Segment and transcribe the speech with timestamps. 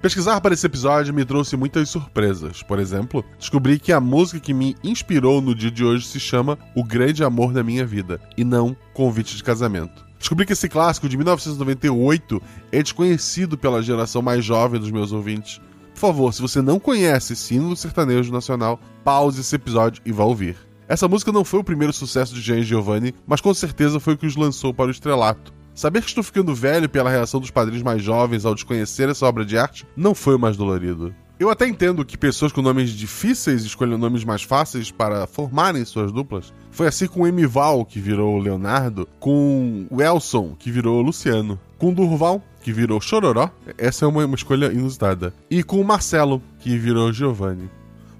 [0.00, 2.62] Pesquisar para esse episódio me trouxe muitas surpresas.
[2.62, 6.58] Por exemplo, descobri que a música que me inspirou no dia de hoje se chama
[6.74, 10.02] O Grande Amor da Minha Vida e não Convite de Casamento.
[10.18, 12.42] Descobri que esse clássico de 1998
[12.72, 15.60] é desconhecido pela geração mais jovem dos meus ouvintes.
[15.92, 20.24] Por favor, se você não conhece esse hino sertanejo nacional, pause esse episódio e vá
[20.24, 20.56] ouvir.
[20.88, 24.16] Essa música não foi o primeiro sucesso de Jean Giovanni, mas com certeza foi o
[24.16, 25.59] que os lançou para o estrelato.
[25.80, 29.46] Saber que estou ficando velho pela reação dos padrinhos mais jovens ao desconhecer essa obra
[29.46, 31.14] de arte não foi o mais dolorido.
[31.38, 36.12] Eu até entendo que pessoas com nomes difíceis escolham nomes mais fáceis para formarem suas
[36.12, 36.52] duplas.
[36.70, 42.44] Foi assim com Emival, que virou Leonardo, com o Elson, que virou Luciano, com Durval,
[42.60, 47.70] que virou Chororó, essa é uma, uma escolha inusitada, e com Marcelo, que virou Giovanni.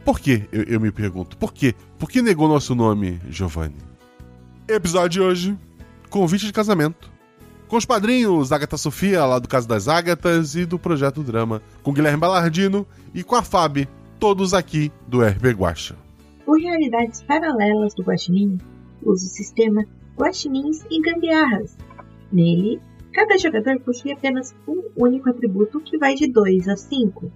[0.02, 1.74] Por que, eu, eu me pergunto, por quê?
[1.98, 3.76] Por que negou nosso nome, Giovanni?
[4.66, 5.58] Episódio de hoje:
[6.08, 7.19] Convite de casamento.
[7.70, 11.62] Com os padrinhos Agatha Sofia, lá do Caso das Ágatas, e do Projeto Drama.
[11.84, 12.84] Com Guilherme Balardino
[13.14, 13.88] e com a Fab,
[14.18, 15.94] todos aqui do RP Guacha.
[16.44, 18.58] Por realidades paralelas do Guaxinim,
[19.04, 19.84] usa o sistema
[20.18, 21.78] Guaxinins e Gambiarras.
[22.32, 22.80] Nele,
[23.12, 27.30] cada jogador possui apenas um único atributo que vai de 2 a 5.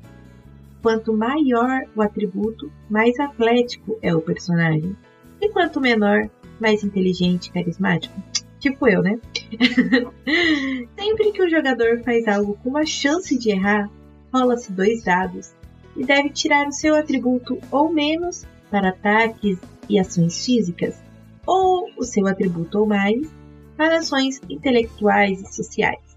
[0.83, 4.97] Quanto maior o atributo, mais atlético é o personagem.
[5.41, 6.29] E quanto menor,
[6.61, 8.21] mais inteligente e carismático.
[8.65, 9.21] Tipo eu, né?
[10.99, 13.91] Sempre que o jogador faz algo com uma chance de errar,
[14.33, 15.53] rola-se dois dados
[15.95, 20.99] e deve tirar o seu atributo ou menos para ataques e ações físicas,
[21.47, 23.31] ou o seu atributo ou mais
[23.77, 26.17] para ações intelectuais e sociais.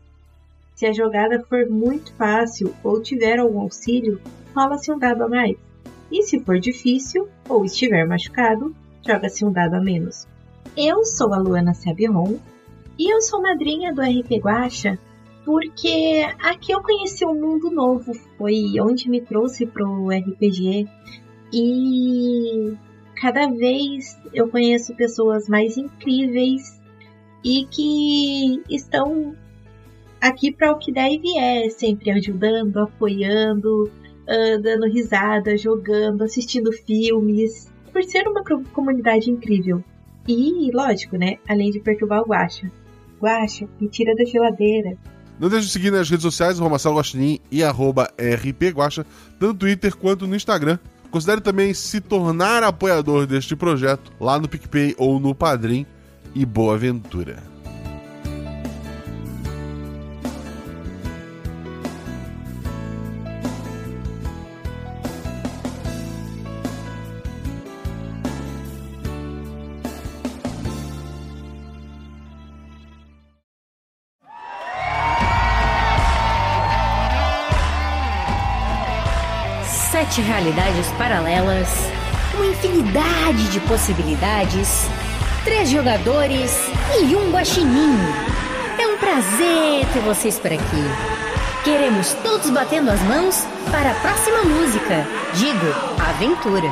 [0.74, 4.22] Se a jogada for muito fácil ou tiver algum auxílio,
[4.56, 5.58] rola-se um dado a mais.
[6.10, 8.74] E se for difícil ou estiver machucado,
[9.06, 10.26] joga-se um dado a menos.
[10.80, 12.38] Eu sou a Luana Sabiron
[13.00, 15.00] e eu sou madrinha do RP Guacha
[15.44, 20.88] porque aqui eu conheci um mundo novo, foi onde me trouxe pro RPG
[21.52, 22.74] e
[23.20, 26.80] cada vez eu conheço pessoas mais incríveis
[27.44, 29.36] e que estão
[30.22, 36.72] aqui para o que der e vier, sempre ajudando, apoiando, uh, dando risada, jogando, assistindo
[36.72, 39.84] filmes, por ser uma comunidade incrível.
[40.28, 41.38] E, lógico, né?
[41.48, 42.70] Além de perturbar o Guacha.
[43.22, 44.98] Guacha, me tira da geladeira.
[45.40, 49.06] Não deixe de seguir nas redes sociais, Marcelo Guaxinim e arroba rpguacha,
[49.40, 50.80] tanto no Twitter quanto no Instagram.
[51.12, 55.86] Considere também se tornar apoiador deste projeto lá no PicPay ou no Padrim.
[56.36, 57.57] E boa aventura!
[80.18, 81.68] Sete realidades paralelas,
[82.34, 84.88] uma infinidade de possibilidades,
[85.44, 86.52] três jogadores
[87.00, 87.96] e um guaxinim.
[88.80, 90.84] É um prazer ter vocês por aqui.
[91.64, 95.06] Queremos todos batendo as mãos para a próxima música.
[95.36, 95.68] Digo,
[96.00, 96.72] aventura.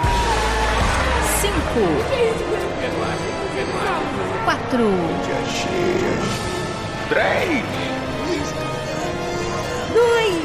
[1.40, 1.86] Cinco.
[4.46, 4.90] Quatro.
[7.10, 7.64] Três.
[9.94, 10.45] Dois.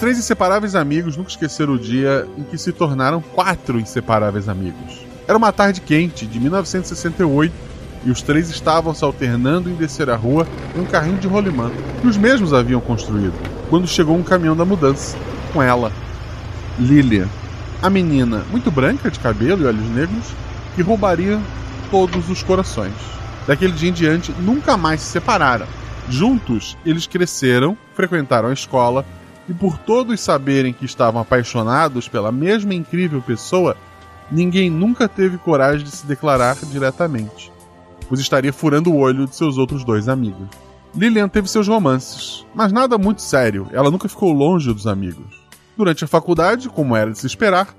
[0.00, 5.04] Três inseparáveis amigos nunca esqueceram o dia em que se tornaram quatro inseparáveis amigos.
[5.28, 7.52] Era uma tarde quente de 1968
[8.06, 11.70] e os três estavam se alternando em descer a rua em um carrinho de rolimã
[12.00, 13.34] que os mesmos haviam construído,
[13.68, 15.18] quando chegou um caminhão da mudança,
[15.52, 15.92] com ela,
[16.78, 17.28] Lilia,
[17.82, 20.24] a menina muito branca de cabelo e olhos negros
[20.74, 21.38] que roubaria
[21.90, 22.94] todos os corações.
[23.46, 25.66] Daquele dia em diante, nunca mais se separaram.
[26.08, 29.04] Juntos, eles cresceram, frequentaram a escola
[29.50, 33.76] e por todos saberem que estavam apaixonados pela mesma incrível pessoa,
[34.30, 37.50] ninguém nunca teve coragem de se declarar diretamente,
[38.08, 40.46] pois estaria furando o olho de seus outros dois amigos.
[40.94, 45.40] Lilian teve seus romances, mas nada muito sério, ela nunca ficou longe dos amigos.
[45.76, 47.74] Durante a faculdade, como era de se esperar,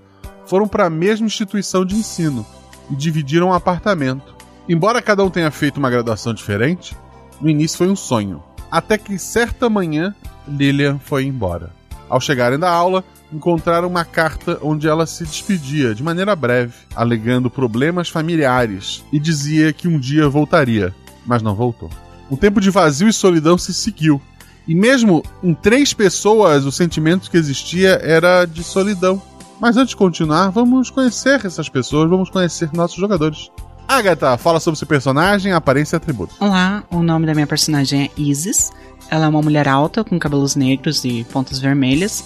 [0.46, 2.46] foram para a mesma instituição de ensino
[2.90, 4.36] e dividiram um apartamento.
[4.68, 6.98] Embora cada um tenha feito uma graduação diferente,
[7.40, 8.44] no início foi um sonho.
[8.70, 10.14] Até que certa manhã
[10.48, 11.72] Lilian foi embora.
[12.10, 17.50] Ao chegarem da aula, encontraram uma carta onde ela se despedia de maneira breve, alegando
[17.50, 20.94] problemas familiares e dizia que um dia voltaria,
[21.26, 21.90] mas não voltou.
[22.30, 24.22] Um tempo de vazio e solidão se seguiu.
[24.68, 29.22] E mesmo em três pessoas, o sentimento que existia era de solidão.
[29.60, 33.52] Mas antes de continuar, vamos conhecer essas pessoas, vamos conhecer nossos jogadores.
[33.88, 36.34] Agatha, fala sobre seu personagem, aparência e atributo.
[36.40, 38.72] Olá, o nome da minha personagem é Isis.
[39.12, 42.24] Ela é uma mulher alta, com cabelos negros e pontas vermelhas,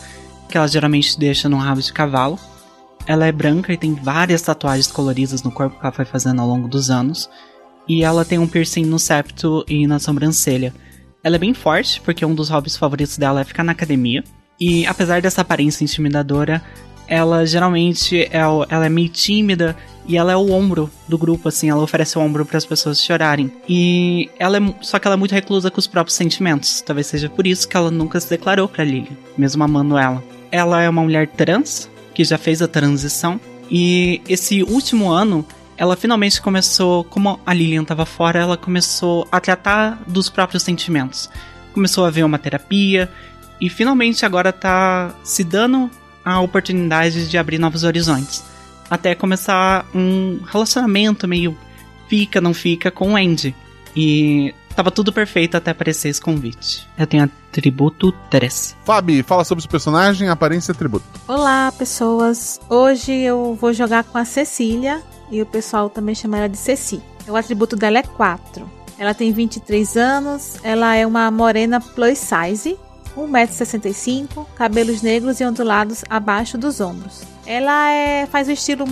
[0.47, 2.37] que ela geralmente deixa num rabo de cavalo.
[3.07, 6.47] Ela é branca e tem várias tatuagens coloridas no corpo que ela foi fazendo ao
[6.47, 7.27] longo dos anos.
[7.87, 10.71] E ela tem um piercing no septo e na sobrancelha.
[11.23, 14.23] Ela é bem forte, porque um dos hobbies favoritos dela é ficar na academia.
[14.59, 16.61] E apesar dessa aparência intimidadora,
[17.07, 19.75] ela geralmente é, ela é meio tímida
[20.07, 23.01] e ela é o ombro do grupo, assim, ela oferece o ombro para as pessoas
[23.01, 23.51] chorarem.
[23.67, 26.81] E ela é, só que ela é muito reclusa com os próprios sentimentos.
[26.81, 30.23] Talvez seja por isso que ela nunca se declarou para Lily, mesmo amando ela.
[30.51, 35.45] Ela é uma mulher trans que já fez a transição e esse último ano
[35.77, 41.29] ela finalmente começou, como a Lilian estava fora, ela começou a tratar dos próprios sentimentos.
[41.73, 43.11] Começou a ver uma terapia
[43.59, 45.89] e finalmente agora tá se dando
[46.25, 48.43] a oportunidade de abrir novos horizontes.
[48.89, 51.55] Até começar um relacionamento meio
[52.07, 53.55] fica, não fica com o Andy.
[53.95, 56.85] E tava tudo perfeito até aparecer esse convite.
[56.97, 58.75] Eu tenho atributo 3.
[58.83, 61.05] Fabi, fala sobre o personagem, aparência e atributo.
[61.27, 62.59] Olá, pessoas.
[62.69, 65.01] Hoje eu vou jogar com a Cecília
[65.31, 67.01] e o pessoal também chama ela de Ceci.
[67.27, 68.69] O atributo dela é 4.
[68.97, 72.77] Ela tem 23 anos, ela é uma morena plus size
[73.15, 77.23] 1,65m, cabelos negros e ondulados abaixo dos ombros.
[77.45, 78.85] Ela é, faz o estilo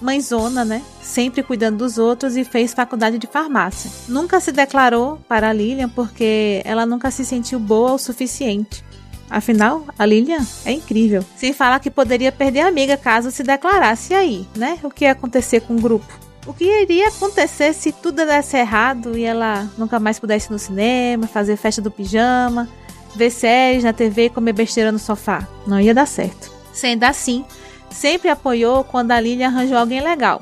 [0.00, 0.82] mãezona, né?
[1.00, 3.90] Sempre cuidando dos outros e fez faculdade de farmácia.
[4.08, 8.84] Nunca se declarou para a Lilian porque ela nunca se sentiu boa o suficiente.
[9.30, 11.24] Afinal, a Lilian é incrível.
[11.36, 14.76] Sem falar que poderia perder a amiga caso se declarasse aí, né?
[14.82, 16.18] O que ia acontecer com o grupo?
[16.46, 20.58] O que iria acontecer se tudo desse errado e ela nunca mais pudesse ir no
[20.58, 22.68] cinema, fazer festa do pijama,
[23.14, 25.46] ver séries na TV e comer besteira no sofá.
[25.66, 26.50] Não ia dar certo.
[26.72, 27.44] Sendo assim,
[27.90, 30.40] sempre apoiou quando a Lilian arranjou alguém legal.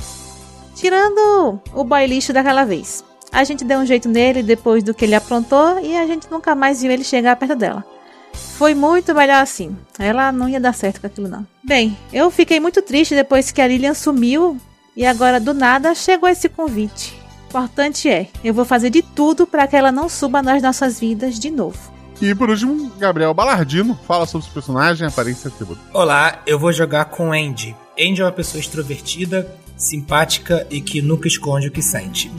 [0.74, 3.04] Tirando o boy lixo daquela vez.
[3.32, 6.54] A gente deu um jeito nele depois do que ele aprontou e a gente nunca
[6.54, 7.84] mais viu ele chegar perto dela.
[8.32, 9.76] Foi muito melhor assim.
[9.98, 11.46] Ela não ia dar certo com aquilo não.
[11.62, 14.56] Bem, eu fiquei muito triste depois que a Lilian sumiu
[14.96, 17.16] e agora do nada chegou esse convite.
[17.48, 21.38] Importante é, eu vou fazer de tudo para que ela não suba nas nossas vidas
[21.38, 21.78] de novo.
[22.20, 25.80] E por último, Gabriel Balardino fala sobre os personagens, aparência e atributo.
[25.92, 27.76] Olá, eu vou jogar com Andy.
[27.98, 32.30] Andy é uma pessoa extrovertida, simpática e que nunca esconde o que sente.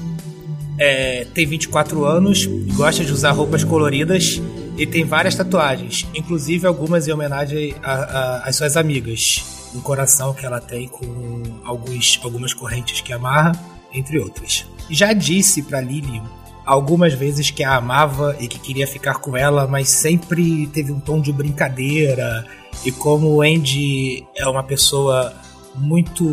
[0.77, 4.41] É, tem 24 anos, gosta de usar roupas coloridas
[4.77, 9.71] e tem várias tatuagens, inclusive algumas em homenagem às suas amigas.
[9.73, 13.51] Um coração que ela tem com alguns, algumas correntes que amarra,
[13.93, 14.65] entre outras.
[14.89, 16.21] Já disse para Lily
[16.69, 20.99] algumas vezes que a amava e que queria ficar com ela, mas sempre teve um
[20.99, 22.45] tom de brincadeira.
[22.85, 25.33] E como o Andy é uma pessoa
[25.73, 26.23] muito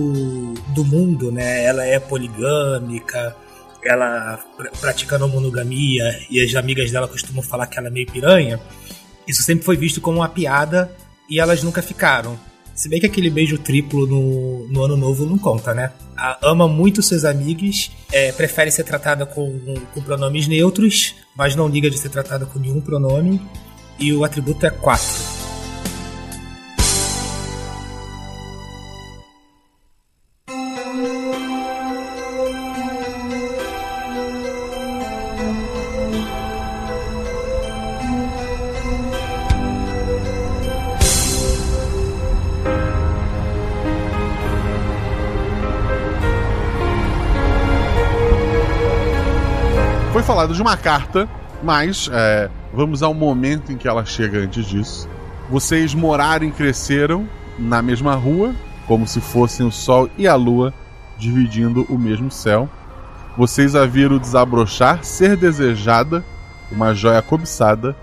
[0.75, 1.65] do mundo, né?
[1.65, 3.35] Ela é poligâmica,
[3.83, 4.39] ela
[4.79, 8.61] pratica não monogamia e as amigas dela costumam falar que ela é meio piranha.
[9.27, 10.95] Isso sempre foi visto como uma piada
[11.31, 12.39] e elas nunca ficaram.
[12.77, 15.93] Se bem que aquele beijo triplo no, no ano novo não conta, né?
[16.15, 19.59] A, ama muito seus amigos, é, prefere ser tratada com,
[19.95, 23.41] com pronomes neutros, mas não liga de ser tratada com nenhum pronome.
[23.99, 25.36] E o atributo é 4.
[50.47, 51.29] Falado de uma carta,
[51.63, 55.09] mas é, vamos ao momento em que ela chega antes disso.
[55.51, 58.55] Vocês moraram e cresceram na mesma rua,
[58.87, 60.73] como se fossem o Sol e a Lua
[61.19, 62.69] dividindo o mesmo céu.
[63.37, 66.25] Vocês a viram desabrochar, ser desejada,
[66.71, 67.97] uma joia cobiçada,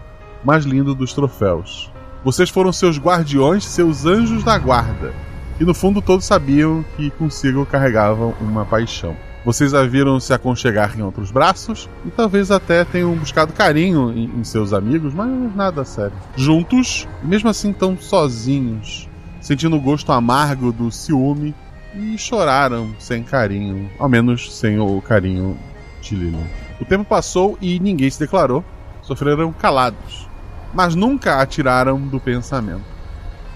[0.43, 1.91] mais lindo dos troféus.
[2.25, 5.13] Vocês foram seus guardiões, seus anjos da guarda,
[5.59, 9.15] e no fundo todos sabiam que consigo carregavam uma paixão.
[9.45, 14.25] Vocês a viram se aconchegar em outros braços e talvez até tenham buscado carinho em,
[14.39, 16.13] em seus amigos, mas nada sério.
[16.37, 19.09] Juntos, mesmo assim tão sozinhos,
[19.41, 21.53] sentindo o gosto amargo do ciúme
[21.93, 25.57] e choraram sem carinho, ao menos sem o carinho
[26.01, 26.47] de Lilian.
[26.79, 28.63] O tempo passou e ninguém se declarou,
[29.01, 30.27] sofreram calados,
[30.73, 32.93] mas nunca a tiraram do pensamento.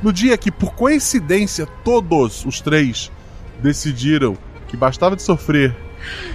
[0.03, 3.11] No dia que, por coincidência, todos os três
[3.59, 4.37] decidiram
[4.67, 5.75] que bastava de sofrer,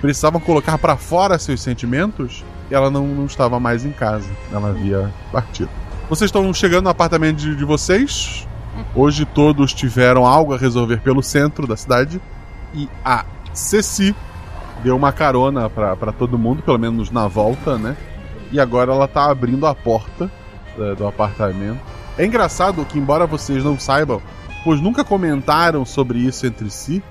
[0.01, 4.29] precisavam colocar para fora seus sentimentos, ela não, não, estava mais em casa.
[4.51, 5.71] Ela havia partido.
[6.09, 8.47] Vocês estão chegando no apartamento de, de vocês.
[8.95, 12.21] Hoje todos tiveram algo a resolver pelo centro da cidade.
[12.75, 14.15] E a Ceci
[14.83, 17.97] deu uma carona para todo mundo, pelo menos na volta, né?
[18.51, 20.31] E agora ela tá abrindo a porta
[20.77, 21.81] uh, do apartamento.
[22.19, 24.21] É engraçado que, embora vocês não saibam,
[24.65, 27.03] pois nunca comentaram sobre isso entre si,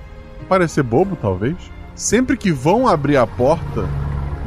[0.52, 1.56] parecer bobo talvez,
[1.94, 3.88] sempre que vão abrir a porta,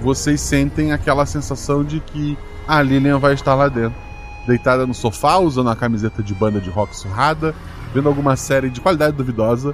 [0.04, 3.98] vocês sentem aquela sensação de que a Lilian vai estar lá dentro.
[4.46, 7.56] Deitada no sofá, usando a camiseta de banda de rock surrada,
[7.92, 9.74] vendo alguma série de qualidade duvidosa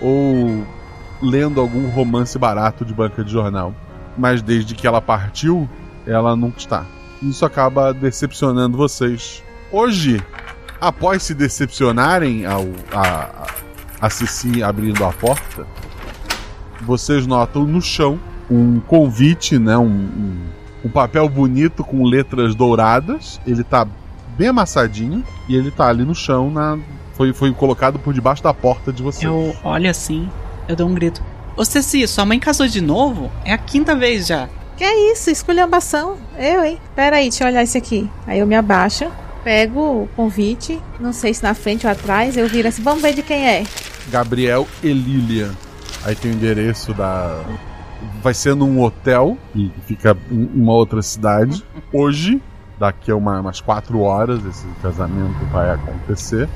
[0.00, 0.64] ou
[1.20, 3.74] lendo algum romance barato de banca de jornal.
[4.16, 5.68] Mas desde que ela partiu,
[6.06, 6.86] ela nunca está.
[7.20, 9.42] Isso acaba decepcionando vocês.
[9.72, 10.22] Hoje,
[10.80, 13.48] após se decepcionarem ao, a,
[14.02, 15.64] a Cici abrindo a porta,
[16.80, 18.18] vocês notam no chão
[18.50, 19.78] um convite, né?
[19.78, 20.36] Um, um,
[20.86, 23.40] um, papel bonito com letras douradas.
[23.46, 23.86] Ele tá
[24.36, 26.50] bem amassadinho e ele tá ali no chão.
[26.50, 26.76] Na,
[27.14, 29.22] foi, foi colocado por debaixo da porta de vocês.
[29.22, 30.28] Eu olho assim,
[30.66, 31.22] eu dou um grito.
[31.56, 33.30] Ô Ceci, sua mãe casou de novo?
[33.44, 34.48] É a quinta vez já.
[34.76, 35.30] Que é isso?
[35.30, 36.16] Esculhambação?
[36.36, 36.78] Eu, hein?
[36.96, 38.10] Pera aí, deixa eu olhar esse aqui.
[38.26, 39.06] Aí eu me abaixo,
[39.44, 43.14] pego o convite, não sei se na frente ou atrás, eu viro assim, vamos ver
[43.14, 43.64] de quem é.
[44.10, 45.50] Gabriel e Lilian.
[46.04, 47.42] Aí tem o endereço da.
[48.22, 51.64] Vai ser num hotel que fica em uma outra cidade.
[51.92, 52.42] Hoje,
[52.78, 56.48] daqui a uma, umas quatro horas, esse casamento vai acontecer.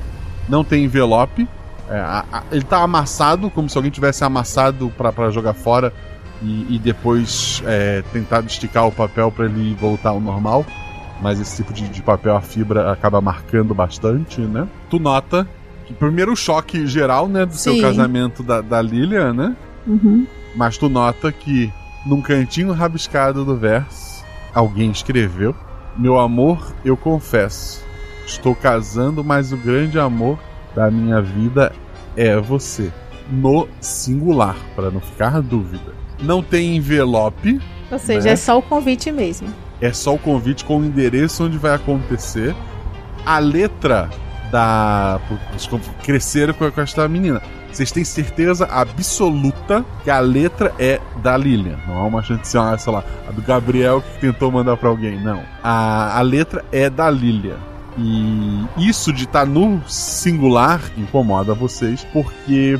[0.49, 1.47] Não tem envelope.
[1.89, 5.93] É, a, a, ele tá amassado, como se alguém tivesse amassado para jogar fora
[6.41, 10.65] e, e depois é, tentado esticar o papel para ele voltar ao normal.
[11.21, 14.67] Mas esse tipo de, de papel, a fibra acaba marcando bastante, né?
[14.89, 15.47] Tu nota
[15.93, 17.59] primeiro o choque geral, né, do Sim.
[17.59, 19.55] seu casamento da, da Lilian, né?
[19.85, 20.27] Uhum.
[20.55, 21.71] Mas tu nota que
[22.05, 25.55] num cantinho rabiscado do verso, alguém escreveu:
[25.97, 27.83] Meu amor, eu confesso,
[28.25, 30.39] estou casando, mas o grande amor
[30.75, 31.73] da minha vida
[32.15, 32.91] é você.
[33.29, 35.93] No singular, para não ficar dúvida.
[36.21, 37.59] Não tem envelope.
[37.91, 38.31] Ou seja, né?
[38.31, 39.53] é só o convite mesmo.
[39.81, 42.55] É só o convite com o endereço onde vai acontecer.
[43.25, 44.09] A letra
[44.51, 45.19] da.
[46.03, 47.41] cresceram com, esta menina.
[47.71, 51.77] Vocês têm certeza absoluta que a letra é da Lilian.
[51.87, 54.77] Não é uma chance de ser, uma, sei lá, a do Gabriel que tentou mandar
[54.77, 55.21] para alguém.
[55.21, 55.43] Não.
[55.63, 57.57] A, a letra é da Lilian.
[57.97, 62.79] E isso de estar tá no singular incomoda vocês porque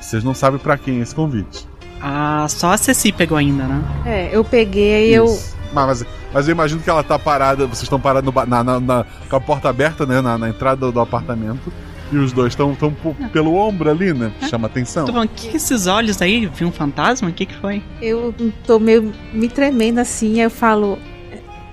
[0.00, 1.66] vocês não sabem para quem é esse convite.
[2.00, 3.82] Ah, só a Ceci pegou ainda, né?
[4.04, 5.38] É, eu peguei e eu
[5.74, 9.36] mas, mas eu imagino que ela tá parada, vocês estão parados na, na, na, com
[9.36, 10.20] a porta aberta, né?
[10.20, 11.72] Na, na entrada do apartamento.
[12.12, 12.92] E os dois estão tão
[13.32, 14.32] pelo ombro ali, né?
[14.48, 15.06] Chama atenção.
[15.06, 16.46] Tô falando, que esses olhos aí?
[16.46, 17.28] Viu um fantasma?
[17.28, 17.82] O que que foi?
[18.00, 18.34] Eu
[18.66, 20.98] tô meio me tremendo assim, eu falo.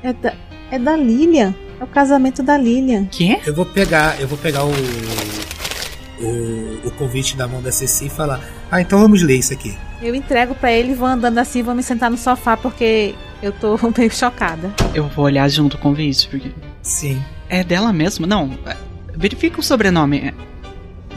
[0.03, 0.33] É, é da,
[0.71, 1.53] é da Lilian.
[1.79, 3.05] É o casamento da Lilian.
[3.05, 3.39] Que?
[3.45, 4.71] Eu vou pegar, eu vou pegar o,
[6.21, 8.39] o, o convite da mão da Ceci e falar:
[8.71, 9.77] Ah, então vamos ler isso aqui.
[10.01, 13.77] Eu entrego para ele, vou andando assim, vou me sentar no sofá porque eu tô
[13.97, 14.73] meio chocada.
[14.93, 16.51] Eu vou olhar junto com o vídeo, porque.
[16.81, 17.23] Sim.
[17.49, 18.25] É dela mesmo?
[18.25, 18.57] Não.
[18.65, 18.75] É,
[19.15, 20.19] verifica o sobrenome.
[20.19, 20.33] É,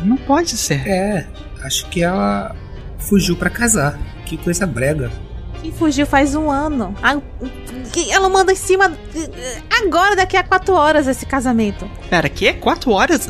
[0.05, 0.87] não pode ser.
[0.87, 1.27] É,
[1.63, 2.55] acho que ela
[2.99, 3.99] fugiu para casar.
[4.27, 5.11] Que coisa brega.
[5.63, 6.95] Que fugiu faz um ano.
[8.11, 8.93] Ela manda em cima.
[9.83, 11.89] Agora, daqui a quatro horas, esse casamento.
[12.11, 12.53] Pera, que?
[12.55, 13.29] Quatro horas?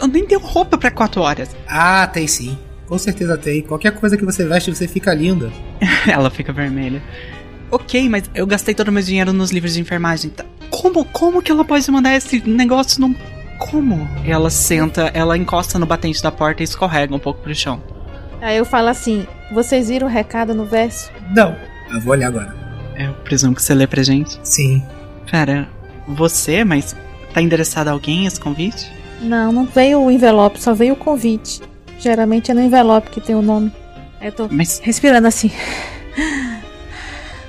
[0.00, 1.54] Eu nem tenho roupa para quatro horas.
[1.68, 2.56] Ah, tem sim.
[2.86, 3.62] Com certeza tem.
[3.62, 5.52] Qualquer coisa que você veste, você fica linda.
[6.08, 7.02] Ela fica vermelha.
[7.70, 10.30] Ok, mas eu gastei todo o meu dinheiro nos livros de enfermagem.
[10.30, 13.14] Tá, como, como que ela pode mandar esse negócio num.
[13.58, 14.08] Como?
[14.24, 17.82] Ela senta, ela encosta no batente da porta e escorrega um pouco pro chão.
[18.40, 21.10] Aí eu falo assim: vocês viram o recado no verso?
[21.34, 21.54] Não.
[21.92, 22.54] Eu vou olhar agora.
[22.96, 24.38] Eu presumo que você lê pra gente?
[24.42, 24.82] Sim.
[25.30, 25.68] Pera,
[26.06, 26.96] você, mas
[27.32, 28.90] tá endereçado a alguém esse convite?
[29.20, 31.60] Não, não veio o envelope, só veio o convite.
[31.98, 33.72] Geralmente é no envelope que tem o nome.
[34.20, 34.80] Eu tô Mas...
[34.82, 35.50] respirando assim.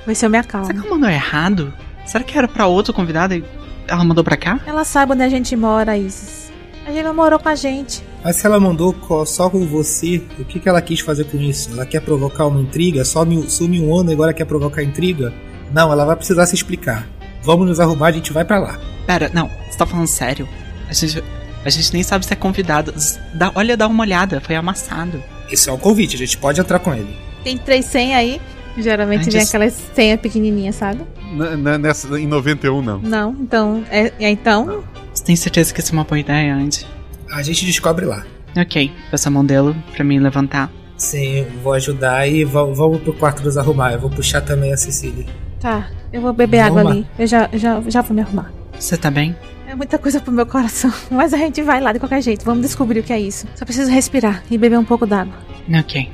[0.04, 0.66] Vai ser eu me acalmo.
[0.66, 1.72] Será que ela mandou errado?
[2.04, 3.44] Será que era pra outro convidado e
[3.86, 4.60] ela mandou pra cá?
[4.66, 6.50] Ela sabe onde a gente mora, Isis.
[6.84, 8.02] A gente não morou com a gente.
[8.24, 8.94] Mas se ela mandou
[9.24, 11.70] só com você, o que, que ela quis fazer com isso?
[11.72, 13.04] Ela quer provocar uma intriga?
[13.04, 15.32] Some, some um ano e agora quer provocar intriga?
[15.72, 17.08] Não, ela vai precisar se explicar.
[17.42, 18.78] Vamos nos arrumar, a gente vai para lá.
[19.06, 20.48] Pera, não, você tá falando sério?
[20.88, 21.22] A gente,
[21.64, 22.94] a gente nem sabe se é convidado.
[23.34, 25.22] Dá, olha, dá uma olhada, foi amassado.
[25.50, 27.16] Esse é um convite, a gente pode entrar com ele.
[27.42, 28.40] Tem três senhas aí.
[28.76, 29.34] Geralmente Antes...
[29.34, 31.02] vem aquelas senhas pequenininhas, sabe?
[31.32, 32.98] N nessa, em 91, não.
[32.98, 33.84] Não, então.
[33.90, 34.82] É, é então.
[35.12, 36.86] Você tem certeza que isso é uma boa ideia, Andy?
[37.30, 38.24] A gente descobre lá.
[38.56, 40.70] Ok, peço a mão dele pra me levantar.
[40.96, 43.92] Sim, eu vou ajudar e va- vamos pro quarto nos arrumar.
[43.92, 45.26] Eu vou puxar também a Cecília.
[45.58, 46.90] Tá, eu vou beber Vamos água lá.
[46.90, 47.06] ali.
[47.18, 48.52] Eu já, já, já vou me arrumar.
[48.78, 49.34] Você tá bem?
[49.66, 50.92] É muita coisa pro meu coração.
[51.10, 52.44] Mas a gente vai lá de qualquer jeito.
[52.44, 53.46] Vamos descobrir o que é isso.
[53.54, 55.34] Só preciso respirar e beber um pouco d'água.
[55.78, 56.10] Ok.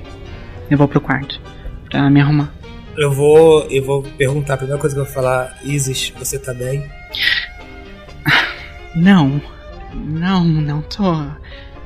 [0.71, 1.41] Eu vou pro quarto
[1.89, 2.53] pra me arrumar.
[2.97, 6.53] Eu vou, eu vou perguntar, a primeira coisa que eu vou falar, Isis, você tá
[6.53, 6.85] bem?
[8.95, 9.41] Não.
[9.95, 11.25] Não, não tô.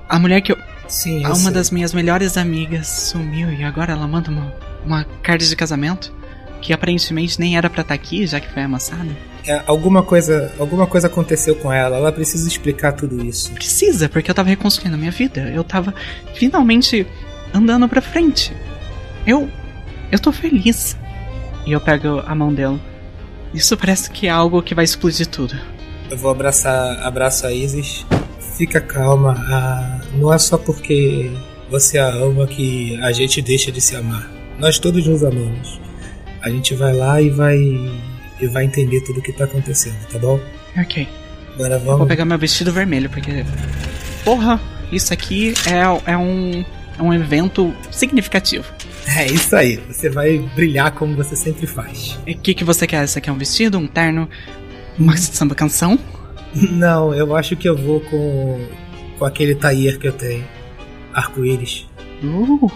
[0.09, 0.59] A mulher que eu.
[0.89, 1.51] Sim, eu Uma sei.
[1.53, 4.53] das minhas melhores amigas sumiu e agora ela manda uma,
[4.85, 6.13] uma carta de casamento
[6.61, 9.09] que aparentemente nem era pra estar aqui, já que foi amassada.
[9.47, 11.97] É, alguma coisa, alguma coisa aconteceu com ela.
[11.97, 13.51] Ela precisa explicar tudo isso.
[13.53, 15.51] Precisa, porque eu tava reconstruindo a minha vida.
[15.53, 15.93] Eu tava
[16.35, 17.07] finalmente
[17.53, 18.53] andando pra frente.
[19.27, 19.49] Eu.
[20.13, 20.97] Eu tô feliz.
[21.67, 22.79] E eu pego a mão dela.
[23.55, 25.59] Isso parece que é algo que vai explodir tudo.
[26.11, 28.07] Eu vou abraçar, abraço a Isis.
[28.57, 29.35] Fica calma.
[29.49, 31.31] ah, não é só porque
[31.71, 34.31] você a ama que a gente deixa de se amar.
[34.59, 35.81] Nós todos nos amamos.
[36.43, 37.57] A gente vai lá e vai
[38.41, 40.39] e vai entender tudo o que tá acontecendo, tá bom?
[40.77, 41.09] Ok.
[41.55, 42.09] Agora Vou vamos.
[42.09, 43.45] pegar meu vestido vermelho, porque.
[44.25, 46.65] Porra, isso aqui é, é um.
[46.99, 48.67] É um evento significativo.
[49.17, 49.77] É isso aí.
[49.89, 52.19] Você vai brilhar como você sempre faz.
[52.27, 53.07] O que, que você quer?
[53.07, 54.29] Você quer um vestido, um terno,
[54.99, 55.99] uma samba canção?
[56.55, 58.67] Não, eu acho que eu vou com
[59.19, 60.45] com aquele taier que eu tenho.
[61.15, 61.87] Arco-íris.
[62.25, 62.71] Uh,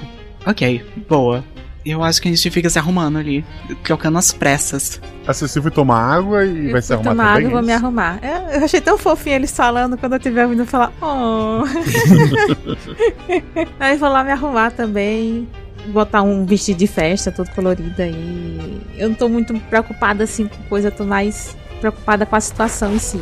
[0.46, 1.42] ok, boa.
[1.84, 3.44] Eu acho que a gente fica se arrumando ali,
[3.84, 5.00] trocando as pressas.
[5.26, 7.38] A Ceci foi tomar água e Eu vai se arrumar tomar também.
[7.38, 7.84] água e vou é me isso?
[7.84, 8.18] arrumar.
[8.22, 10.92] Eu, eu achei tão fofinho eles falando quando eu estiver ouvindo falar.
[11.00, 11.62] Oh.
[13.78, 15.48] Aí vou lá me arrumar também.
[15.88, 18.80] Botar um vestido de festa todo colorido aí.
[18.96, 22.94] Eu não tô muito preocupada assim com coisa, eu tô mais preocupada com a situação
[22.94, 23.20] em si.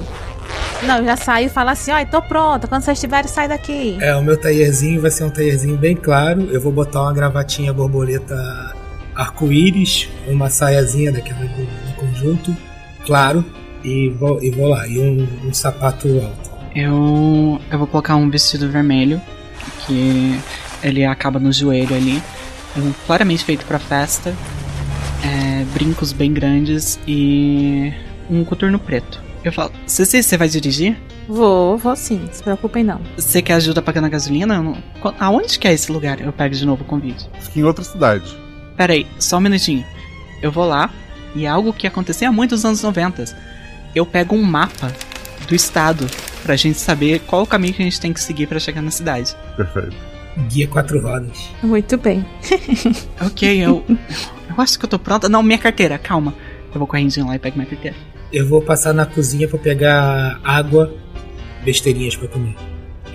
[0.83, 2.66] Não, eu já saio e falo assim, ó, tô pronta.
[2.66, 3.97] Quando vocês estiverem, sai daqui.
[4.00, 6.42] É, o meu taierzinho vai ser um taierzinho bem claro.
[6.50, 8.36] Eu vou botar uma gravatinha borboleta
[9.15, 12.56] arco-íris, uma saiazinha daquela do, do conjunto,
[13.06, 13.45] claro,
[13.82, 14.86] e vou, e vou lá.
[14.88, 16.50] E um, um sapato alto.
[16.75, 19.21] Eu, eu vou colocar um vestido vermelho,
[19.86, 20.38] que
[20.82, 22.23] ele acaba no joelho ali.
[22.76, 24.34] Um, claramente feito pra festa.
[25.23, 27.93] é, brincos bem grandes e
[28.28, 29.23] um coturno preto.
[29.43, 30.97] Eu falo, Ceci, você vai dirigir?
[31.28, 33.00] Vou, vou sim, não se preocupem não.
[33.17, 34.60] Você quer ajuda pagando a gasolina?
[34.63, 34.76] Não-
[35.19, 36.21] Aonde que é esse lugar?
[36.21, 37.28] Eu pego de novo o convite.
[37.41, 38.25] Fica em outra cidade.
[38.76, 39.84] Pera aí, só um minutinho.
[40.43, 40.91] Eu vou lá,
[41.34, 43.25] e é algo que acontecia há muitos anos 90.
[43.95, 44.93] Eu pego um mapa
[45.49, 46.06] do estado
[46.43, 48.91] pra gente saber qual o caminho que a gente tem que seguir pra chegar na
[48.91, 49.34] cidade.
[49.56, 49.95] Perfeito.
[50.49, 51.49] Guia quatro rodas.
[51.62, 52.25] Muito bem.
[53.25, 53.84] Ok, eu.
[53.88, 55.28] Eu acho que eu tô pronta.
[55.28, 56.34] Não, minha carteira, calma.
[56.73, 57.97] Eu vou correndinho lá e pego minha carteira.
[58.32, 60.92] Eu vou passar na cozinha pra pegar água,
[61.64, 62.54] besteirinhas pra comer.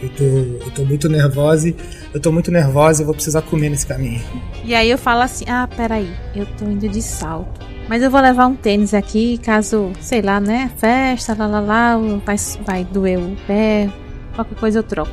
[0.02, 1.70] Eu tô, eu tô muito nervosa.
[1.70, 1.76] e-
[2.14, 4.22] Eu tô muito nervosa e vou precisar comer nesse caminho.
[4.64, 7.60] E aí eu falo assim: ah, peraí, eu tô indo de salto.
[7.90, 10.72] Mas eu vou levar um tênis aqui, caso, sei lá, né?
[10.78, 13.90] Festa, lá lá lá, vai, vai doer o pé,
[14.36, 15.12] qualquer coisa eu troco.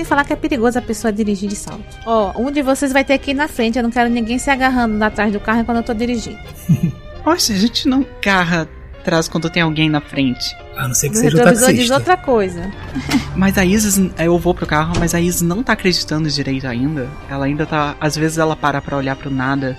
[0.00, 1.84] Sem falar que é perigoso a pessoa dirigir de salto.
[2.06, 4.48] Ó, um de vocês vai ter que ir na frente, eu não quero ninguém se
[4.48, 6.38] agarrando atrás do carro enquanto eu tô dirigindo.
[7.22, 8.66] Poxa, a gente não carra
[8.98, 10.56] atrás quando tem alguém na frente.
[10.74, 11.94] A não ser que O seja o retrovisor diz taxista.
[11.96, 12.72] outra coisa.
[13.36, 17.06] Mas a Isis, eu vou pro carro, mas a Isis não tá acreditando direito ainda.
[17.28, 17.94] Ela ainda tá.
[18.00, 19.76] Às vezes ela para pra olhar pro nada.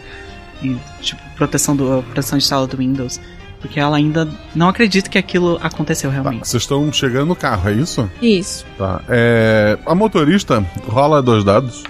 [0.61, 3.19] E, tipo, proteção, do, proteção de sala do Windows.
[3.61, 6.47] Porque ela ainda não acredita que aquilo aconteceu Tá, realmente.
[6.47, 8.09] vocês estão chegando no carro, é isso?
[8.21, 8.65] Isso.
[8.77, 9.01] Tá.
[9.07, 11.83] É, a motorista rola dois dados.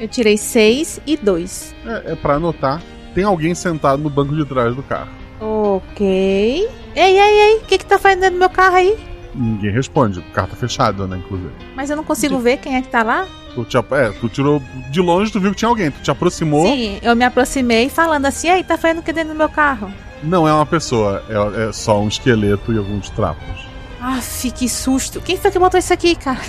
[0.00, 1.74] Eu tirei seis e dois.
[1.84, 2.80] É, é para anotar.
[3.14, 5.08] Tem alguém sentado no banco de trás do carro.
[5.40, 6.06] Ok.
[6.06, 8.96] Ei, ei, ei, o que que tá fazendo dentro do meu carro aí?
[9.34, 10.20] Ninguém responde.
[10.20, 11.52] O carro tá fechado, né, inclusive.
[11.76, 13.26] Mas eu não consigo ver quem é que tá lá?
[13.54, 15.90] Tu, te, é, tu tirou de longe, tu viu que tinha alguém.
[15.90, 16.66] Tu te aproximou.
[16.66, 19.92] Sim, eu me aproximei falando assim, ei, tá fazendo o que dentro do meu carro?
[20.22, 23.66] Não é uma pessoa, é, é só um esqueleto e alguns trapos.
[24.00, 25.20] Aff, que susto.
[25.20, 26.40] Quem foi que botou isso aqui, cara?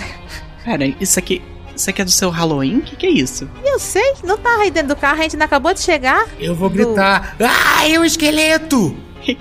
[0.63, 1.41] Pera, isso aqui.
[1.75, 2.77] Isso aqui é do seu Halloween?
[2.77, 3.49] O que, que é isso?
[3.63, 6.27] Eu sei, não tá aí dentro do carro, a gente não acabou de chegar.
[6.39, 7.35] Eu vou gritar.
[7.39, 8.95] Ai, o esqueleto!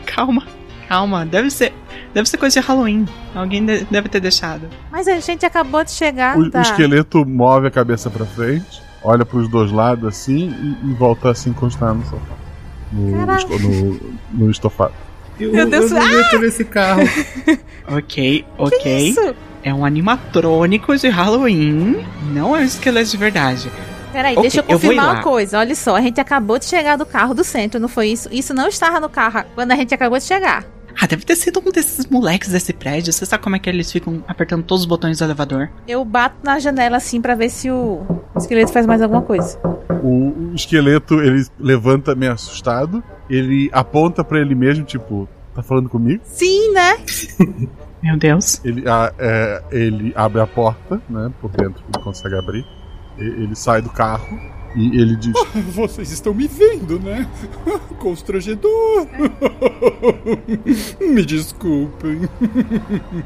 [0.07, 0.47] calma,
[0.91, 1.25] calma.
[1.25, 1.73] Deve ser.
[2.13, 3.07] Deve ser coisa de Halloween.
[3.35, 4.69] Alguém de- deve ter deixado.
[4.91, 6.37] Mas a gente acabou de chegar.
[6.37, 6.61] O, o tá?
[6.63, 11.35] esqueleto move a cabeça pra frente, olha pros dois lados assim e, e volta a
[11.35, 12.35] se encostar no sofá.
[12.93, 14.01] No, no,
[14.33, 14.93] no estofado.
[15.39, 17.03] Eu, Meu Deus, eu vou meter nesse carro.
[17.89, 19.09] Ok, ok.
[19.09, 19.35] Isso.
[19.65, 22.05] É um animatrônico de Halloween.
[22.33, 23.71] Não é um esqueleto de verdade.
[24.13, 25.13] Peraí, Ok, deixa eu eu confirmar lá.
[25.15, 25.59] uma coisa.
[25.59, 28.29] Olha só, a gente acabou de chegar do carro do centro, não foi isso?
[28.33, 30.65] Isso não estava no carro quando a gente acabou de chegar.
[31.01, 33.13] Ah, deve ter sido um desses moleques desse prédio.
[33.13, 35.69] Você sabe como é que eles ficam apertando todos os botões do elevador?
[35.87, 38.01] Eu bato na janela assim pra ver se o
[38.37, 39.59] esqueleto faz mais alguma coisa.
[40.03, 46.23] O, esqueleto, ele levanta meio assustado, ele aponta pra ele mesmo, tipo, tá falando comigo?
[46.25, 46.97] Sim, né?
[48.03, 48.65] Meu Deus.
[48.65, 52.65] Ele, a- é, ele abre a porta, né, por dentro, ele consegue abrir.
[53.19, 54.27] Ele sai do carro
[54.75, 55.33] e ele diz:
[55.75, 57.27] Vocês estão me vendo, né?
[57.99, 59.07] Constrangedor.
[61.01, 62.29] me desculpem.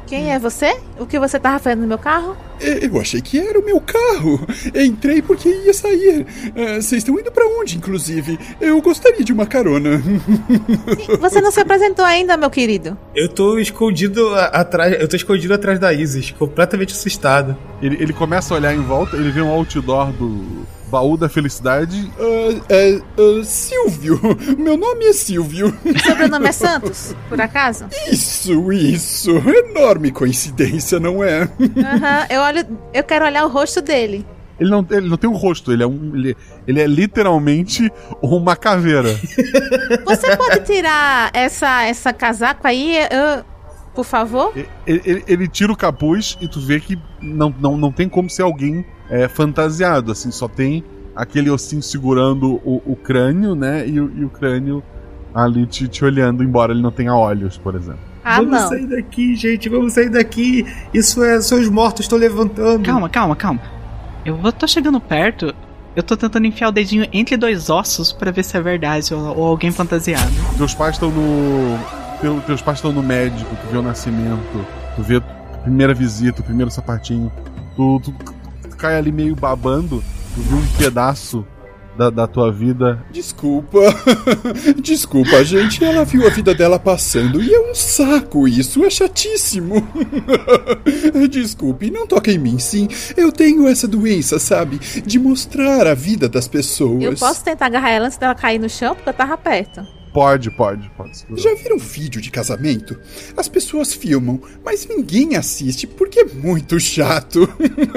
[0.07, 0.77] Quem é você?
[0.99, 2.37] O que você tava fazendo no meu carro?
[2.61, 4.41] Eu achei que era o meu carro.
[4.75, 6.27] Entrei porque ia sair.
[6.57, 8.39] Ah, Vocês estão indo pra onde, inclusive?
[8.61, 10.03] Eu gostaria de uma carona.
[11.21, 12.97] Você não se apresentou ainda, meu querido.
[13.15, 14.95] Eu tô escondido atrás.
[15.01, 17.57] Eu tô escondido atrás da Isis, completamente assustado.
[17.83, 22.09] ele, ele começa a olhar em volta, ele vê um outdoor do baú da felicidade.
[22.19, 24.21] Ah, é, ah, Silvio.
[24.57, 25.77] Meu nome é Silvio.
[26.07, 27.87] Sobrenome é Santos, por acaso?
[28.11, 29.31] Isso, isso.
[29.39, 31.43] Enorme coincidência, não é?
[31.77, 32.79] Aham, eu olho.
[32.93, 34.25] Eu quero olhar o rosto dele.
[34.61, 36.13] Ele não, ele não tem um rosto, ele é um.
[36.15, 37.91] Ele, ele é literalmente
[38.23, 39.09] uma caveira.
[40.05, 43.45] Você pode tirar essa, essa casaco aí, eu-
[43.97, 44.53] por favor?
[44.87, 48.29] ele, ele- ele tira o capuz e tu vê que não, não, não tem como
[48.31, 50.83] ser alguém é, fantasiado, assim, só tem
[51.15, 53.87] aquele ossinho segurando o, o crânio, né?
[53.89, 54.83] E, o- e o crânio
[55.35, 58.01] ali te, te olhando, embora ele não tenha olhos, por exemplo.
[58.25, 58.69] Ah, vamos não.
[58.69, 59.69] sair daqui, gente.
[59.69, 60.65] Vamos sair daqui.
[60.95, 61.41] Isso é.
[61.43, 62.83] São os mortos, tô levantando.
[62.85, 63.61] Calma, calma, calma.
[64.25, 65.55] Eu vou, tô chegando perto.
[65.95, 69.21] Eu tô tentando enfiar o dedinho entre dois ossos pra ver se é verdade ou,
[69.37, 70.33] ou alguém fantasiado.
[70.57, 71.79] Teus pais estão no.
[72.21, 76.41] teu- teus pais estão no médico, tu vê o nascimento, tu vê a primeira visita,
[76.41, 77.31] o primeiro sapatinho.
[77.77, 78.34] Tu, tu-
[78.75, 80.03] tu cai ali meio babando,
[80.35, 81.47] tu vê um pedaço
[81.97, 83.05] da, da tua vida.
[83.13, 83.79] Desculpa.
[84.83, 85.83] Desculpa, gente.
[85.85, 88.85] Ela viu a vida dela passando e é um saco isso.
[88.85, 89.87] É chatíssimo.
[91.31, 92.89] Desculpe, não toque em mim, sim.
[93.17, 94.79] Eu tenho essa doença, sabe?
[94.79, 97.03] De mostrar a vida das pessoas.
[97.03, 99.87] Eu posso tentar agarrar ela antes dela cair no chão, porque eu tava perto.
[100.15, 101.19] Pode, pode, pode.
[101.19, 101.43] segurar.
[101.43, 102.97] Já viram vídeo de casamento?
[103.37, 107.49] As pessoas filmam, mas ninguém assiste porque é muito chato.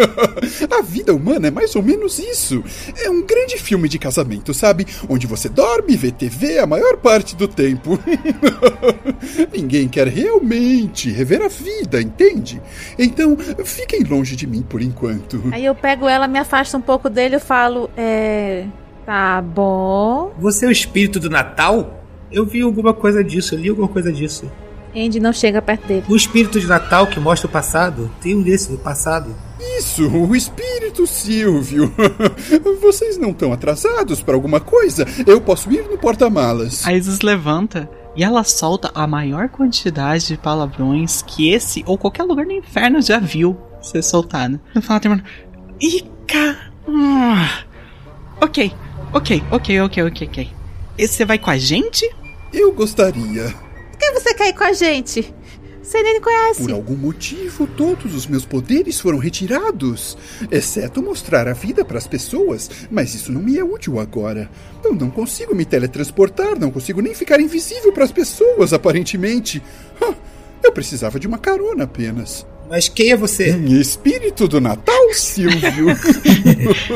[0.75, 2.63] a vida humana é mais ou menos isso.
[3.03, 4.87] É um grande filme de casamento, sabe?
[5.07, 7.99] Onde você dorme e vê TV a maior parte do tempo.
[9.53, 12.59] ninguém quer realmente rever a vida, entende?
[12.97, 15.39] Então, fiquem longe de mim por enquanto.
[15.51, 18.65] Aí eu pego ela, me afasto um pouco dele e falo, é.
[19.05, 20.33] Tá bom.
[20.39, 22.06] Você é o espírito do Natal?
[22.31, 24.49] Eu vi alguma coisa disso, eu li alguma coisa disso.
[24.95, 26.05] Andy não chega perto dele.
[26.09, 28.09] O espírito de Natal que mostra o passado?
[28.21, 29.35] Tem um desse do passado.
[29.77, 31.93] Isso, o espírito Silvio.
[32.81, 35.05] Vocês não estão atrasados para alguma coisa?
[35.25, 36.85] Eu posso ir no porta-malas.
[36.85, 42.23] A Isis levanta e ela solta a maior quantidade de palavrões que esse ou qualquer
[42.23, 44.59] lugar no inferno já viu ser soltado.
[44.73, 45.23] Eu falo, termina.
[45.79, 46.57] Ica!
[46.87, 47.63] Ah.
[48.41, 48.71] Ok,
[49.13, 50.56] ok, ok, ok, ok, ok.
[50.97, 52.09] E você vai com a gente?
[52.51, 53.53] Eu gostaria.
[53.91, 55.33] Por que você quer ir com a gente?
[55.83, 56.63] Você nem conhece.
[56.63, 60.17] Por algum motivo, todos os meus poderes foram retirados,
[60.51, 64.49] exceto mostrar a vida para as pessoas, mas isso não me é útil agora.
[64.83, 69.63] Eu não consigo me teletransportar, não consigo nem ficar invisível para as pessoas, aparentemente.
[70.01, 70.13] Hã,
[70.67, 72.45] Eu precisava de uma carona apenas.
[72.69, 73.51] Mas quem é você?
[73.79, 75.87] Espírito do Natal, Silvio.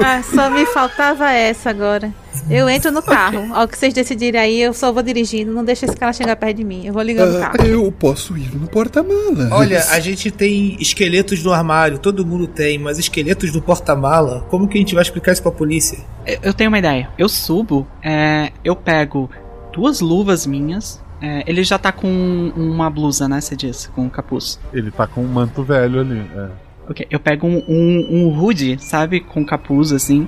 [0.03, 2.13] Ah, só me faltava essa agora.
[2.49, 3.53] Eu entro no carro.
[3.53, 5.53] Ao que vocês decidirem aí, eu só vou dirigindo.
[5.53, 6.85] Não deixa esse cara chegar perto de mim.
[6.85, 7.65] Eu vou ligando o Ah, carro.
[7.69, 9.49] eu posso ir no porta-malas.
[9.51, 14.67] Olha, a gente tem esqueletos no armário, todo mundo tem, mas esqueletos no porta-mala, como
[14.67, 15.99] que a gente vai explicar isso pra polícia?
[16.25, 17.09] Eu- Eu tenho uma ideia.
[17.17, 19.29] Eu subo, é, eu pego
[19.71, 20.99] duas luvas minhas.
[21.21, 23.39] É, ele já tá com uma blusa, né?
[23.39, 24.59] Você disse, com um capuz.
[24.73, 26.19] Ele tá com um manto velho ali.
[26.35, 26.49] É.
[26.89, 29.19] Ok, eu pego um, um, um hoodie, sabe?
[29.19, 30.27] Com capuz assim.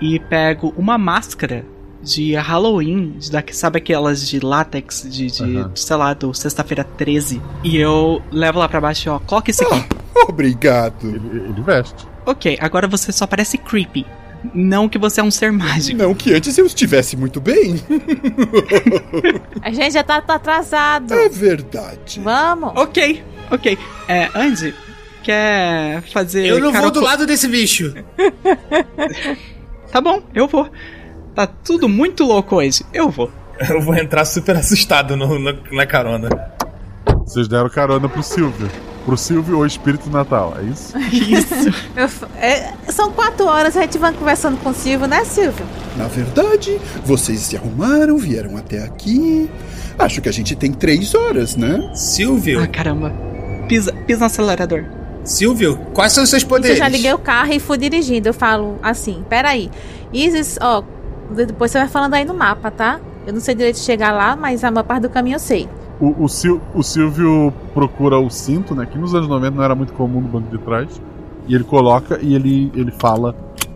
[0.00, 1.64] E pego uma máscara
[2.02, 5.70] de Halloween, de, sabe aquelas de látex, de, de Aham.
[5.74, 7.40] sei lá, do Sexta-feira 13.
[7.64, 9.84] E eu levo lá pra baixo, ó, coloca isso aqui.
[10.28, 11.06] Obrigado.
[11.06, 12.06] Ele, ele veste.
[12.24, 14.04] Ok, agora você só parece creepy.
[14.54, 15.98] Não que você é um ser mágico.
[15.98, 17.76] Não que antes eu estivesse muito bem.
[19.62, 21.12] A gente já tá, tá atrasado.
[21.14, 22.20] É verdade.
[22.22, 22.72] Vamos.
[22.76, 23.78] Ok, ok.
[24.08, 24.74] É, Andy,
[25.22, 26.46] quer fazer.
[26.46, 27.94] Eu não vou do lado desse bicho.
[29.92, 30.68] Tá bom, eu vou.
[31.34, 32.84] Tá tudo muito louco hoje.
[32.92, 33.30] Eu vou.
[33.70, 36.28] Eu vou entrar super assustado no- no- na carona.
[37.24, 38.68] Vocês deram carona pro Silvio.
[39.06, 40.92] Pro Silvio, o espírito Natal, é isso?
[41.10, 41.72] Isso.
[41.96, 42.08] Eu
[42.40, 45.64] é, são quatro horas, a gente vai conversando com o Silvio, né, Silvio?
[45.96, 49.48] Na verdade, vocês se arrumaram, vieram até aqui.
[49.98, 51.88] Acho que a gente tem três horas, né?
[51.94, 53.12] Silvio, Ah, caramba.
[53.68, 54.84] Pisa, pisa no acelerador.
[55.24, 56.76] Silvio, quais são os seus Eu poderes?
[56.78, 58.28] já liguei o carro e fui dirigindo.
[58.28, 59.70] Eu falo assim, peraí.
[60.12, 60.82] Isis, ó,
[61.30, 63.00] depois você vai falando aí no mapa, tá?
[63.26, 65.68] Eu não sei direito chegar lá, mas a maior parte do caminho eu sei.
[66.00, 68.86] O, o, Sil- o Silvio procura o cinto, né?
[68.86, 71.00] Que nos anos 90 não era muito comum no banco de trás.
[71.48, 73.34] E ele coloca e ele, ele fala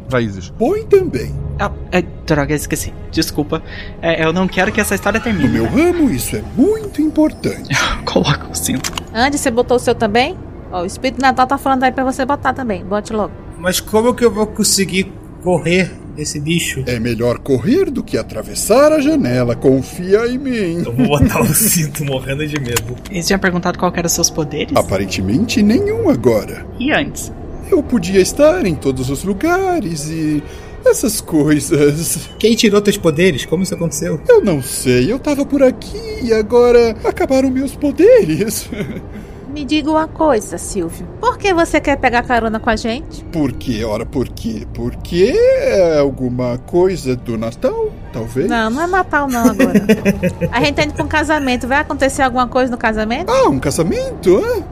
[0.09, 0.50] pra Isis.
[0.59, 1.35] Põe também.
[1.59, 2.92] Ah, é, droga, esqueci.
[3.11, 3.62] Desculpa.
[4.02, 5.46] É, eu não quero que essa história termine.
[5.48, 5.90] No meu né?
[5.90, 7.70] ramo, isso é muito importante.
[8.04, 8.92] Coloca o cinto.
[9.14, 10.37] Andy, você botou o seu também?
[10.72, 12.85] Ó, o Espírito Natal tá falando aí pra você botar também.
[12.85, 13.33] Bote logo.
[13.59, 16.83] Mas como que eu vou conseguir correr desse bicho?
[16.87, 19.55] É melhor correr do que atravessar a janela.
[19.57, 20.83] Confia em mim.
[20.85, 22.96] Eu vou botar o cinto morrendo de medo.
[23.11, 24.77] Eles tinham perguntado qual eram os seus poderes?
[24.77, 26.66] Aparentemente nenhum agora.
[26.79, 27.33] E antes?
[27.70, 30.42] Eu podia estar em todos os lugares e.
[30.85, 32.29] essas coisas.
[32.38, 33.44] Quem tirou teus poderes?
[33.44, 34.20] Como isso aconteceu?
[34.29, 38.68] Eu não sei, eu tava por aqui e agora acabaram meus poderes.
[39.52, 41.06] Me diga uma coisa, Silvio.
[41.20, 43.24] Por que você quer pegar carona com a gente?
[43.26, 43.84] Por quê?
[43.84, 44.66] Ora, por quê?
[44.72, 47.90] Porque é alguma coisa do Natal?
[48.12, 48.48] Talvez?
[48.48, 49.84] Não, não é Natal não agora.
[50.52, 51.66] a gente tá indo pra um casamento.
[51.66, 53.30] Vai acontecer alguma coisa no casamento?
[53.30, 54.40] Ah, um casamento?
[54.44, 54.62] Ah,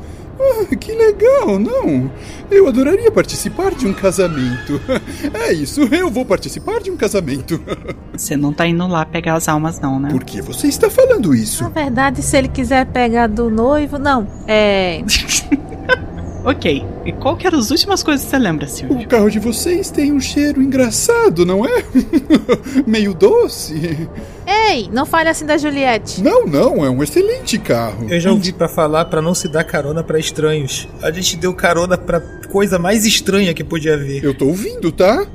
[0.41, 2.11] ah, que legal, não.
[2.51, 4.81] Eu adoraria participar de um casamento.
[5.35, 7.61] É isso, eu vou participar de um casamento.
[8.13, 10.11] Você não tá indo lá pegar as almas, não, né?
[10.11, 11.63] Por que você está falando isso?
[11.65, 14.27] Na verdade, se ele quiser pegar do noivo, não.
[14.47, 15.03] É.
[16.49, 16.85] ok.
[17.05, 18.99] E qual que eram as últimas coisas que você lembra, Silvio?
[18.99, 21.85] O carro de vocês tem um cheiro engraçado, não é?
[22.87, 24.09] Meio doce.
[24.47, 26.23] Ei, não fale assim da Juliette.
[26.23, 28.07] Não, não, é um excelente carro.
[28.09, 30.89] Eu já ouvi pra falar pra não se dar carona pra estranhos.
[31.03, 34.25] A gente deu carona pra coisa mais estranha que podia haver.
[34.25, 35.27] Eu tô ouvindo, tá?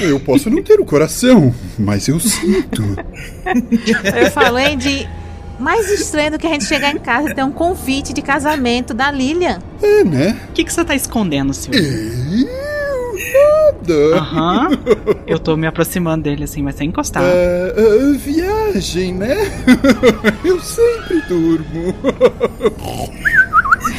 [0.00, 2.82] Eu posso não ter o coração, mas eu sinto.
[4.14, 5.08] Eu falei de.
[5.60, 8.94] Mais estranho do que a gente chegar em casa e ter um convite de casamento
[8.94, 9.58] da Lilian.
[9.82, 10.40] É, né?
[10.48, 11.80] O que, que você tá escondendo, Silvio?
[11.80, 12.60] Eu
[13.80, 14.16] nada.
[14.16, 14.68] Aham.
[15.26, 17.22] Eu tô me aproximando dele assim, mas sem encostar.
[17.22, 19.36] Ah, ah, viagem, né?
[20.44, 21.94] Eu sempre durmo.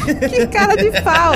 [0.04, 1.34] Que cara de pau!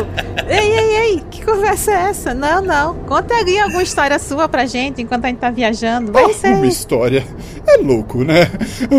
[0.48, 2.34] Ei, ei, ei, que conversa é essa?
[2.34, 2.94] Não, não.
[3.00, 6.12] Conta aí alguma história sua pra gente enquanto a gente tá viajando.
[6.12, 6.54] Vai ser.
[6.54, 7.24] uma história.
[7.66, 8.48] É louco, né?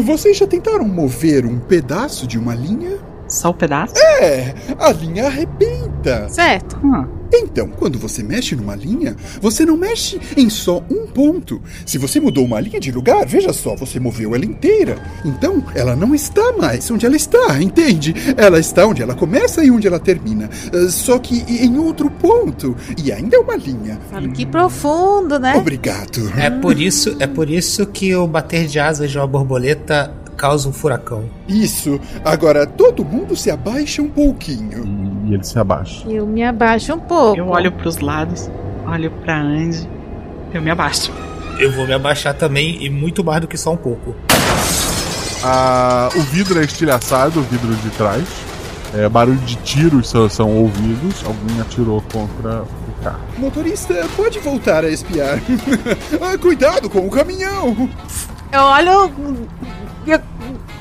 [0.04, 2.98] Vocês já tentaram mover um pedaço de uma linha?
[3.30, 3.94] Só o pedaço?
[3.98, 6.28] É, a linha arrebenta.
[6.30, 6.78] Certo.
[6.84, 7.18] Hum.
[7.34, 11.62] Então, quando você mexe numa linha, você não mexe em só um ponto.
[11.86, 14.98] Se você mudou uma linha de lugar, veja só, você moveu ela inteira.
[15.26, 18.14] Então, ela não está mais onde ela está, entende?
[18.38, 20.50] Ela está onde ela começa e onde ela termina.
[20.74, 22.76] Ah, Só que em outro ponto.
[23.04, 24.00] E ainda é uma linha.
[24.10, 25.56] Sabe que profundo, né?
[25.56, 26.32] Obrigado.
[26.38, 30.70] É por isso, é por isso que o bater de asas de uma borboleta causa
[30.70, 31.26] um furacão.
[31.48, 32.00] Isso.
[32.24, 34.86] Agora, todo mundo se abaixa um pouquinho.
[34.86, 36.08] E, e ele se abaixa.
[36.08, 37.38] Eu me abaixo um pouco.
[37.38, 38.50] Eu olho pros lados,
[38.86, 39.90] olho pra Andy,
[40.54, 41.12] eu me abaixo.
[41.60, 44.16] Eu vou me abaixar também e muito mais do que só um pouco.
[45.44, 48.24] Ah, o vidro é estilhaçado, o vidro de trás.
[48.94, 51.24] É, barulho de tiros são, são ouvidos.
[51.26, 53.20] Alguém atirou contra o carro.
[53.38, 55.40] Motorista, pode voltar a espiar.
[56.22, 57.90] Ah, Cuidado com o caminhão.
[58.52, 59.12] Eu olho.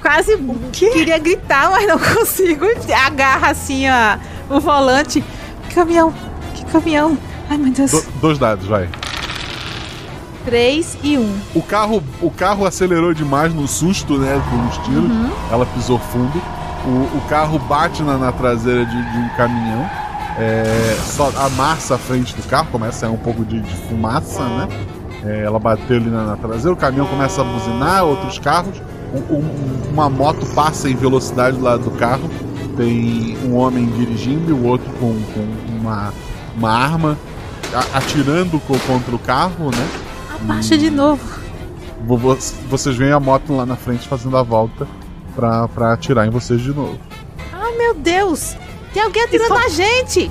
[0.06, 0.36] Eu quase
[0.72, 2.64] queria gritar, mas não consigo.
[3.04, 5.22] Agarra assim a, o volante.
[5.68, 6.14] Que caminhão?
[6.54, 7.18] Que caminhão?
[7.50, 7.90] Ai meu Deus.
[7.90, 8.88] Do- dois dados, vai.
[10.44, 11.20] 3 e 1.
[11.20, 11.40] Um.
[11.56, 14.40] O carro, o carro acelerou demais no susto, né?
[14.48, 15.10] Com os tiros.
[15.50, 16.40] Ela pisou fundo.
[16.84, 19.90] O, o carro bate na, na traseira de, de um caminhão.
[20.38, 24.44] É, só amassa a frente do carro, começa a sair um pouco de, de fumaça,
[24.44, 24.68] né?
[25.24, 28.76] É, ela bateu ali na, na traseira, o caminhão começa a buzinar, outros carros.
[29.12, 32.28] Um- um- uma moto passa em velocidade do lado do carro.
[32.76, 35.46] Tem um homem dirigindo e o outro com, com
[35.80, 36.12] uma,
[36.56, 37.18] uma arma
[37.94, 39.88] atirando co- contra o carro, né?
[40.34, 41.22] Abaixa de novo.
[42.06, 42.38] Vo- vo-
[42.68, 44.86] Vocês veem a moto lá na frente fazendo a volta
[45.34, 46.98] pra, pra atirar em vocês de novo.
[47.52, 48.54] Ai meu Deus.
[48.92, 50.30] Tem alguém atirando Isso- na gente.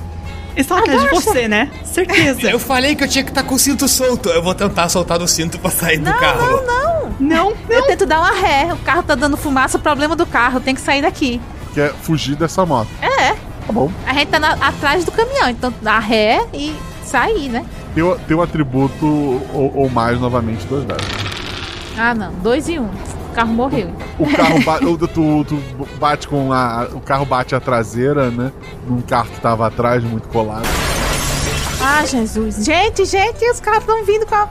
[0.56, 1.70] Eles estão atrás de você, né?
[1.84, 2.42] Certeza.
[2.50, 4.30] Eu falei que eu tinha que estar com o cinto solto.
[4.30, 6.40] Eu vou tentar soltar do cinto pra sair do Não, carro.
[6.40, 6.96] não, não.
[7.18, 8.72] Não, Eu tento dar uma ré.
[8.72, 9.76] O carro tá dando fumaça.
[9.78, 10.58] O problema do carro.
[10.60, 11.40] Tem que sair daqui.
[11.74, 12.88] Quer fugir dessa moto.
[13.02, 13.32] É.
[13.66, 13.90] Tá bom.
[14.06, 15.48] A gente tá na- atrás do caminhão.
[15.50, 17.64] Então dá ré e sair, né?
[17.94, 19.06] Tem, o- tem um atributo
[19.52, 21.06] ou, ou mais novamente, dois dados.
[21.98, 22.32] Ah, não.
[22.34, 22.88] Dois e um.
[23.36, 23.90] O carro morreu.
[24.18, 25.62] O carro ba- o- tu, tu
[26.00, 26.88] bate com a.
[26.94, 28.50] O carro bate a traseira, né?
[28.88, 30.66] Num carro que tava atrás, muito colado.
[31.82, 32.64] Ah, Jesus.
[32.64, 34.48] Gente, gente, os caras estão vindo com a.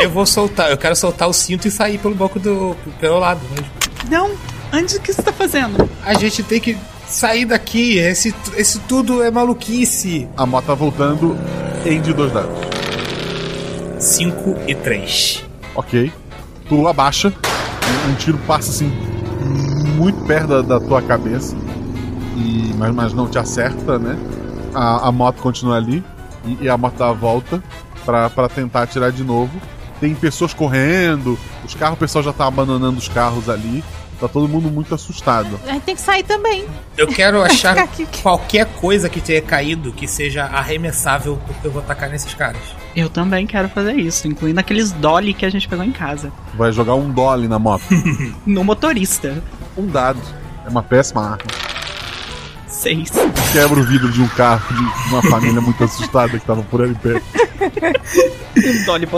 [0.00, 2.74] Eu vou soltar, eu quero soltar o cinto e sair pelo banco do.
[2.98, 3.40] pelo lado.
[3.50, 3.62] Né?
[4.10, 4.30] não.
[4.72, 5.88] Andy, o que você tá fazendo?
[6.04, 7.98] A gente tem que sair daqui.
[7.98, 10.26] Esse, esse tudo é maluquice.
[10.34, 11.36] A moto tá voltando
[11.84, 12.56] em de dois dados.
[13.98, 15.44] 5 e 3.
[15.74, 16.10] Ok.
[16.68, 17.32] Tu abaixa,
[18.10, 18.90] um, tiro passa assim
[19.96, 21.56] muito perto da, da tua cabeça,
[22.36, 24.16] e, mas, mas não te acerta, né?
[24.74, 26.04] A, a moto continua ali
[26.44, 27.62] e, e a moto dá a volta
[28.04, 29.60] pra tentar atirar de novo.
[30.00, 33.82] Tem pessoas correndo, os carros, o pessoal já tá abandonando os carros ali.
[34.20, 35.60] Tá todo mundo muito assustado.
[35.66, 36.66] A gente tem que sair também.
[36.96, 37.88] Eu quero achar
[38.22, 42.60] qualquer coisa que tenha caído que seja arremessável, porque eu vou atacar nesses caras.
[42.96, 46.32] Eu também quero fazer isso, incluindo aqueles dolly que a gente pegou em casa.
[46.54, 47.84] Vai jogar um dolly na moto.
[48.44, 49.40] No motorista.
[49.76, 50.20] um dado.
[50.66, 51.77] É uma péssima arma.
[52.78, 53.10] Seis.
[53.52, 56.94] Quebra o vidro de um carro de uma família muito assustada que tava por ali
[56.94, 57.24] perto.
[58.86, 59.08] Dolly.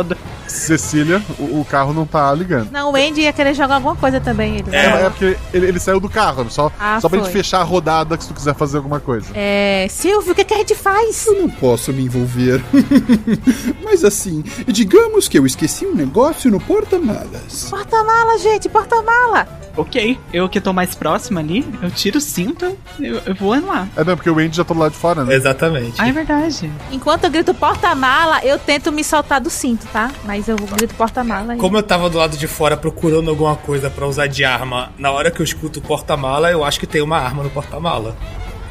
[0.47, 2.71] Cecília, o, o carro não tá ligando.
[2.73, 4.57] Não, o Andy ia querer jogar alguma coisa também.
[4.57, 7.27] Ele É, é porque ele, ele saiu do carro, só, Ah, só pra foi.
[7.29, 9.27] gente fechar a rodada se tu quiser fazer alguma coisa.
[9.35, 11.27] É, Silvio, o que, que a gente faz?
[11.27, 12.63] Eu não posso me envolver.
[13.85, 17.69] Mas assim, digamos que eu esqueci um negócio no porta-malas.
[17.71, 19.60] Porta-mala, gente, porta-mala.
[19.77, 23.87] Ok, eu que tô mais próximo ali, eu tiro o cinto, eu, eu vou lá.
[23.97, 25.35] É, não, porque o Andy já tá do lado de fora, né?
[25.35, 25.95] Exatamente.
[25.99, 26.71] Ah, é verdade.
[26.91, 30.11] Enquanto eu grito porta-mala, eu tento me soltar do cinto, tá?
[30.25, 31.55] Mas eu grito porta-mala.
[31.55, 34.91] e- Como eu tava do lado de fora procurando alguma coisa pra usar de arma,
[34.99, 38.15] na hora que eu escuto porta-mala, eu acho que tem uma arma no porta-mala.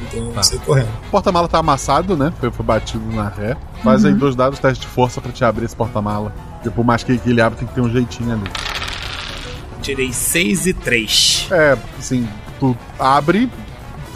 [0.02, 0.88] Então eu saio correndo.
[1.08, 2.32] O porta-mala tá amassado, né?
[2.40, 3.56] Foi, foi batido na ré.
[3.82, 6.32] Faz aí dois dados teste de força pra te abrir esse porta-mala.
[6.54, 8.42] Porque por mais que, que ele abra, tem que ter um jeitinho ali.
[9.80, 11.48] Tirei 6 e 3.
[11.50, 13.48] É, assim, tu abre,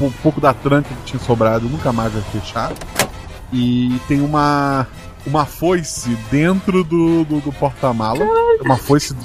[0.00, 2.72] um pouco da tranca que tinha sobrado nunca mais vai fechar.
[3.52, 4.86] E tem uma
[5.26, 8.24] uma foice dentro do, do, do porta-mala.
[8.60, 9.16] Uma foice,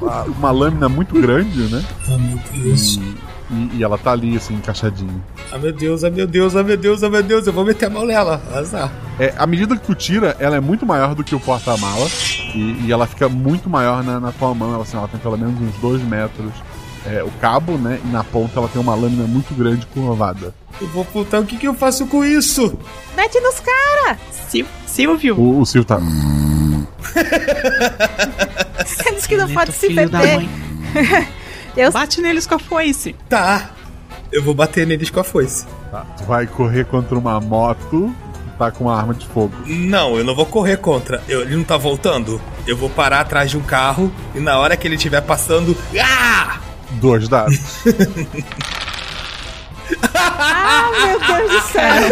[0.00, 1.84] uma, uma lâmina muito grande, né?
[2.06, 2.96] Ah, meu Deus.
[2.96, 3.16] E,
[3.50, 5.22] e ela tá ali, assim, encaixadinha.
[5.52, 7.46] Ah, meu Deus, ah, meu Deus, ah, meu Deus, ah, meu Deus.
[7.46, 8.42] Eu vou meter a mão nela.
[8.52, 8.90] Azar.
[9.18, 12.06] É, à medida que tu tira, ela é muito maior do que o porta-mala.
[12.54, 14.74] E, e ela fica muito maior na, na tua mão.
[14.74, 16.52] Ela, assim, ela tem pelo menos uns 2 metros.
[17.06, 18.00] É, o cabo, né?
[18.04, 20.52] E na ponta ela tem uma lâmina muito grande curvada.
[20.80, 22.76] Eu vou putar, o que, que eu faço com isso?
[23.16, 24.18] Mete nos caras!
[24.50, 25.98] Sil Silvio, O, o Silvio tá.
[28.84, 30.48] Você disse que não pode se filho da meter.
[31.76, 33.14] Eu Bate neles com a foice.
[33.28, 33.70] Tá.
[34.32, 35.66] Eu vou bater neles com a foice.
[35.90, 39.54] Tá, tu vai correr contra uma moto que tá com uma arma de fogo.
[39.66, 41.22] Não, eu não vou correr contra.
[41.28, 42.40] Eu- ele não tá voltando?
[42.66, 45.76] Eu vou parar atrás de um carro e na hora que ele estiver passando.
[46.00, 46.58] Ah!
[46.92, 47.58] Dois dados.
[50.18, 52.10] Ah, meu Deus do céu!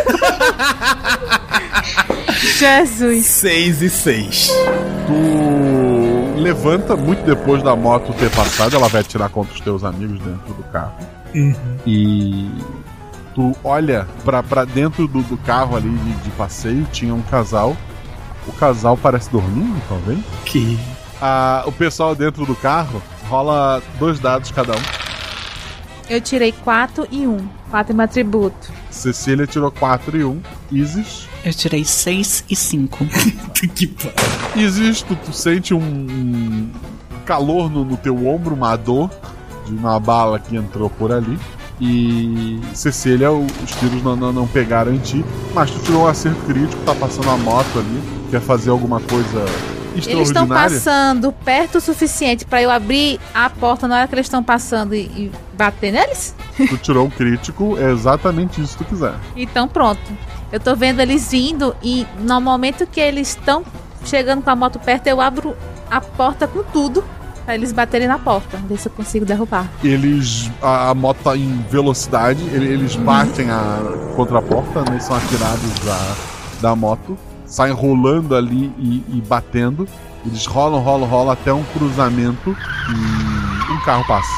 [2.59, 3.27] Jesus!
[3.27, 4.49] 6 e 6.
[5.07, 5.94] tu
[6.35, 10.55] levanta muito depois da moto ter passado, ela vai atirar contra os teus amigos dentro
[10.55, 10.95] do carro.
[11.87, 12.51] E
[13.35, 17.77] tu olha pra, pra dentro do, do carro ali de, de passeio, tinha um casal.
[18.47, 20.19] O casal parece dormindo, talvez.
[20.45, 20.79] Que.
[21.21, 25.05] Ah, o pessoal dentro do carro rola dois dados cada um.
[26.09, 27.49] Eu tirei 4 e 1.
[27.71, 28.73] 4 é meu atributo.
[28.91, 30.43] Cecília tirou 4 e 1.
[30.71, 31.27] Isis.
[31.45, 33.05] Eu tirei seis e cinco.
[33.75, 34.13] que pariu.
[34.57, 36.71] Isis, tu, sente um,
[37.27, 39.11] calor no, no teu ombro, uma dor
[39.67, 41.39] de uma bala que entrou por ali.
[41.81, 46.41] E Cecília, os tiros não, não, não pegaram em ti, mas tu tirou um acerto
[46.47, 49.45] crítico, tá passando a moto ali, quer fazer alguma coisa
[49.95, 54.27] Eles estão passando perto o suficiente pra eu abrir a porta na hora que eles
[54.27, 56.35] estão passando e, e bater neles?
[56.57, 59.15] Tu tirou um crítico, é exatamente isso que tu quiser.
[59.37, 60.01] Então pronto.
[60.53, 63.65] Eu tô vendo eles vindo e no momento que eles estão
[64.05, 65.57] chegando com a moto perto, eu abro
[65.91, 67.03] a porta com tudo
[67.45, 68.57] pra eles baterem na porta.
[68.69, 69.69] Ver se eu consigo derrubar.
[69.83, 70.51] Eles.
[70.63, 73.79] A, a moto tá em velocidade, ele- eles batem a,
[74.17, 74.99] contra a porta, né?
[75.01, 76.15] São atirados da,
[76.61, 77.19] da moto,
[77.55, 79.87] saem rolando ali e, e batendo.
[80.27, 82.51] Eles rolam, rolam, rolam até um cruzamento
[83.69, 84.33] e um carro passa.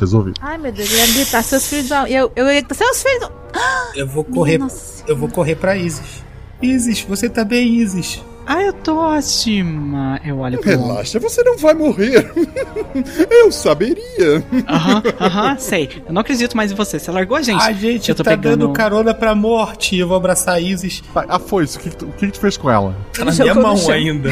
[0.00, 0.38] Resolvido.
[0.40, 1.90] Ai meu Deus, eu ia gritar seus filhos.
[2.08, 3.20] Eu, eu ia gritar seus filhos.
[3.28, 3.32] do-
[3.98, 4.58] Eu vou correr.
[4.58, 6.22] Nossa Eu vou correr pra Isis.
[6.62, 8.22] Isis, você tá bem, Isis?
[8.50, 10.18] Ah, eu tô ótima.
[10.24, 12.32] Eu olho pro Relaxa, você não vai morrer.
[13.30, 14.42] Eu saberia.
[14.66, 16.02] Aham, aham, sei.
[16.06, 16.98] Eu não acredito mais em você.
[16.98, 17.62] Você largou a gente.
[17.62, 18.60] A gente eu tô tá pegando...
[18.60, 19.98] dando carona pra morte.
[19.98, 21.02] Eu vou abraçar a Isis.
[21.12, 22.96] Tá, a foice, o que, que, tu, o que, que tu fez com ela?
[23.12, 24.30] Tá na minha mão ainda.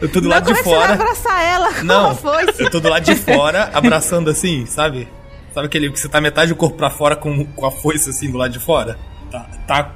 [0.00, 0.94] Eu tô do Não, lado de que você vai fora.
[0.94, 1.70] abraçar ela?
[1.82, 2.44] Não, foi?
[2.60, 5.08] eu tô do lado de fora, abraçando assim, sabe?
[5.52, 8.30] Sabe aquele que você tá metade do corpo pra fora com, com a foice assim
[8.30, 8.96] do lado de fora?
[9.28, 9.90] Tá, tá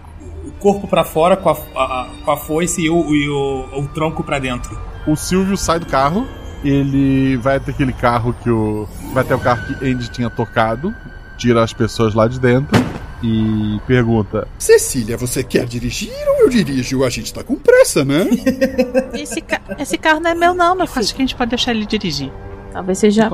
[0.61, 4.23] corpo pra fora com a, a- com a foice e, o, e o, o tronco
[4.23, 4.79] pra dentro.
[5.07, 6.27] O Silvio sai do carro,
[6.63, 10.95] ele vai até aquele carro que o, vai até o carro que Andy tinha tocado,
[11.39, 12.79] tira as pessoas lá de dentro
[13.23, 17.03] e pergunta: Cecília, você quer dirigir ou eu dirijo?
[17.05, 18.27] A gente tá com pressa, né?
[19.15, 21.07] Esse, ca- esse carro não é meu, não, meu Acho filho.
[21.09, 22.31] que a gente pode deixar ele dirigir.
[22.73, 23.31] Talvez seja.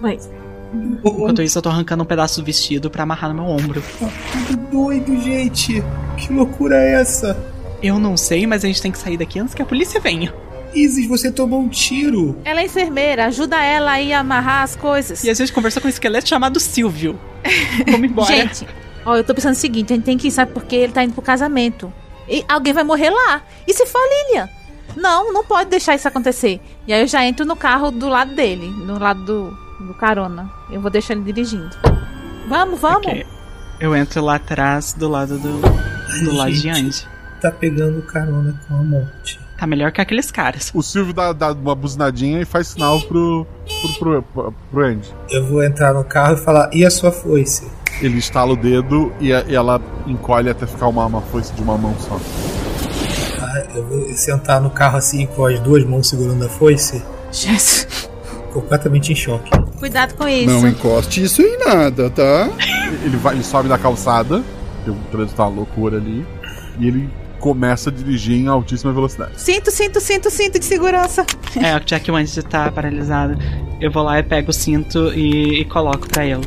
[0.00, 0.28] Mas.
[0.72, 3.82] Enquanto isso, eu tô arrancando um pedaço do vestido pra amarrar no meu ombro.
[4.00, 5.82] Tá tudo doido, gente.
[6.16, 7.36] Que loucura é essa?
[7.82, 10.34] Eu não sei, mas a gente tem que sair daqui antes que a polícia venha.
[10.74, 12.36] Isis, você tomou um tiro.
[12.44, 15.24] Ela é enfermeira, ajuda ela aí a amarrar as coisas.
[15.24, 17.18] E a gente conversou com um esqueleto chamado Silvio.
[17.86, 18.26] Vamos embora.
[18.26, 18.66] Gente,
[19.04, 21.02] ó, eu tô pensando o seguinte: a gente tem que ir, sabe, porque ele tá
[21.02, 21.92] indo pro casamento.
[22.28, 23.42] E alguém vai morrer lá.
[23.66, 24.48] E se for a Lilian?
[24.96, 26.60] Não, não pode deixar isso acontecer.
[26.86, 30.50] E aí eu já entro no carro do lado dele, no lado do, do carona.
[30.70, 31.70] Eu vou deixar ele dirigindo.
[32.48, 32.98] Vamos, vamos.
[33.06, 33.26] Ok.
[33.80, 35.60] Eu entro lá atrás, do lado do,
[36.24, 37.06] do lado de Andy.
[37.40, 39.38] Tá pegando carona com a morte.
[39.56, 40.70] Tá melhor que aqueles caras.
[40.74, 43.46] O Silvio dá, dá uma buzinadinha e faz sinal pro,
[43.98, 45.08] pro, pro, pro Andy.
[45.30, 47.68] Eu vou entrar no carro e falar, e a sua foice?
[48.00, 51.62] Ele estala o dedo e, a- e ela encolhe até ficar uma, uma foice de
[51.62, 52.18] uma mão só.
[53.40, 57.02] Ah, eu vou sentar no carro assim com as duas mãos segurando a foice,
[57.32, 58.08] Jesus.
[58.52, 59.50] Completamente em choque.
[59.78, 60.46] Cuidado com isso.
[60.46, 62.48] Não encoste isso em nada, tá?
[63.04, 64.42] Ele, vai, ele sobe da calçada,
[64.86, 66.26] o trânsito tá uma loucura ali,
[66.78, 69.40] e ele começa a dirigir em altíssima velocidade.
[69.40, 71.24] Cinto, cinto, cinto, cinto de segurança.
[71.58, 71.74] É,
[72.10, 73.36] o Andy tá paralisado,
[73.80, 76.46] eu vou lá e pego o cinto e, e coloco pra ele.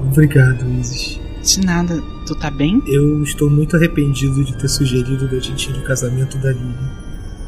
[0.00, 1.20] Obrigado, Isis.
[1.42, 2.82] De nada, tu tá bem?
[2.86, 6.74] Eu estou muito arrependido de ter sugerido da gente ir no casamento da Lily.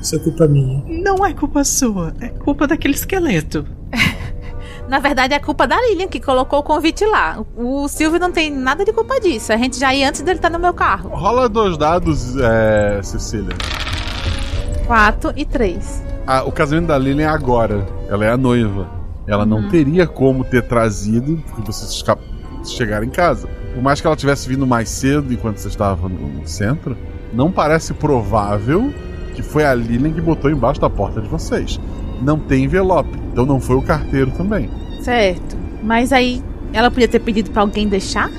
[0.00, 0.84] Isso é culpa minha.
[0.86, 3.64] Não é culpa sua, é culpa daquele esqueleto.
[4.88, 7.42] Na verdade, é culpa da Lilian que colocou o convite lá.
[7.56, 9.52] O Silvio não tem nada de culpa disso.
[9.52, 11.08] A gente já ia antes dele estar no meu carro.
[11.08, 13.56] Rola dois dados, é, Cecília.
[14.86, 16.02] Quatro e três.
[16.26, 17.86] Ah, o casamento da Lilian é agora.
[18.08, 18.88] Ela é a noiva.
[19.26, 22.04] Ela não teria como ter trazido porque vocês
[22.64, 23.48] chegaram em casa.
[23.72, 26.96] Por mais que ela tivesse vindo mais cedo enquanto você estava no no centro,
[27.32, 28.92] não parece provável
[29.34, 31.80] que foi a Lilian que botou embaixo da porta de vocês.
[32.22, 34.70] Não tem envelope, então não foi o carteiro também.
[35.02, 35.56] Certo.
[35.82, 36.42] Mas aí
[36.72, 38.30] ela podia ter pedido pra alguém deixar?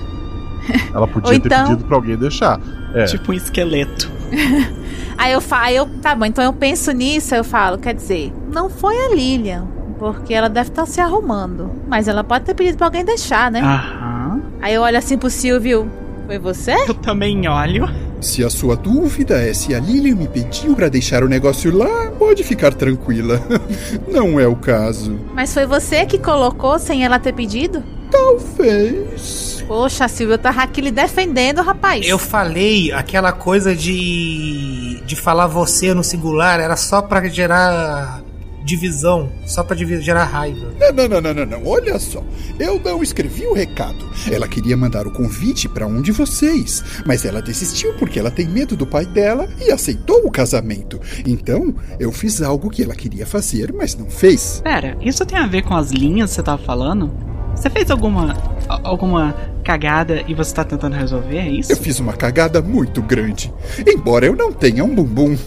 [0.93, 2.59] Ela podia Ou ter então- pedido pra alguém deixar.
[2.93, 4.09] É, Tipo um esqueleto.
[5.17, 8.69] Aí eu falo, eu, tá bom, então eu penso nisso, eu falo, quer dizer, não
[8.69, 9.65] foi a Lilian,
[9.97, 11.71] porque ela deve estar se arrumando.
[11.87, 13.61] Mas ela pode ter pedido pra alguém deixar, né?
[13.61, 14.41] Aham.
[14.61, 15.89] Aí eu olho assim pro Silvio,
[16.25, 16.73] foi você?
[16.87, 17.87] Eu também olho.
[18.21, 22.11] Se a sua dúvida é se a Lilian me pediu pra deixar o negócio lá,
[22.11, 23.41] pode ficar tranquila.
[24.07, 25.19] Não é o caso.
[25.33, 27.83] Mas foi você que colocou sem ela ter pedido?
[28.09, 29.63] Talvez.
[29.67, 32.07] Poxa, Silvio, eu tava aqui lhe defendendo, rapaz.
[32.07, 35.01] Eu falei aquela coisa de.
[35.05, 38.21] de falar você no singular era só pra gerar
[38.65, 40.73] divisão, só pra gerar raiva.
[40.79, 41.67] Não, não, não, não, não, não.
[41.67, 42.23] Olha só.
[42.59, 44.03] Eu não escrevi o recado.
[44.29, 48.47] Ela queria mandar o convite pra um de vocês, mas ela desistiu porque ela tem
[48.47, 50.99] medo do pai dela e aceitou o casamento.
[51.25, 54.61] Então, eu fiz algo que ela queria fazer, mas não fez.
[54.63, 57.11] Pera, isso tem a ver com as linhas que você tava falando?
[57.55, 58.33] Você fez alguma.
[58.67, 59.35] alguma
[59.65, 61.71] cagada e você tá tentando resolver, é isso?
[61.71, 63.51] Eu fiz uma cagada muito grande,
[63.85, 65.35] embora eu não tenha um bumbum.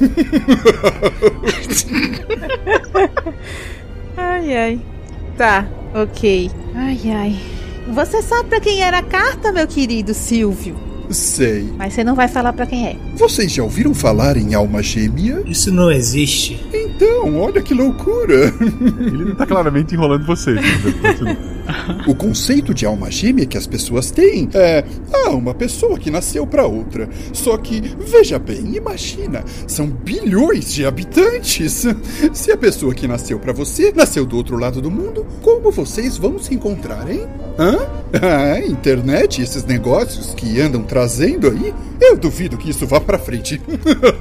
[4.16, 4.80] Ai, ai.
[5.36, 5.64] Tá,
[5.94, 6.50] ok.
[6.74, 7.36] Ai, ai.
[7.92, 10.76] Você sabe pra quem era a carta, meu querido Silvio?
[11.10, 11.72] Sei.
[11.76, 12.96] Mas você não vai falar pra quem é.
[13.16, 15.42] Vocês já ouviram falar em alma gêmea?
[15.46, 16.60] Isso não existe.
[16.72, 18.52] Então, olha que loucura!
[19.00, 20.58] ele tá claramente enrolando vocês.
[22.06, 26.46] O conceito de alma gêmea que as pessoas têm é ah, uma pessoa que nasceu
[26.46, 27.08] para outra.
[27.32, 31.86] Só que, veja bem, imagina, são bilhões de habitantes.
[32.32, 36.16] Se a pessoa que nasceu para você nasceu do outro lado do mundo, como vocês
[36.16, 37.26] vão se encontrar, hein?
[37.58, 37.78] Hã?
[38.10, 43.60] Ah, internet, esses negócios que andam trazendo aí, eu duvido que isso vá para frente.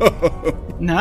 [0.79, 0.95] Não,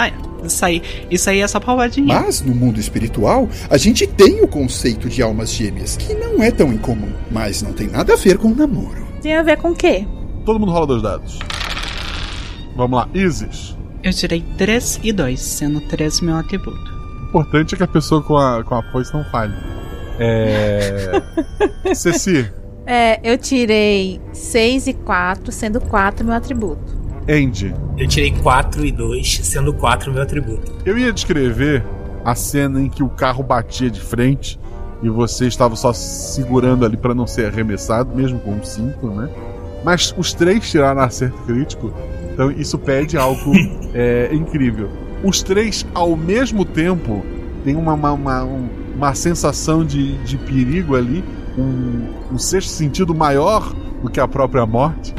[0.45, 2.07] isso aí, isso aí é só palmadinha.
[2.07, 6.51] Mas no mundo espiritual, a gente tem o conceito de almas gêmeas, que não é
[6.51, 9.07] tão incomum, mas não tem nada a ver com namoro.
[9.23, 10.07] Tem a ver com o quê?
[10.45, 11.39] Todo mundo rola dois dados.
[12.77, 13.77] Vamos lá, Isis.
[14.03, 16.79] Eu tirei 3 e 2, sendo 3 meu atributo.
[17.23, 19.55] O importante é que a pessoa com a, com a foice não falhe.
[20.19, 21.11] É.
[21.95, 22.51] Ceci,
[22.87, 26.97] É, eu tirei 6 e 4, sendo 4 meu atributo.
[27.29, 27.75] Andy.
[27.99, 30.73] Eu tirei 4 e 2, sendo 4 meu atributo.
[30.85, 31.83] Eu ia descrever
[32.25, 34.59] a cena em que o carro batia de frente
[35.03, 39.29] e você estava só segurando ali para não ser arremessado, mesmo com um cinto, né?
[39.85, 41.93] Mas os três tiraram acerto crítico,
[42.33, 43.53] então isso pede algo
[43.95, 44.89] é, incrível.
[45.23, 47.25] Os três, ao mesmo tempo,
[47.65, 51.23] têm uma, uma- uma- um- uma sensação de, de perigo ali,
[51.59, 53.73] um, um sexto sentido maior
[54.03, 55.15] do que a própria morte.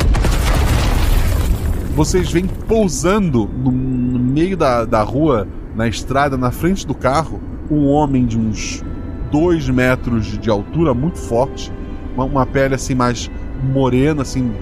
[1.96, 7.40] Vocês vêm pousando no, no meio da, da rua, na estrada, na frente do carro,
[7.70, 8.84] um homem de uns
[9.32, 11.72] dois metros de, altura, muito forte,
[12.16, 13.30] uma, uma pele assim mais
[13.64, 14.54] morena, assim,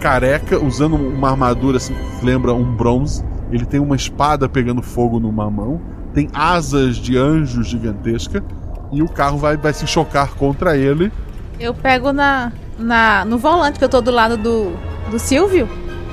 [0.00, 3.24] careca, usando uma armadura assim que lembra um bronze.
[3.50, 5.80] Ele tem uma espada pegando fogo numa mão,
[6.12, 8.44] tem asas de anjo gigantesca
[8.92, 11.12] e o carro vai, vai se chocar contra ele.
[11.58, 14.72] Eu pego na, na, no volante, que eu tô do lado do,
[15.10, 15.68] do Silvio.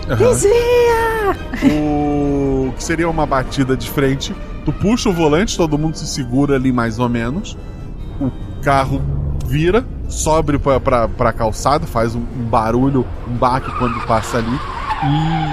[0.10, 0.18] Aham.
[0.18, 1.36] Desvia!
[1.64, 4.36] O que seria uma batida de frente.
[4.64, 7.58] Tu puxa o volante, todo mundo se segura ali mais ou menos.
[8.20, 9.01] O carro
[9.45, 14.59] vira, sobe pra, pra, pra calçada, faz um, um barulho, um baque quando passa ali.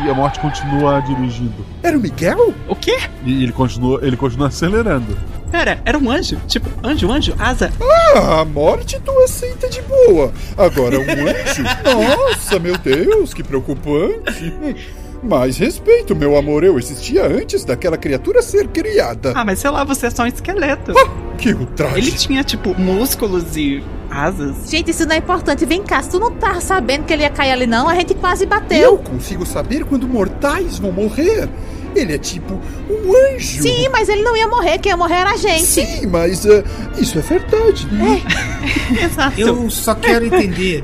[0.05, 1.65] E a morte continua dirigindo.
[1.83, 2.55] Era o Miguel?
[2.69, 2.99] O quê?
[3.25, 5.17] E ele continua, ele continua acelerando.
[5.51, 6.39] Pera, era um anjo?
[6.47, 7.71] Tipo, anjo, anjo, asa.
[8.17, 10.33] Ah, a morte tu aceita de boa.
[10.57, 11.63] Agora um anjo?
[11.85, 14.55] Nossa, meu Deus, que preocupante.
[15.23, 16.65] Mais respeito, meu amor.
[16.65, 19.33] Eu existia antes daquela criatura ser criada.
[19.37, 20.93] Ah, mas sei lá, você é só um esqueleto.
[21.39, 21.99] Que ultraje.
[21.99, 24.69] Ele tinha, tipo, músculos e asas.
[24.69, 25.65] Gente, isso não é importante.
[25.65, 28.15] Vem cá, se tu não tá sabendo que ele ia cair ali, não, a gente
[28.15, 28.99] quase Eu bateu.
[28.99, 31.49] consigo saber quando mortais vão morrer.
[31.95, 32.55] Ele é tipo
[32.89, 33.63] um anjo.
[33.63, 35.65] Sim, mas ele não ia morrer, quem ia morrer era a gente.
[35.65, 36.65] Sim, mas ah,
[36.99, 38.23] isso é verdade, né?
[39.05, 39.41] Exato.
[39.41, 40.83] Eu só quero entender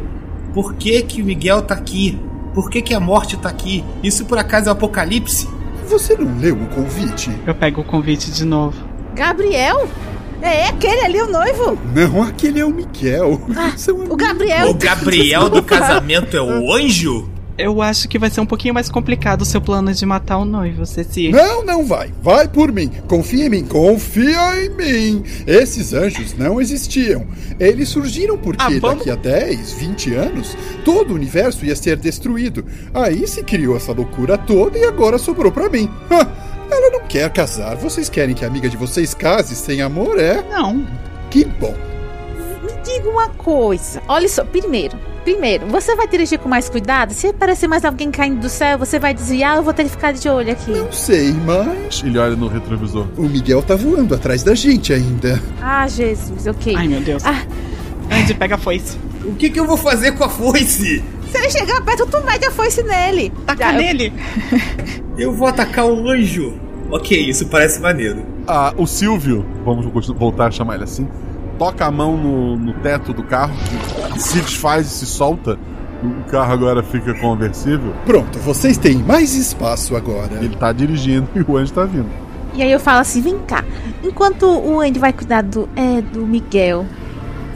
[0.53, 2.21] por que que o Miguel tá aqui.
[2.55, 3.85] Por que que a morte tá aqui?
[4.03, 5.49] Isso por acaso é o apocalipse?
[5.89, 7.31] Você não leu o convite?
[7.47, 8.77] Eu pego o convite de novo.
[9.15, 9.89] Gabriel?
[10.41, 11.77] É aquele ali, o noivo?
[11.95, 13.41] Não, aquele é o Miguel.
[13.77, 14.17] São O amigos.
[14.19, 14.71] Gabriel.
[14.71, 17.29] O Gabriel do casamento é o anjo?
[17.59, 20.45] Eu acho que vai ser um pouquinho mais complicado o seu plano de matar o
[20.45, 21.31] noivo, Ceci.
[21.31, 22.13] Não, não vai.
[22.23, 22.89] Vai por mim.
[23.09, 23.65] Confia em mim.
[23.67, 25.25] Confia em mim.
[25.45, 27.27] Esses anjos não existiam.
[27.59, 32.65] Eles surgiram porque Ah, daqui a 10, 20 anos, todo o universo ia ser destruído.
[32.95, 35.91] Aí se criou essa loucura toda e agora sobrou pra mim.
[36.71, 37.75] Ela não quer casar.
[37.77, 40.43] Vocês querem que a amiga de vocês case sem amor, é?
[40.49, 40.87] Não.
[41.29, 41.75] Que bom.
[42.63, 44.01] Me diga uma coisa.
[44.07, 44.97] Olha só, primeiro,
[45.33, 47.13] primeiro, você vai dirigir com mais cuidado?
[47.13, 49.91] Se aparecer mais alguém caindo do céu, você vai desviar ou eu vou ter que
[49.91, 50.71] ficar de olho aqui?
[50.71, 53.07] Não sei, mas Ele olha no retrovisor.
[53.17, 55.41] o Miguel tá voando atrás da gente ainda.
[55.61, 56.75] Ah, Jesus, ok.
[56.77, 57.23] Ai, meu Deus.
[57.27, 57.43] Ah.
[58.11, 58.97] Andy, pega a foice.
[59.25, 61.03] O que que eu vou fazer com a foice?
[61.31, 63.31] Se ele chegar perto, tu mede a foice nele.
[63.47, 64.13] Taca Ah, eu- nele.
[65.19, 66.55] Eu vou atacar o anjo.
[66.93, 68.25] Ok, isso parece maneiro.
[68.47, 69.85] Ah, o Silvio, vamos
[70.17, 71.07] voltar a chamar ele assim,
[71.59, 73.55] toca a mão no, no teto do carro,
[74.13, 75.59] que se desfaz e se solta.
[76.03, 77.93] O carro agora fica conversível.
[78.07, 80.35] Pronto, vocês têm mais espaço agora.
[80.41, 82.09] Ele tá dirigindo e o anjo tá vindo.
[82.55, 83.65] E aí eu falo assim, vem cá.
[84.03, 86.87] Enquanto o Andy vai cuidar do, é, do Miguel,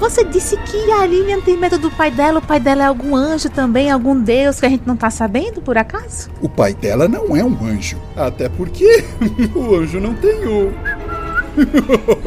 [0.02, 2.40] você disse que a Lilian tem medo do pai dela.
[2.40, 5.62] O pai dela é algum anjo também, algum deus que a gente não tá sabendo,
[5.62, 6.28] por acaso?
[6.40, 7.96] O pai dela não é um anjo.
[8.16, 9.04] Até porque
[9.54, 10.72] o anjo não tem o.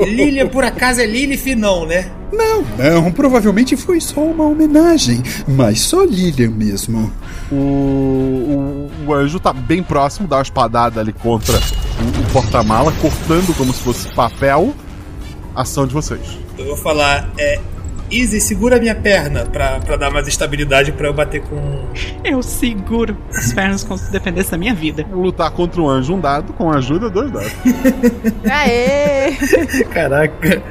[0.05, 1.55] Lilian, por acaso, é Lilith?
[1.55, 2.11] Não, né?
[2.31, 5.21] Não, não, provavelmente foi só uma homenagem.
[5.47, 7.11] Mas só Lilian mesmo.
[7.51, 12.91] O, o, o anjo tá bem próximo, dá uma espadada ali contra o, o porta-mala,
[13.01, 14.73] cortando como se fosse papel.
[15.55, 16.37] Ação de vocês.
[16.57, 17.59] Eu vou falar, é.
[18.11, 21.85] Easy, segura a minha perna pra, pra dar mais estabilidade pra eu bater com.
[22.23, 25.05] Eu seguro as pernas como se dependesse da minha vida.
[25.11, 27.51] Lutar contra um anjo, um dado, com ajuda, dois dados.
[28.49, 29.33] Aê!
[29.91, 30.61] Caraca.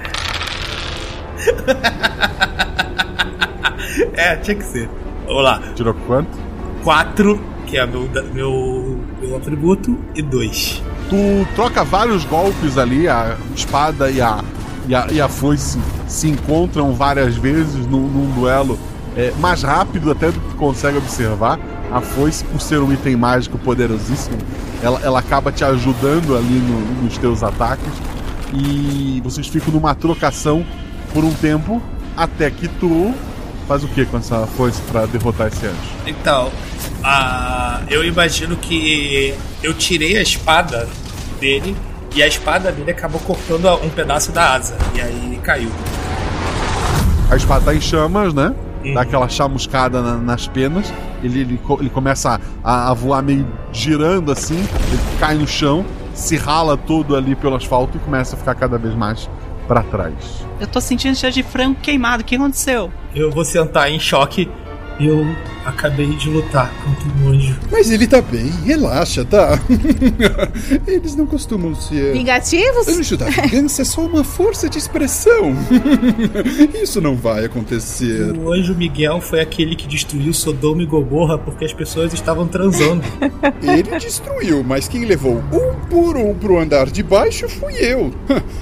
[4.14, 4.89] é, tinha que ser.
[5.26, 5.61] Vamos lá.
[5.74, 6.39] Tirou quanto?
[6.85, 10.82] 4, que é meu, meu, meu atributo, e 2.
[11.09, 14.43] Tu troca vários golpes ali, a espada e a,
[14.89, 18.78] e a, e a foice se encontram várias vezes num, num duelo
[19.16, 21.59] é, mais rápido até do que consegue observar.
[21.93, 24.37] A foice, por ser um item mágico poderosíssimo,
[24.82, 27.93] ela, ela acaba te ajudando ali no- nos teus ataques.
[28.53, 30.64] E vocês ficam numa trocação
[31.12, 31.80] por um tempo
[32.16, 33.14] até que tu
[33.68, 35.76] faz o que com essa foice pra derrotar esse anjo?
[36.07, 36.51] Então,
[37.89, 40.89] eu imagino que eu tirei a espada
[41.41, 41.76] dele
[42.15, 44.77] e a espada dele acabou cortando um pedaço da asa.
[44.95, 45.71] E aí caiu.
[47.31, 48.55] A espada tá em chamas, né?
[48.85, 48.95] Uhum.
[48.95, 50.93] Dá aquela chamuscada na- nas penas.
[51.23, 54.57] Ele, ele, ele começa a, a voar meio girando assim.
[54.59, 55.85] Ele cai no chão,
[56.15, 59.29] se rala todo ali pelo asfalto e começa a ficar cada vez mais
[59.67, 60.15] pra trás.
[60.61, 62.23] Eu tô sentindo cheiro de frango queimado.
[62.23, 62.93] O que aconteceu?
[63.15, 64.51] Eu vou sentar em choque.
[65.01, 65.27] Eu.
[65.65, 67.59] Acabei de lutar contra um anjo.
[67.71, 69.59] Mas ele tá bem, relaxa, tá?
[70.87, 72.12] Eles não costumam ser.
[72.12, 72.87] Vingativos?
[72.87, 75.55] Anjo da vingança é só uma força de expressão.
[76.83, 78.33] Isso não vai acontecer.
[78.33, 83.03] O anjo Miguel foi aquele que destruiu Sodoma e Gomorra porque as pessoas estavam transando.
[83.62, 88.12] Ele destruiu, mas quem levou um por um pro andar de baixo fui eu.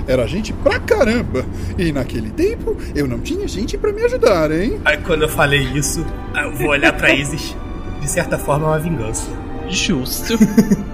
[0.06, 1.44] Era gente pra caramba.
[1.76, 4.80] E naquele tempo eu não tinha gente pra me ajudar, hein?
[4.84, 7.56] Aí quando eu falei isso, eu vou olhar pra Isis.
[8.00, 9.30] De certa forma, é uma vingança.
[9.68, 10.34] Justo.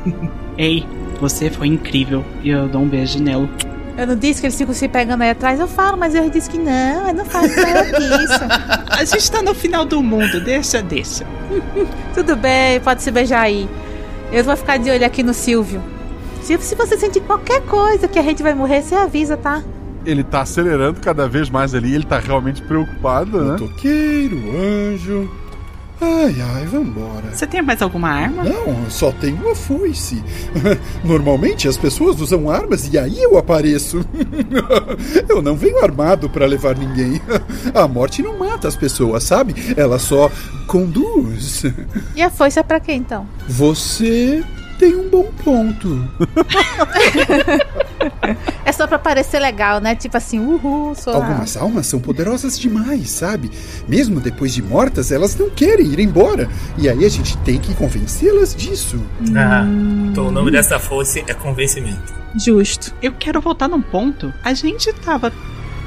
[0.56, 0.86] Ei,
[1.20, 2.24] você foi incrível.
[2.42, 3.48] E eu dou um beijo nele.
[3.96, 6.48] Eu não disse que eles ficam se pegando aí atrás, eu falo, mas ele disse
[6.48, 8.40] que não, eu não faço nada disso.
[8.88, 11.26] A gente tá no final do mundo, deixa, deixa.
[12.14, 13.68] Tudo bem, pode se beijar aí.
[14.30, 15.82] Eu vou ficar de olho aqui no Silvio.
[16.42, 19.64] Silvio, se você sentir qualquer coisa que a gente vai morrer, você avisa, tá?
[20.06, 23.56] Ele tá acelerando cada vez mais ali, ele tá realmente preocupado, né?
[23.58, 25.28] Toqueiro, anjo.
[26.00, 27.34] Ai, ai, vambora.
[27.34, 28.44] Você tem mais alguma arma?
[28.44, 30.22] Não, só tenho uma foice.
[31.02, 34.04] Normalmente as pessoas usam armas e aí eu apareço.
[35.28, 37.20] Eu não venho armado pra levar ninguém.
[37.74, 39.54] A morte não mata as pessoas, sabe?
[39.76, 40.30] Ela só
[40.66, 41.64] conduz.
[42.14, 43.26] E a foice é pra quê, então?
[43.48, 44.44] Você
[44.78, 46.08] tem um bom ponto.
[48.64, 49.94] É só pra parecer legal, né?
[49.94, 51.26] Tipo assim, uhul, sou lá.
[51.26, 53.50] Algumas almas são poderosas demais, sabe?
[53.88, 56.48] Mesmo depois de mortas, elas não querem ir embora.
[56.76, 59.00] E aí a gente tem que convencê-las disso.
[59.36, 59.66] Ah,
[60.10, 62.14] então o nome dessa foice é convencimento.
[62.36, 62.94] Justo.
[63.02, 64.32] Eu quero voltar num ponto.
[64.44, 65.32] A gente tava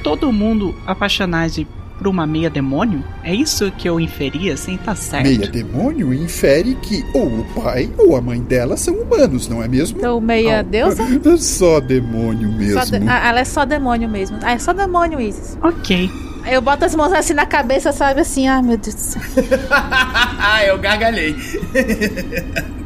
[0.03, 1.65] todo mundo apaixonado
[2.01, 3.03] por uma meia demônio?
[3.23, 5.27] É isso que eu inferia, sem tá certo.
[5.27, 9.67] Meia demônio infere que ou o pai ou a mãe dela são humanos, não é
[9.67, 9.99] mesmo?
[9.99, 11.03] Então, meia deusa?
[11.37, 12.83] Só demônio mesmo.
[12.83, 14.37] Só de- ah, ela é só demônio mesmo.
[14.41, 15.57] Ah, é só demônio, Isis.
[15.61, 16.09] Ok.
[16.47, 18.21] Eu boto as mãos assim na cabeça, sabe?
[18.21, 19.21] Assim, ai meu Deus do céu.
[19.69, 21.35] ah, eu gargalhei.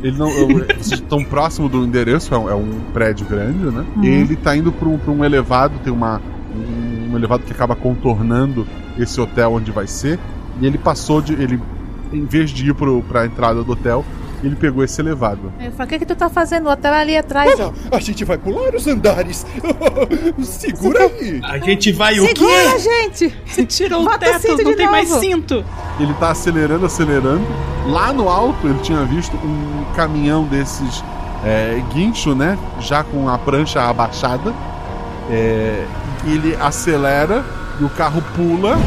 [0.04, 3.86] Ele não, eu- vocês estão próximo do endereço, é um, é um prédio grande, né?
[3.96, 4.04] Uhum.
[4.04, 6.22] Ele tá indo pra um, pra um elevado, tem uma,
[6.54, 6.85] um,
[7.16, 10.20] um elevado que acaba contornando esse hotel onde vai ser.
[10.62, 11.34] E ele passou de.
[11.34, 11.60] Ele,
[12.14, 14.06] em vez de ir pro, pra entrada do hotel,
[14.44, 15.52] ele pegou esse elevado.
[15.60, 16.68] Eu falo, o que, que tu tá fazendo?
[16.68, 17.74] O hotel é ali atrás, ó.
[17.92, 19.46] A gente vai pular os andares.
[20.44, 21.42] Segura aí.
[21.44, 22.80] A gente vai o Segura, quê?
[22.80, 23.36] gente!
[23.46, 25.22] Você tirou o Bota o teto, cinto não de tem mais novo.
[25.22, 25.66] cinto.
[26.00, 27.46] Ele tá acelerando, acelerando.
[27.88, 31.04] Lá no alto ele tinha visto um caminhão desses
[31.44, 32.58] é, guincho, né?
[32.80, 34.54] Já com a prancha abaixada.
[35.30, 35.86] É,
[36.26, 37.44] ele acelera
[37.80, 38.78] e o carro pula.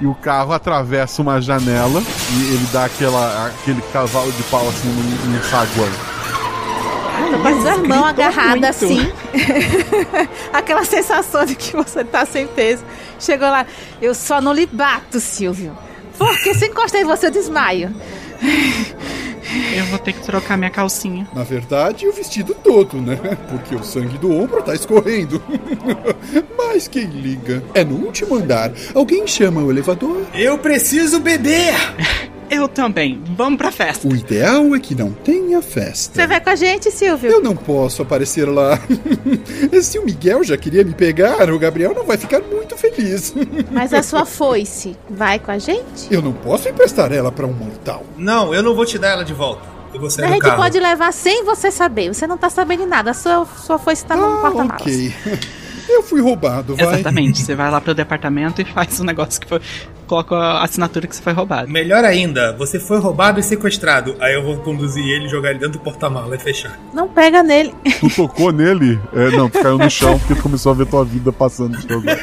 [0.00, 2.02] E o carro atravessa uma janela
[2.32, 5.88] e ele dá aquela, aquele cavalo de pau assim num, num saguão.
[7.40, 9.12] Com as mãos agarradas assim.
[10.52, 12.82] Aquela sensação de que você tá sem peso.
[13.20, 13.64] Chegou lá,
[14.02, 15.76] eu só não lhe bato, Silvio.
[16.18, 17.94] Porque se encostar em você, eu desmaio.
[19.76, 21.26] Eu vou ter que trocar minha calcinha.
[21.34, 23.16] Na verdade, o vestido todo, né?
[23.48, 25.42] Porque o sangue do ombro tá escorrendo.
[26.56, 27.62] Mas quem liga?
[27.74, 28.72] É no último andar.
[28.94, 30.26] Alguém chama o elevador?
[30.34, 31.74] Eu preciso beber!
[32.50, 33.22] Eu também.
[33.36, 34.06] Vamos pra festa.
[34.06, 36.14] O ideal é que não tenha festa.
[36.14, 37.30] Você vai com a gente, Silvio?
[37.30, 38.78] Eu não posso aparecer lá.
[39.82, 43.34] Se o Miguel já queria me pegar, o Gabriel não vai ficar muito feliz.
[43.70, 46.06] Mas a sua foice vai com a gente?
[46.10, 48.04] Eu não posso emprestar ela pra um mortal.
[48.16, 49.62] Não, eu não vou te dar ela de volta.
[49.92, 50.56] Eu vou sair A gente carro.
[50.56, 52.12] pode levar sem você saber.
[52.12, 53.12] Você não tá sabendo nada.
[53.12, 54.80] A sua, sua foice tá no Ah, porta-malas.
[54.82, 55.14] ok.
[55.94, 56.94] Eu fui roubado, vai.
[56.94, 57.40] Exatamente.
[57.40, 59.60] Você vai lá pro departamento e faz o negócio que foi.
[60.06, 61.70] Coloca a assinatura que você foi roubado.
[61.70, 64.16] Melhor ainda, você foi roubado e sequestrado.
[64.20, 66.78] Aí eu vou conduzir ele, jogar ele dentro do porta-mala e fechar.
[66.92, 67.72] Não pega nele.
[68.00, 68.98] Tu tocou nele?
[69.14, 71.94] É, não, tu caiu no chão porque tu começou a ver tua vida passando de
[71.94, 72.20] lado.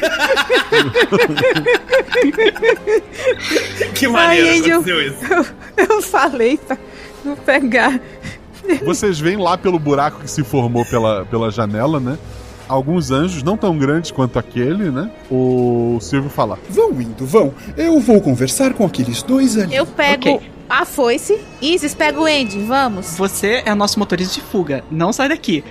[3.94, 4.80] Que Ai, maneiro Angel.
[4.80, 5.32] aconteceu isso.
[5.76, 6.76] Eu, eu falei pra
[7.24, 7.98] não pegar.
[8.84, 12.16] Vocês veem lá pelo buraco que se formou pela, pela janela, né?
[12.68, 15.10] Alguns anjos, não tão grandes quanto aquele, né?
[15.30, 17.52] O Silvio fala: Vão indo, vão.
[17.76, 19.74] Eu vou conversar com aqueles dois ali.
[19.74, 20.50] Eu pego Ok.
[20.68, 21.38] a foice.
[21.60, 22.60] Isis, pega o Andy.
[22.60, 23.16] Vamos.
[23.18, 24.82] Você é o nosso motorista de fuga.
[24.90, 25.62] Não sai daqui.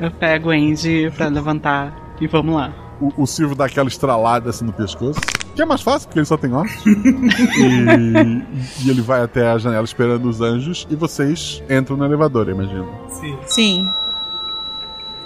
[0.00, 2.72] Eu pego o Andy pra levantar e vamos lá.
[3.00, 5.20] O, o Silvio dá aquela estralada assim no pescoço.
[5.54, 6.84] Que é mais fácil, porque ele só tem óculos.
[6.86, 10.86] e, e ele vai até a janela esperando os anjos.
[10.90, 12.88] E vocês entram no elevador, imagino.
[13.10, 13.38] Sim.
[13.46, 13.88] Sim.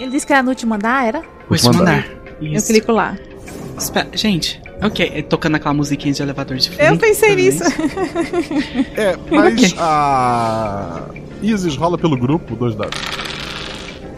[0.01, 1.23] Ele disse que era no último andar, era?
[1.51, 1.99] Último andar.
[1.99, 2.07] andar.
[2.41, 2.69] Eu Isso.
[2.69, 3.19] clico lá.
[3.77, 6.81] Espera, gente, ok, é tocando aquela musiquinha de elevador de fundo.
[6.81, 7.63] Eu pensei nisso.
[8.97, 9.75] É, mas Ok.
[9.79, 11.03] a.
[11.43, 12.99] Isis rola pelo grupo, dois dados.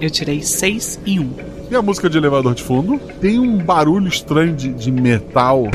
[0.01, 1.23] Eu tirei 6 e 1.
[1.23, 1.35] Um.
[1.71, 2.99] E a música de elevador de fundo.
[3.21, 5.69] Tem um barulho estranho de, de metal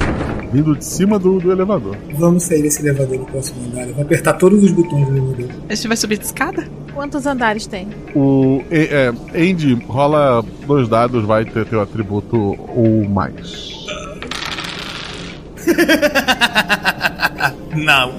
[0.52, 1.96] vindo de cima do, do elevador.
[2.16, 3.88] Vamos sair desse elevador no próximo andar.
[3.88, 5.50] Eu vou apertar todos os botões do elevador.
[5.70, 6.68] A gente vai subir de escada?
[6.94, 7.88] Quantos andares tem?
[8.16, 13.86] O é, é, Andy rola dois dados, vai ter teu atributo ou mais.
[17.76, 18.14] Não.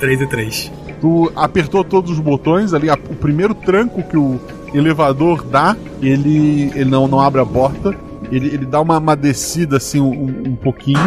[0.00, 0.72] 3 e 3.
[1.00, 4.40] Tu apertou todos os botões ali, a- o primeiro tranco que o
[4.74, 7.94] elevador dá, ele, ele não, não abre a porta,
[8.30, 10.98] ele, ele dá uma, uma descida assim um, um pouquinho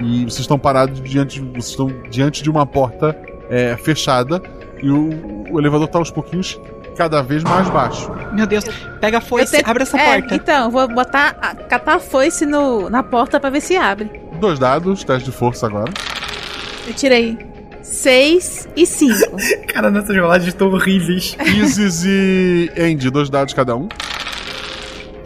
[0.00, 3.16] e vocês estão parados diante, vocês estão diante de uma porta
[3.50, 4.42] é, fechada
[4.82, 6.60] e o, o elevador tá aos pouquinhos
[6.96, 8.10] cada vez mais baixo.
[8.32, 8.64] Meu Deus,
[9.00, 10.34] pega a foice, tento- abre essa É, porta.
[10.34, 14.10] Então, vou botar, a- catar a foice no, na porta pra ver se abre.
[14.40, 15.92] Dois dados, teste de força agora.
[16.86, 17.38] Eu tirei
[17.82, 19.14] 6 e 5.
[19.72, 21.36] Cara, nessas rolagens estão horríveis.
[21.46, 23.88] Isis e Andy, dois dados cada um.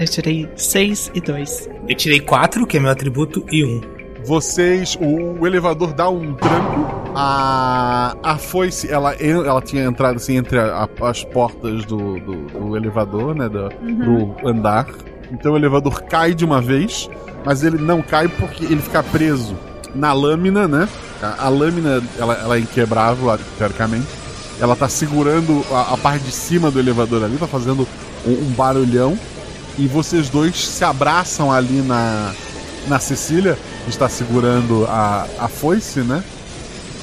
[0.03, 1.69] Eu tirei 6 e 2.
[1.89, 3.81] Eu tirei 4, que é meu atributo, e 1.
[4.25, 4.97] Vocês.
[5.01, 7.03] O, o elevador dá um tranco.
[7.15, 12.35] A, a foice, ela, ela tinha entrado assim entre a- a- as portas do, do,
[12.47, 13.49] do elevador, né?
[13.49, 13.69] Do,
[14.39, 14.87] pro andar.
[15.31, 17.09] Então o elevador cai de uma vez,
[17.45, 19.57] mas ele não cai porque ele fica preso
[19.95, 20.89] na lâmina, né?
[21.23, 24.07] A, a lâmina ela, ela é inquebrável, teoricamente.
[24.61, 27.87] Ela tá segurando a, a parte de cima do elevador ali, tá fazendo
[28.27, 29.19] um, um barulhão.
[29.79, 32.33] E vocês dois se abraçam ali na,
[32.87, 36.23] na Cecília, que está segurando a, a foice, né?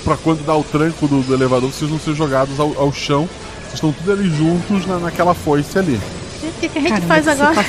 [0.04, 3.28] Pra quando dá o tranco do, do elevador, vocês não serem jogados ao, ao chão.
[3.64, 6.00] Vocês estão tudo ali juntos na, naquela foice ali.
[6.42, 7.66] Gente, O que, que a gente Caramba, faz agora?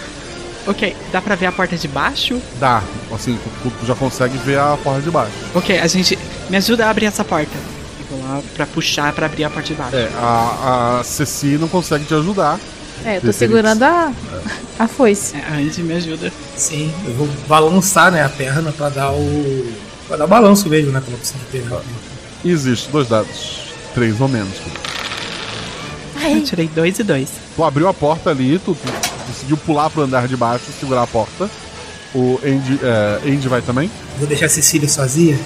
[0.66, 2.40] ok, dá pra ver a porta de baixo?
[2.60, 2.82] Dá,
[3.12, 5.32] assim, tu, tu já consegue ver a porta de baixo.
[5.54, 6.18] Ok, a gente.
[6.48, 7.52] Me ajuda a abrir essa porta.
[7.98, 9.96] Eu vou lá pra puxar pra abrir a parte de baixo.
[9.96, 12.58] É, a, a Ceci não consegue te ajudar.
[13.04, 14.12] É, eu tô segurando a,
[14.78, 15.36] a foice.
[15.36, 16.32] É, a Andy me ajuda.
[16.56, 19.72] Sim, eu vou balançar, né, a perna pra dar o.
[20.08, 21.00] pra dar balanço mesmo, né?
[21.04, 21.80] Quando eu preciso pegar.
[22.44, 23.60] Existe dois dados,
[23.94, 24.52] três ou menos.
[26.26, 27.28] Eu tirei 2 e 2.
[27.54, 28.92] Tu abriu a porta ali, tu, tu
[29.26, 31.50] conseguiu pular pro andar de baixo, segurar a porta.
[32.14, 33.90] O Andy, é, Andy vai também.
[34.18, 35.38] Vou deixar a Cecília sozinha.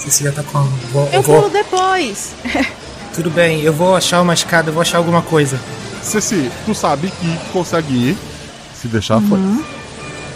[0.00, 0.62] Cecília tá com a.
[0.92, 2.34] Vou, Eu eu vou- pulo depois.
[3.14, 5.58] Tudo bem, eu vou achar uma escada, eu vou achar alguma coisa.
[6.02, 8.16] Ceci, tu sabe que consegue ir.
[8.80, 9.38] Se deixar, foi.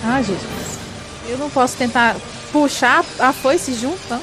[0.05, 0.41] Ah, Jesus.
[1.29, 2.17] Eu não posso tentar
[2.53, 4.21] puxar a foice junto, não?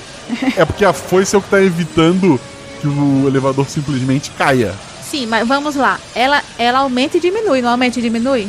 [0.55, 2.39] É porque a foice é o que tá evitando
[2.81, 4.73] que o elevador simplesmente caia.
[5.09, 5.99] Sim, mas vamos lá.
[6.13, 8.47] Ela, ela aumenta e diminui, não aumenta e diminui?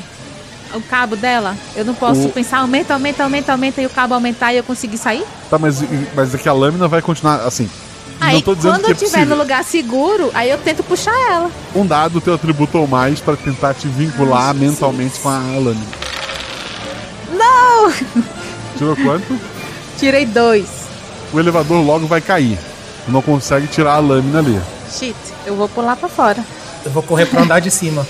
[0.74, 1.56] O cabo dela?
[1.74, 4.64] Eu não posso O- pensar, aumenta, aumenta, aumenta, aumenta e o cabo aumentar e eu
[4.64, 5.24] conseguir sair?
[5.48, 5.82] Tá, mas,
[6.14, 7.68] mas é que a lâmina vai continuar assim.
[8.20, 9.36] Aí, não tô dizendo quando que é eu estiver possível.
[9.36, 11.50] no lugar seguro, aí eu tento puxar ela.
[11.74, 15.86] Um dado teu atributo ou mais pra tentar te vincular mentalmente com a lâmina.
[17.32, 17.92] Não!
[18.76, 19.38] Tirou quanto?
[19.98, 20.68] Tirei dois.
[21.32, 22.58] O elevador logo vai cair.
[23.06, 24.60] Tu não consegue tirar a lâmina ali.
[24.90, 25.14] Shit,
[25.46, 26.44] eu vou pular pra fora.
[26.84, 28.06] Eu vou correr pra andar de cima.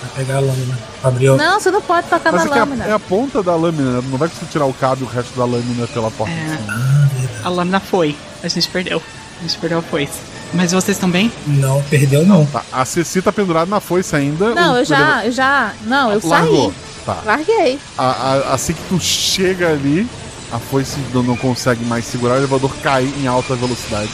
[0.00, 0.78] Pra pegar a lâmina.
[1.02, 1.36] Abrir o.
[1.36, 2.84] Não, você não pode tocar Mas na é, que lâmina.
[2.84, 4.04] a, é a ponta da lâmina, né?
[4.10, 6.32] não vai conseguir tirar o cabo e o resto da lâmina pela porta.
[6.34, 6.56] de É.
[6.56, 7.10] cima.
[7.44, 8.16] A lâmina foi.
[8.42, 9.02] A gente perdeu.
[9.38, 10.12] A gente perdeu a foice.
[10.52, 11.32] Mas vocês estão bem?
[11.46, 12.46] Não, perdeu não.
[12.46, 14.54] Tá, a Ceci tá pendurada na foice ainda.
[14.54, 15.72] Não, o eu já, eu já.
[15.84, 16.70] Não, eu Largou.
[16.72, 16.74] saí.
[17.04, 17.18] Tá.
[17.24, 17.78] Larguei.
[17.98, 20.06] A- a- assim que tu chega ali,
[20.52, 24.10] a foice não, não consegue mais segurar, o elevador cai em alta velocidade,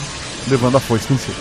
[0.48, 1.36] levando a foice consigo.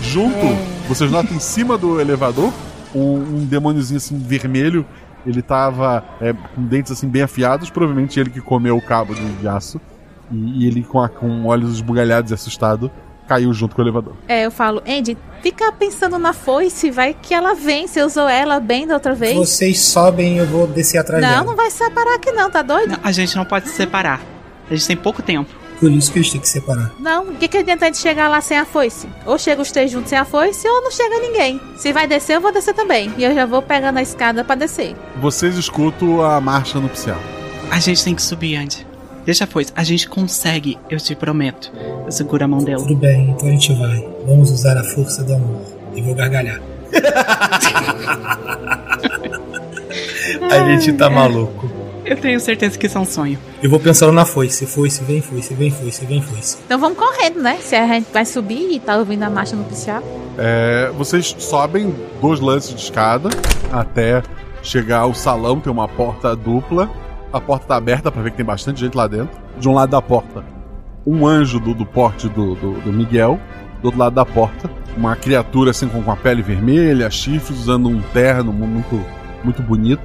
[0.00, 0.46] Junto,
[0.88, 2.52] vocês notam em cima do elevador
[2.94, 4.86] um, um demôniozinho assim vermelho.
[5.26, 9.26] Ele tava é, com dentes assim bem afiados, provavelmente ele que comeu o cabo de,
[9.36, 9.80] de aço.
[10.30, 12.90] E, e ele com, a- com olhos esbugalhados e assustado
[13.26, 14.14] caiu junto com o elevador.
[14.26, 17.86] É, eu falo, Andy, fica pensando na foice, vai que ela vem.
[17.86, 19.34] Você usou ela bem da outra vez.
[19.36, 21.44] Vocês sobem eu vou descer atrás Não, dela.
[21.44, 22.92] não vai separar aqui não, tá doido?
[22.92, 24.22] Não, a gente não pode se separar.
[24.70, 25.50] A gente tem pouco tempo.
[25.78, 26.92] Por isso que a gente tem que separar.
[26.98, 29.06] Não, o que, que adianta a gente chegar lá sem a foice?
[29.26, 31.60] Ou chega os três juntos sem a foice, ou não chega ninguém.
[31.76, 33.12] Se vai descer, eu vou descer também.
[33.16, 34.96] E eu já vou pegando a escada pra descer.
[35.20, 37.18] Vocês escutam a marcha nupcial.
[37.70, 38.87] A gente tem que subir, Andy.
[39.28, 39.70] Deixa a foice.
[39.76, 41.70] A gente consegue, eu te prometo.
[42.06, 42.82] Eu seguro a mão dela.
[42.82, 44.02] Tudo bem, então a gente vai.
[44.26, 45.60] Vamos usar a força do amor.
[45.94, 46.62] E vou gargalhar.
[50.50, 51.70] a gente tá maluco.
[52.06, 53.38] Eu tenho certeza que isso é um sonho.
[53.62, 54.64] Eu vou pensando na foice.
[54.64, 56.56] Foice, vem foice, vem foice, vem foice.
[56.64, 57.58] Então vamos correndo, né?
[57.60, 60.02] Se a gente vai subir e tá ouvindo a marcha nupcial.
[60.38, 63.28] É, vocês sobem dois lances de escada
[63.70, 64.22] até
[64.62, 66.90] chegar ao salão, tem uma porta dupla.
[67.32, 69.30] A porta tá aberta pra ver que tem bastante gente lá dentro.
[69.58, 70.44] De um lado da porta,
[71.06, 73.38] um anjo do, do porte do, do, do Miguel.
[73.82, 77.88] Do outro lado da porta, uma criatura assim com, com a pele vermelha, chifres, usando
[77.88, 79.00] um terno mu- muito,
[79.44, 80.02] muito bonito.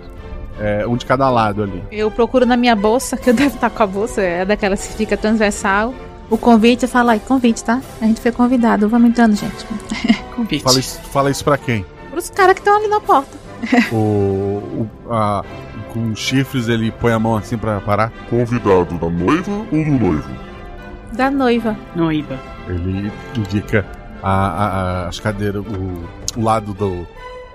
[0.59, 1.81] é, um de cada lado ali.
[1.91, 4.83] Eu procuro na minha bolsa, que eu devo estar com a bolsa, é daquela que
[4.83, 5.91] fica transversal.
[6.29, 7.81] O convite, eu falo aí, convite, tá?
[7.99, 9.65] A gente foi convidado, vamos entrando, gente.
[10.35, 10.63] Convite.
[10.63, 11.83] Fala isso, fala isso pra quem?
[12.11, 13.37] Pros caras que estão ali na porta.
[13.91, 15.43] O, o- a-
[15.93, 18.11] com chifres ele põe a mão assim pra parar.
[18.29, 20.29] Convidado da noiva ou do noivo?
[21.13, 21.75] Da noiva.
[21.95, 22.39] Noiva.
[22.67, 23.85] Ele indica
[24.21, 24.67] a- a-
[25.03, 27.05] a- as cadeiras, o, o lado do,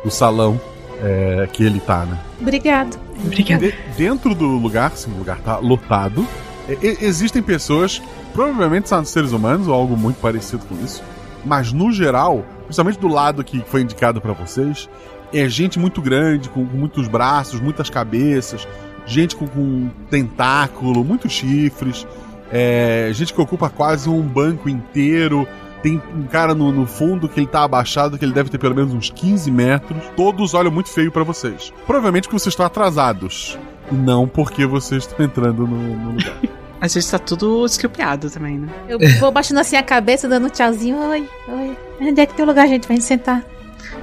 [0.05, 0.61] do salão
[1.03, 2.18] é, que ele tá, né?
[2.41, 2.99] Obrigado.
[3.24, 3.66] Obrigada.
[3.66, 6.26] De- dentro do lugar, se o lugar tá lotado,
[6.68, 8.01] e- existem pessoas,
[8.32, 11.03] provavelmente são seres humanos ou algo muito parecido com isso,
[11.45, 14.89] mas no geral, principalmente do lado que foi indicado pra vocês,
[15.33, 18.66] é gente muito grande, com, com muitos braços, muitas cabeças,
[19.07, 22.07] gente com, com tentáculo, muitos chifres,
[22.51, 25.47] é, gente que ocupa quase um banco inteiro.
[25.83, 28.74] Tem um cara no, no fundo que ele tá abaixado, que ele deve ter pelo
[28.74, 30.03] menos uns 15 metros.
[30.16, 31.72] Todos olham muito feio pra vocês.
[31.87, 33.57] Provavelmente porque vocês estão atrasados.
[33.91, 36.37] Não porque vocês estão entrando no, no lugar.
[36.81, 38.68] A gente tá tudo escripiado também, né?
[38.89, 40.97] Eu vou baixando assim a cabeça, dando um tchauzinho.
[41.11, 41.76] Oi, oi.
[42.01, 43.45] Onde é que tem lugar, gente, pra gente sentar?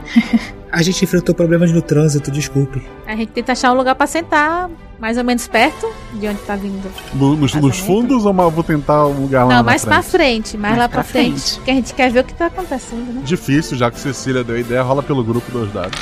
[0.78, 2.82] A gente enfrentou problemas no trânsito, desculpe.
[3.08, 4.70] A gente tenta achar um lugar pra sentar,
[5.00, 6.92] mais ou menos perto de onde tá vindo.
[7.14, 10.02] No- nos, nos fundos ou mas vou tentar um lugar lá Não, na mais pra
[10.04, 10.12] frente?
[10.12, 11.40] frente, mais Mais lá pra pra frente.
[11.40, 11.56] frente.
[11.56, 13.22] Porque a gente quer ver o que tá acontecendo, né?
[13.24, 15.98] Difícil, já que Cecília deu a ideia, rola pelo grupo dos dados.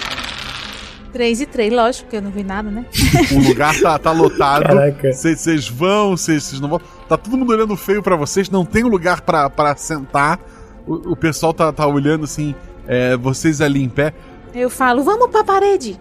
[1.12, 2.86] 3 e 3, lógico, que eu não vi nada, né?
[3.32, 4.64] O lugar tá, tá lotado.
[4.64, 5.14] Caraca.
[5.14, 6.82] Vocês vão, vocês não vão.
[7.08, 10.40] Tá todo mundo olhando feio pra vocês, não tem um lugar pra, pra sentar.
[10.88, 12.56] O, o pessoal tá, tá olhando assim,
[12.88, 14.12] é, vocês ali em pé.
[14.54, 16.00] Eu falo, vamos pra parede.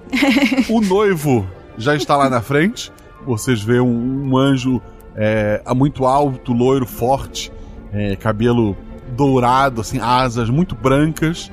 [0.68, 1.46] O noivo
[1.78, 2.92] já está lá na frente.
[3.24, 4.80] Vocês vê um, um anjo
[5.16, 7.52] é, muito alto, loiro, forte,
[7.92, 8.76] é, cabelo
[9.16, 11.50] dourado, assim, asas muito brancas.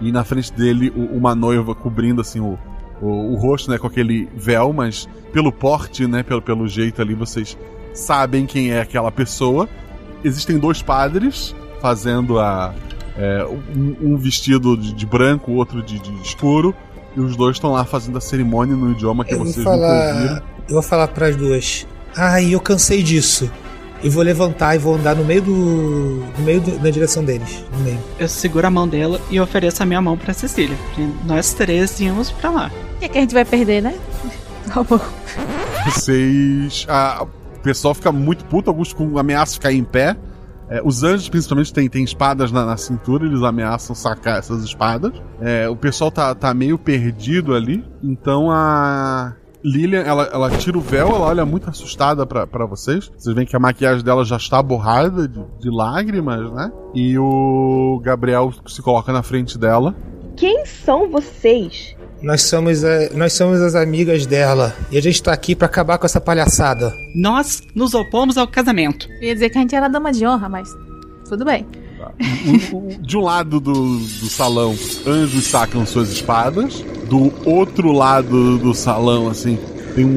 [0.00, 2.58] E na frente dele o- uma noiva cobrindo assim o,
[3.00, 7.14] o, o rosto, né, com aquele véu, mas pelo porte, né, pelo, pelo jeito ali,
[7.14, 7.56] vocês
[7.92, 9.68] sabem quem é aquela pessoa.
[10.24, 12.74] Existem dois padres fazendo a.
[13.20, 16.74] é, um, um vestido de, de branco, o outro de, de escuro.
[17.16, 19.88] E os dois estão lá fazendo a cerimônia no idioma que Eu vocês nunca ouviram.
[19.88, 20.42] falar.
[20.68, 21.86] Eu vou falar pras duas.
[22.16, 23.50] Ai, eu cansei disso.
[24.02, 25.52] Eu vou levantar e vou andar no meio do.
[25.52, 27.62] no meio do, na direção deles.
[27.72, 27.98] No meio.
[28.18, 30.76] Eu seguro a mão dela e ofereço a minha mão pra Cecília.
[30.86, 32.70] Porque nós três íamos pra lá.
[32.94, 33.94] O que, é que a gente vai perder, né?
[34.72, 35.00] Tá bom.
[35.86, 36.86] Vocês.
[36.88, 37.24] ah,
[37.56, 40.16] o pessoal fica muito puto, alguns com ameaça de ficar em pé.
[40.70, 45.12] É, os anjos, principalmente, têm, têm espadas na, na cintura, eles ameaçam sacar essas espadas.
[45.40, 47.84] É, o pessoal tá, tá meio perdido ali.
[48.02, 49.34] Então a.
[49.62, 53.12] Lilian, ela, ela tira o véu, ela olha muito assustada pra vocês.
[53.14, 56.72] Vocês veem que a maquiagem dela já está borrada de, de lágrimas, né?
[56.94, 59.94] E o Gabriel se coloca na frente dela.
[60.34, 61.94] Quem são vocês?
[62.22, 64.74] Nós somos, a- nós somos as amigas dela.
[64.90, 66.92] E a gente tá aqui pra acabar com essa palhaçada.
[67.14, 69.08] Nós nos opomos ao casamento.
[69.20, 70.68] Eu ia dizer que a gente era dama de honra, mas
[71.28, 71.66] tudo bem.
[73.00, 74.74] De um lado do, do salão,
[75.06, 76.84] anjos sacam suas espadas.
[77.08, 79.58] Do outro lado do salão, assim,
[79.94, 80.10] tem um,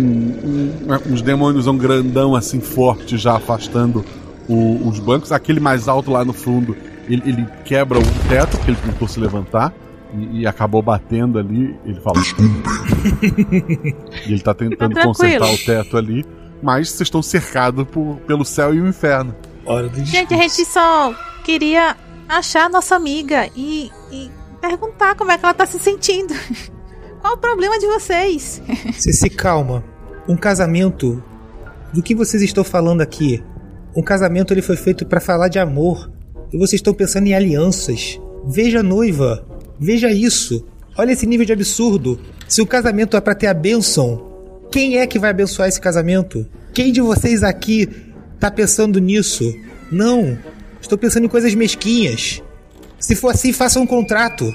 [0.86, 4.04] um- uns demônios um grandão, assim, forte, já afastando
[4.48, 5.32] o- os bancos.
[5.32, 6.76] Aquele mais alto lá no fundo,
[7.10, 9.74] ele, ele quebra o teto, porque ele tentou se levantar.
[10.14, 11.76] E, e acabou batendo ali.
[11.86, 12.22] Ele fala.
[14.28, 15.14] e ele tá tentando tranquilo.
[15.14, 16.26] consertar o teto ali.
[16.62, 19.36] Mas vocês estão cercados por- pelo céu e o inferno.
[19.66, 21.96] Hora do Gente, a gente só queria
[22.28, 24.30] achar a nossa amiga e, e
[24.62, 26.34] perguntar como é que ela tá se sentindo.
[27.22, 28.62] Qual o problema de vocês?
[28.92, 29.84] Você se calma.
[30.28, 31.24] Um casamento.
[31.94, 33.42] Do que vocês estão falando aqui?
[33.96, 36.12] Um casamento ele foi feito pra falar de amor.
[36.52, 38.20] E vocês estão pensando em alianças.
[38.46, 39.46] Veja a noiva.
[39.84, 40.66] Veja isso.
[40.98, 42.18] Olha esse nível de absurdo.
[42.48, 44.32] Se o casamento é pra ter a bênção,
[44.72, 46.48] quem é que vai abençoar esse casamento?
[46.74, 47.90] Quem de vocês aqui
[48.40, 49.44] tá pensando nisso?
[49.92, 50.38] Não.
[50.80, 52.42] Estou pensando em coisas mesquinhas.
[52.98, 54.50] Se for assim, faça um contrato.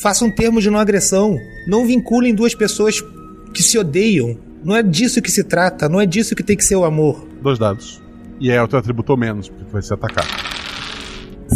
[0.00, 1.36] Faça um termo de não agressão.
[1.66, 3.02] Não vinculem duas pessoas
[3.52, 4.38] que se odeiam.
[4.64, 7.26] Não é disso que se trata, não é disso que tem que ser o amor.
[7.42, 8.00] Dois dados.
[8.40, 10.57] E é o teu atributo menos, porque vai ser atacado.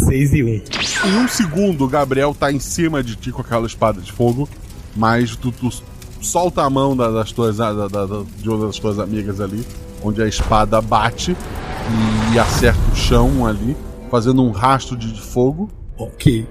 [0.05, 0.47] 6 e 1.
[0.47, 0.61] Um.
[1.09, 4.47] Em um segundo, o Gabriel tá em cima de ti com aquela espada de fogo,
[4.95, 5.69] mas tu, tu
[6.21, 9.65] solta a mão da- das tuas, da- da- da- de uma das tuas amigas ali,
[10.03, 11.35] onde a espada bate
[12.33, 13.75] e acerta o chão ali,
[14.09, 15.69] fazendo um rastro de, de fogo.
[15.97, 16.47] Ok.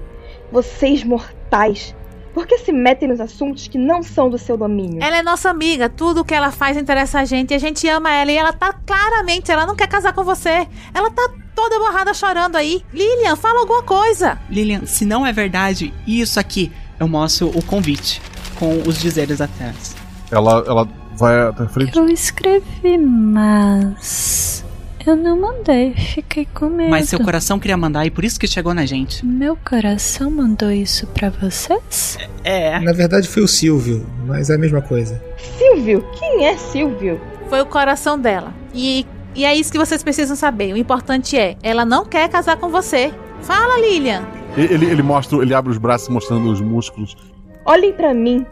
[0.51, 1.95] Vocês mortais.
[2.33, 5.03] Por que se metem nos assuntos que não são do seu domínio?
[5.03, 8.11] Ela é nossa amiga, tudo que ela faz interessa a gente, e a gente ama
[8.11, 10.67] ela e ela tá claramente, ela não quer casar com você.
[10.93, 12.83] Ela tá toda borrada chorando aí.
[12.91, 14.39] Lilian, fala alguma coisa.
[14.49, 18.21] Lilian, se não é verdade, isso aqui, eu mostro o convite
[18.57, 19.95] com os dizeres atrás.
[20.31, 21.97] Ela, ela vai até a frente.
[21.97, 24.62] Eu escrevi, mas.
[25.05, 26.89] Eu não mandei, fiquei com medo.
[26.89, 29.25] Mas seu coração queria mandar e por isso que chegou na gente.
[29.25, 32.17] Meu coração mandou isso pra vocês?
[32.43, 32.79] É.
[32.79, 35.21] Na verdade foi o Silvio, mas é a mesma coisa.
[35.57, 36.05] Silvio?
[36.17, 37.19] Quem é Silvio?
[37.49, 38.53] Foi o coração dela.
[38.73, 40.73] E, e é isso que vocês precisam saber.
[40.73, 43.13] O importante é, ela não quer casar com você.
[43.41, 44.23] Fala, Lilian.
[44.55, 47.17] Ele, ele mostra, ele abre os braços mostrando os músculos.
[47.65, 48.45] Olhem pra mim.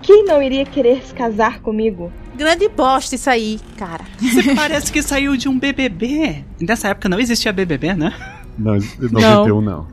[0.00, 2.10] Quem não iria querer se casar comigo?
[2.36, 4.04] Grande bosta isso aí, cara.
[4.18, 6.44] Você parece que saiu de um BBB.
[6.60, 8.12] Nessa época não existia BBB, né?
[8.58, 9.86] Não, 91 não.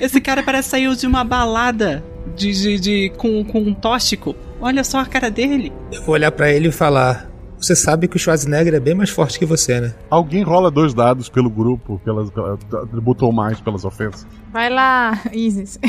[0.00, 2.04] Esse cara parece que saiu de uma balada
[2.36, 4.34] de, de, de- com, com um tóxico.
[4.60, 5.72] Olha só a cara dele.
[5.92, 9.10] Eu vou olhar pra ele e falar: Você sabe que o Schwarzenegger é bem mais
[9.10, 9.94] forte que você, né?
[10.10, 14.26] Alguém rola dois dados pelo grupo, pelas, pela, atributou mais pelas ofensas.
[14.52, 15.78] Vai lá, Isis.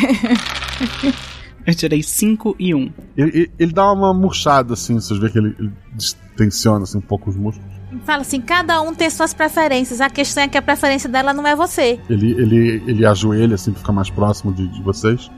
[1.70, 2.78] Eu tirei 5 e 1.
[2.80, 2.92] Um.
[3.18, 7.02] Ele, ele- ele dá uma murchada assim, vocês veem que ele, ele distensiona assim, um
[7.02, 7.70] pouco os músculos.
[8.06, 10.00] Fala assim, cada um tem suas preferências.
[10.02, 12.00] A questão é que a preferência dela não é você.
[12.10, 15.30] Ele, ele, ele ajoelha assim pra ficar mais próximo de, de vocês.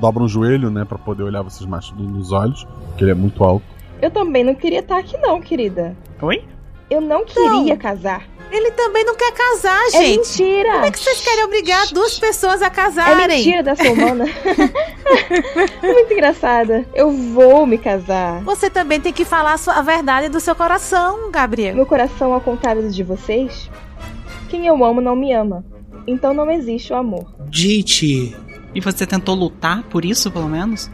[0.00, 3.42] Dobra um joelho, né, pra poder olhar vocês mais nos olhos, porque ele é muito
[3.44, 3.64] alto.
[4.00, 5.94] Eu também não queria estar aqui não, querida.
[6.22, 6.42] Oi?
[6.90, 8.22] Eu não queria casar.
[8.50, 10.16] Ele também não quer casar, É gente.
[10.18, 10.72] mentira.
[10.72, 13.28] Como é que vocês querem obrigar duas pessoas a É casarem?
[13.28, 14.24] mentira dessa humana.
[15.82, 16.86] é muito engraçada.
[16.94, 18.42] Eu vou me casar.
[18.44, 21.74] Você também tem que falar a, sua, a verdade do seu coração, Gabriel.
[21.74, 23.70] Meu coração, ao contrário do de vocês,
[24.48, 25.64] quem eu amo não me ama.
[26.06, 27.26] Então não existe o amor.
[27.48, 28.34] Dite.
[28.74, 30.90] E você tentou lutar por isso, pelo menos?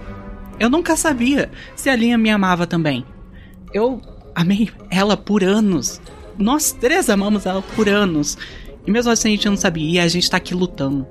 [0.59, 3.05] Eu nunca sabia se a Linha me amava também.
[3.73, 4.01] Eu
[4.35, 6.01] amei ela por anos.
[6.39, 8.37] Nós três amamos ela por anos.
[8.87, 9.91] E mesmo assim a gente não sabia.
[9.91, 11.07] E a gente tá aqui lutando.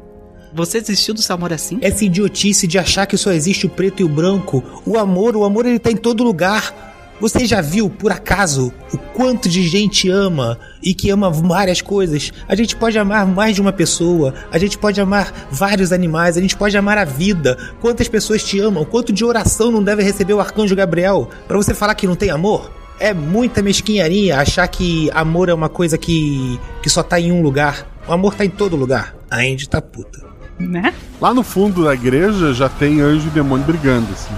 [0.53, 1.79] Você desistiu do seu amor assim?
[1.81, 4.63] Essa idiotice de achar que só existe o preto e o branco.
[4.85, 6.93] O amor, o amor ele tá em todo lugar.
[7.19, 12.31] Você já viu, por acaso, o quanto de gente ama e que ama várias coisas?
[12.47, 16.41] A gente pode amar mais de uma pessoa, a gente pode amar vários animais, a
[16.41, 17.57] gente pode amar a vida.
[17.79, 18.83] Quantas pessoas te amam?
[18.83, 22.29] Quanto de oração não deve receber o arcanjo Gabriel para você falar que não tem
[22.29, 22.82] amor?
[23.03, 27.41] É muita mesquinharia achar que amor é uma coisa que, que só tá em um
[27.41, 27.85] lugar.
[28.07, 29.13] O amor tá em todo lugar.
[29.29, 30.23] A Andy tá puta.
[30.57, 30.93] Né?
[31.19, 34.33] Lá no fundo da igreja já tem anjo e demônio brigando, assim.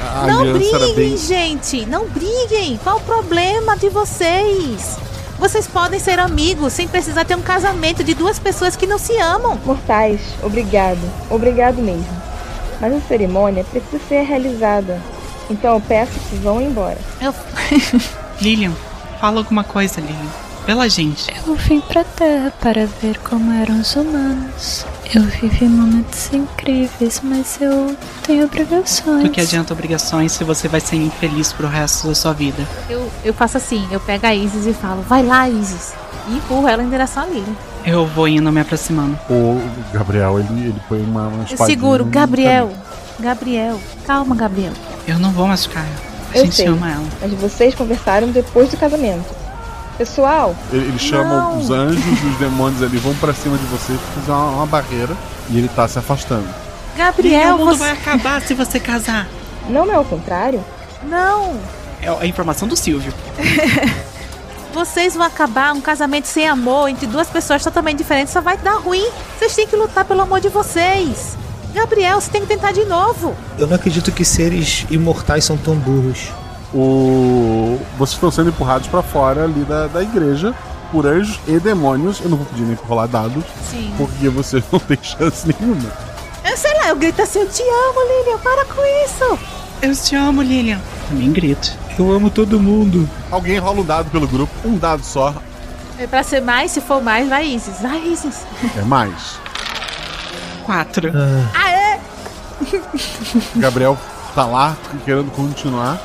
[0.00, 1.16] A, a Não briguem, bem.
[1.18, 1.84] gente.
[1.84, 2.80] Não briguem.
[2.82, 4.96] Qual o problema de vocês?
[5.38, 9.14] Vocês podem ser amigos sem precisar ter um casamento de duas pessoas que não se
[9.18, 9.60] amam.
[9.66, 11.02] Mortais, obrigado.
[11.28, 12.22] Obrigado mesmo.
[12.80, 14.98] Mas a cerimônia precisa ser realizada.
[15.50, 16.98] Então eu peço que vão embora.
[17.20, 17.34] Eu...
[18.40, 18.72] Lilian,
[19.20, 20.48] fala alguma coisa, Lilian.
[20.66, 21.32] Pela gente.
[21.46, 24.84] Eu vim pra Terra para ver como eram os humanos.
[25.14, 29.22] Eu vivi momentos incríveis, mas eu tenho obrigações.
[29.24, 32.68] Do que adianta obrigações se você vai ser infeliz pro resto da sua vida?
[32.90, 35.94] Eu, eu faço assim, eu pego a Isis e falo, vai lá, Isis.
[36.28, 37.56] E empurro ela em direção a Lilian.
[37.86, 39.18] Eu vou indo me aproximando.
[39.30, 39.58] O
[39.94, 42.70] Gabriel, ele, ele põe uma, uma Eu seguro, Gabriel.
[43.18, 43.80] Gabriel.
[44.06, 44.72] Calma, Gabriel.
[45.06, 46.08] Eu não vou machucar ela.
[46.32, 46.66] A Eu gente sei.
[46.66, 47.04] ama ela.
[47.20, 49.36] Mas vocês conversaram depois do casamento.
[49.96, 51.58] Pessoal, Ele, ele chama Não.
[51.58, 55.16] os anjos e os demônios ali, vão pra cima de você, fazer uma, uma barreira,
[55.50, 56.46] e ele tá se afastando.
[56.96, 57.78] Gabriel, o mundo você...
[57.80, 59.26] vai acabar se você casar.
[59.68, 60.64] não é o contrário?
[61.02, 61.58] Não.
[62.00, 63.12] É a informação do Silvio.
[64.72, 68.32] Vocês vão acabar um casamento sem amor entre duas pessoas totalmente diferentes.
[68.32, 69.04] Só vai dar ruim.
[69.36, 71.36] Vocês têm que lutar pelo amor de vocês.
[71.78, 73.36] Gabriel, você tem que tentar de novo.
[73.56, 76.28] Eu não acredito que seres imortais são tão burros.
[76.74, 77.78] O...
[77.96, 80.52] Vocês estão sendo empurrados pra fora ali da, da igreja
[80.90, 82.20] por anjos e demônios.
[82.20, 83.92] Eu não vou pedir nem pra rolar dados, Sim.
[83.96, 85.88] porque vocês não têm chance nenhuma.
[86.44, 89.38] Eu sei lá, eu grito assim, eu te amo, Lilian, para com isso.
[89.80, 90.80] Eu te amo, Lilian.
[91.08, 91.72] Também grito.
[91.96, 93.08] Eu amo todo mundo.
[93.30, 95.32] Alguém rola um dado pelo grupo, um dado só,
[95.98, 97.80] É pra ser mais, se for mais, vai Isis.
[97.80, 98.44] Vai Isis.
[98.76, 99.38] é mais.
[100.64, 101.10] Quatro.
[101.54, 101.67] Aê!
[103.56, 103.96] Gabriel
[104.34, 106.00] tá lá querendo continuar.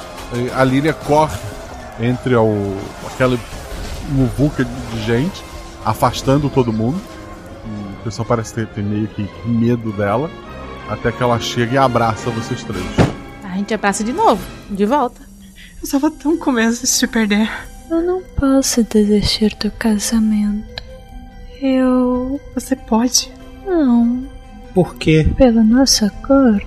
[0.56, 1.38] A Lília corre
[2.00, 2.76] entre o,
[3.06, 3.38] aquela
[4.10, 5.44] muvuca de, gente,
[5.86, 7.00] afastando todo mundo.
[7.66, 10.30] E o pessoal parece ter, ter meio que medo dela.
[10.90, 12.86] Até que ela chega e abraça vocês três.
[13.44, 15.22] A gente abraça de novo, de volta.
[15.82, 17.50] Eu tava tão com medo de te perder.
[17.90, 20.84] Eu não posso desistir do casamento.
[21.62, 22.42] Eu.
[22.56, 23.32] Você pode.
[23.66, 24.28] Não.
[24.74, 25.28] Por quê?
[25.38, 26.66] Pelo nosso acordo,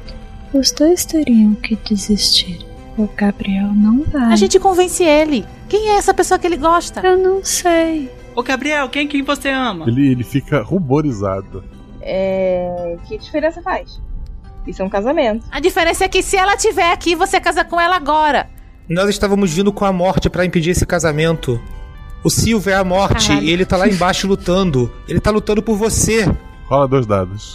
[0.52, 2.64] os dois teriam que desistir.
[2.96, 4.32] O Gabriel não vai.
[4.32, 5.44] A gente convence ele.
[5.68, 7.07] Quem é essa pessoa que ele gosta?
[7.07, 8.11] Eu não sei.
[8.34, 9.86] Ô, Gabriel, quem que você ama?
[9.88, 11.64] Ele, ele fica ruborizado.
[12.00, 12.96] É.
[13.07, 14.00] Que diferença faz?
[14.66, 15.44] Isso é um casamento.
[15.50, 18.48] A diferença é que se ela estiver aqui, você casa com ela agora.
[18.88, 21.61] Nós estávamos vindo com a morte para impedir esse casamento.
[22.22, 23.46] O Silvio é a morte Caralho.
[23.46, 24.92] e ele tá lá embaixo lutando.
[25.09, 26.24] Ele tá lutando por você.
[26.66, 27.52] Rola dois dados.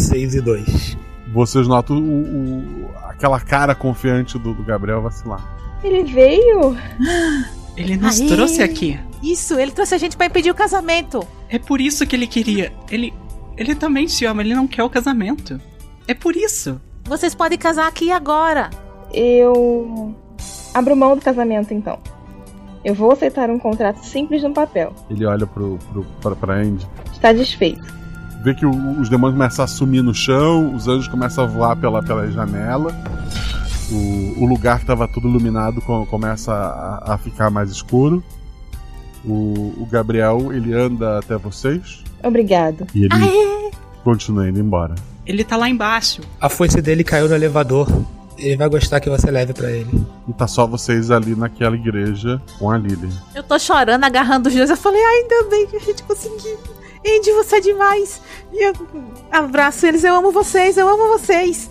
[0.00, 0.96] 6 e 2.
[1.32, 5.40] Vocês notam o, o- aquela cara confiante do, do Gabriel vacilar.
[5.82, 6.76] Ele veio?
[7.76, 8.26] Ele nos Aí.
[8.28, 8.98] trouxe aqui.
[9.22, 11.26] Isso, ele trouxe a gente pra impedir o casamento.
[11.48, 12.72] É por isso que ele queria.
[12.90, 13.12] Ele.
[13.56, 15.60] Ele também te ama, ele não quer o casamento.
[16.08, 16.80] É por isso.
[17.04, 18.70] Vocês podem casar aqui agora.
[19.12, 20.14] Eu
[20.72, 21.98] abro mão do casamento então.
[22.82, 24.94] Eu vou aceitar um contrato simples no papel.
[25.10, 26.86] Ele olha pro, pro, pra, pra Andy.
[27.12, 27.99] Está desfeito.
[28.42, 31.76] Vê que o- os demônios começam a sumir no chão, os anjos começam a voar
[31.76, 32.94] pela, pela janela.
[33.92, 38.22] O, o lugar que estava tudo iluminado co- começa a, a ficar mais escuro.
[39.24, 42.86] O, o Gabriel, ele anda até vocês Obrigado.
[42.94, 43.70] e ele Aê!
[44.02, 44.94] continua indo embora.
[45.26, 46.22] Ele tá lá embaixo.
[46.40, 47.86] A foice dele caiu no elevador.
[48.38, 50.06] Ele vai gostar que você leve pra ele.
[50.26, 53.10] E tá só vocês ali naquela igreja com a Lily.
[53.34, 54.70] Eu tô chorando, agarrando os dois.
[54.70, 56.56] Eu falei, ai, ainda bem que a gente conseguiu.
[57.06, 58.20] Andy, você é demais.
[58.52, 58.72] E eu
[59.30, 60.04] abraço eles.
[60.04, 61.70] Eu amo vocês, eu amo vocês.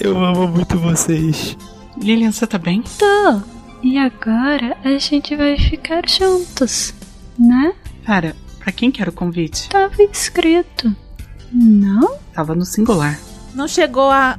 [0.00, 1.56] Eu amo muito vocês.
[1.96, 2.82] Lilian, você tá bem?
[2.98, 3.40] Tô.
[3.82, 6.94] E agora a gente vai ficar juntos,
[7.38, 7.74] né?
[8.04, 9.68] Cara, pra quem que era o convite?
[9.68, 10.94] Tava escrito.
[11.52, 12.16] Não?
[12.32, 13.18] Tava no singular.
[13.54, 14.38] Não chegou a.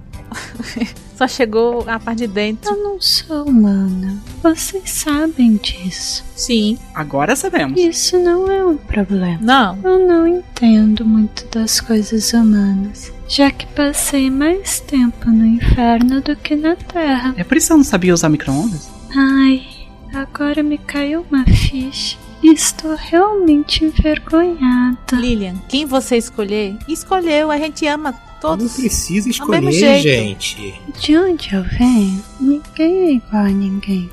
[1.17, 2.69] Só chegou a parte de dentro.
[2.73, 4.17] Eu não sou humana.
[4.43, 6.23] Vocês sabem disso.
[6.35, 6.77] Sim.
[6.93, 7.79] Agora sabemos.
[7.79, 9.39] Isso não é um problema.
[9.41, 9.79] Não.
[9.83, 16.35] Eu não entendo muito das coisas humanas, já que passei mais tempo no inferno do
[16.35, 17.33] que na Terra.
[17.37, 18.89] É por isso que eu não sabia usar micro-ondas?
[19.15, 19.65] Ai,
[20.13, 22.17] agora me caiu uma ficha.
[22.43, 24.97] e Estou realmente envergonhada.
[25.13, 27.49] Lilian, quem você escolher, escolheu.
[27.51, 28.13] A gente ama
[28.43, 28.73] Não todos.
[28.75, 30.81] precisa Do mesmo escolher, gente.
[30.99, 34.09] De onde eu venho, ninguém é igual a ninguém.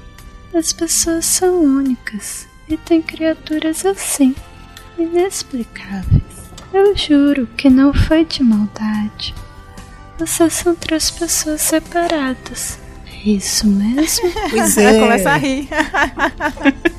[0.55, 4.35] As pessoas são únicas e tem criaturas assim,
[4.99, 6.23] inexplicáveis.
[6.73, 9.35] Eu juro que não foi de maldade.
[10.19, 12.79] Vocês são três pessoas separadas.
[13.07, 14.31] É isso mesmo?
[14.51, 15.01] Pois Ela é.
[15.01, 15.69] começa a rir.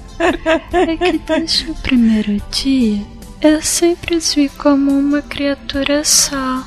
[0.72, 3.04] É que desde o primeiro dia
[3.42, 6.64] eu sempre os vi como uma criatura só.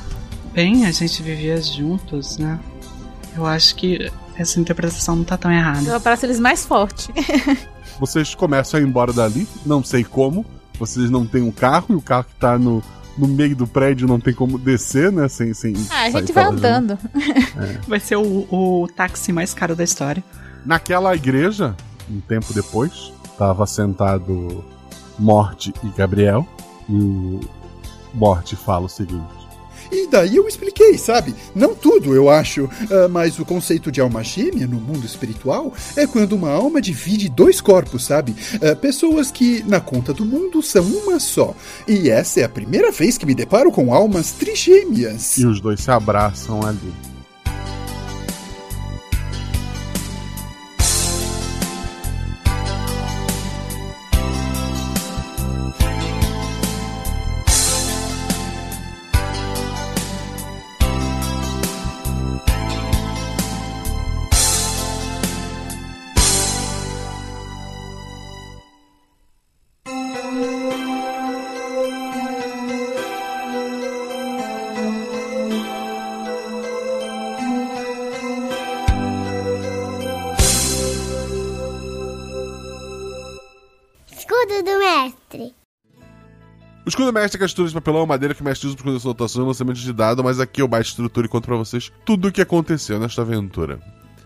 [0.57, 2.59] Bem, a gente vivia juntos, né?
[3.35, 5.87] Eu acho que essa interpretação não tá tão errada.
[5.87, 7.13] Eu abraço eles mais forte.
[7.99, 10.43] Vocês começam a ir embora dali, não sei como.
[10.79, 12.81] Vocês não têm um carro e o carro que tá no,
[13.15, 15.27] no meio do prédio não tem como descer, né?
[15.27, 16.97] Sem, sem Ah, a sair gente vai andando.
[17.87, 20.23] Vai ser o, o táxi mais caro da história.
[20.65, 21.75] Naquela igreja,
[22.09, 24.65] um tempo depois, tava sentado
[25.19, 26.47] Morte e Gabriel.
[26.89, 27.41] E o
[28.15, 29.36] Morte fala o seguinte:
[29.91, 31.33] E daí eu expliquei, sabe?
[31.55, 32.69] Não tudo, eu acho.
[32.91, 37.29] ah, mas o conceito de alma gêmea no mundo espiritual é quando uma alma divide
[37.29, 38.35] dois corpos, sabe?
[38.61, 41.55] Ah, pessoas que, na conta do mundo, são uma só.
[41.87, 45.37] E essa é a primeira vez que me deparo com almas trigêmeas.
[45.37, 47.16] E os dois se abraçam ali.
[86.97, 89.47] Escudo mestre é textura de papelão, madeira que o mestre usa para esconder anotações e
[89.47, 92.41] lançamento de dado, mas aqui eu baixo estrutura e conto pra vocês tudo o que
[92.41, 93.79] aconteceu nesta aventura.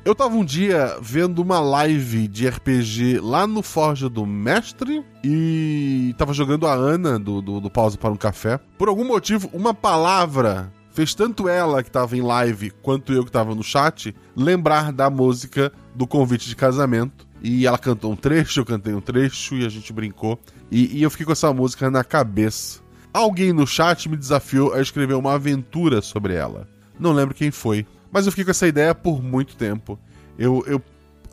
[0.06, 6.16] Eu tava um dia vendo uma live de RPG lá no Forja do Mestre e
[6.18, 8.58] tava jogando a Ana do, do, do Pausa para um Café.
[8.78, 13.32] Por algum motivo, uma palavra fez tanto ela que tava em live quanto eu que
[13.32, 17.28] tava no chat lembrar da música do convite de casamento.
[17.42, 20.40] E ela cantou um trecho, eu cantei um trecho e a gente brincou.
[20.72, 22.80] E, e eu fiquei com essa música na cabeça.
[23.14, 26.68] Alguém no chat me desafiou a escrever uma aventura sobre ela.
[27.00, 27.86] Não lembro quem foi.
[28.12, 29.98] Mas eu fiquei com essa ideia por muito tempo.
[30.38, 30.64] Eu.
[30.68, 30.82] eu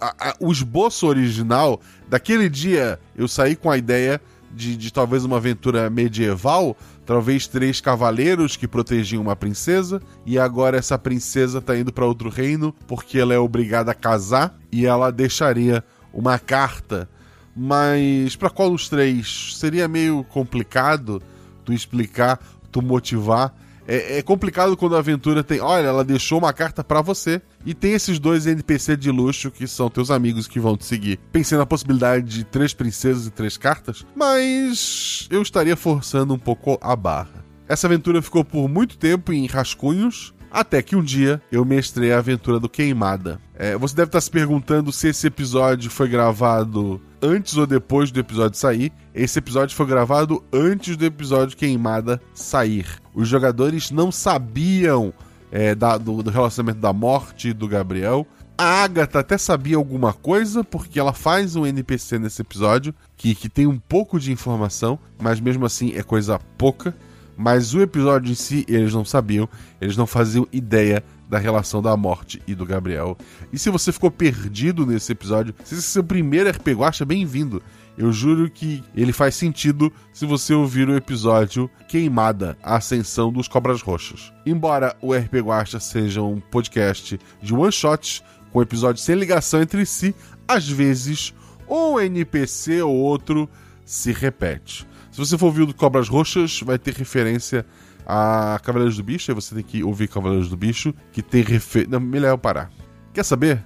[0.01, 4.20] a- a- o esboço original, daquele dia, eu saí com a ideia
[4.55, 10.76] de, de talvez uma aventura medieval, talvez três cavaleiros que protegiam uma princesa, e agora
[10.78, 15.10] essa princesa tá indo para outro reino porque ela é obrigada a casar e ela
[15.10, 15.82] deixaria
[16.19, 17.09] uma carta.
[17.57, 19.57] Mas para qual dos três?
[19.57, 21.23] Seria meio complicado
[21.65, 22.39] tu explicar,
[22.70, 23.53] tu motivar
[23.90, 25.61] É, é complicado quando a aventura tem.
[25.61, 27.40] Olha, ela deixou uma carta para você.
[27.65, 31.19] E tem esses dois NPC de luxo que são teus amigos que vão te seguir.
[31.32, 36.78] Pensei na possibilidade de três princesas e três cartas, mas eu estaria forçando um pouco
[36.82, 37.43] a barra.
[37.66, 42.18] Essa aventura ficou por muito tempo em rascunhos, até que um dia eu mestrei a
[42.18, 43.40] aventura do Queimada.
[43.54, 48.20] É, você deve estar se perguntando se esse episódio foi gravado antes ou depois do
[48.20, 48.92] episódio sair.
[49.14, 52.86] Esse episódio foi gravado antes do episódio Queimada sair.
[53.14, 55.12] Os jogadores não sabiam
[55.50, 58.26] é, da, do, do relacionamento da morte do Gabriel.
[58.56, 63.48] A Agatha até sabia alguma coisa, porque ela faz um NPC nesse episódio que, que
[63.48, 66.92] tem um pouco de informação, mas mesmo assim é coisa pouca.
[67.39, 69.48] Mas o episódio em si, eles não sabiam,
[69.81, 73.16] eles não faziam ideia da relação da morte e do Gabriel.
[73.52, 77.62] E se você ficou perdido nesse episódio, se esse é seu primeiro RP Guacha, bem-vindo.
[77.97, 83.47] Eu juro que ele faz sentido se você ouvir o episódio Queimada, a Ascensão dos
[83.47, 84.32] Cobras Roxas.
[84.44, 90.15] Embora o RP Guacha seja um podcast de one-shots, com episódios sem ligação entre si,
[90.47, 91.35] às vezes
[91.69, 93.48] um NPC ou outro
[93.85, 94.86] se repete.
[95.19, 97.66] Se você for ouvir o do Cobras Roxas, vai ter referência
[98.07, 101.90] a Cavaleiros do Bicho, aí você tem que ouvir Cavaleiros do Bicho, que tem referência.
[101.90, 102.70] Não, melhor eu parar.
[103.12, 103.61] Quer saber?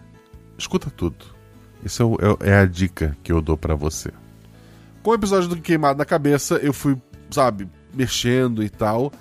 [0.57, 1.27] Escuta tudo.
[1.85, 4.11] Isso é, é a dica que eu dou para você.
[5.03, 6.97] Com o episódio do Queimado na Cabeça, eu fui,
[7.31, 9.12] sabe, mexendo e tal.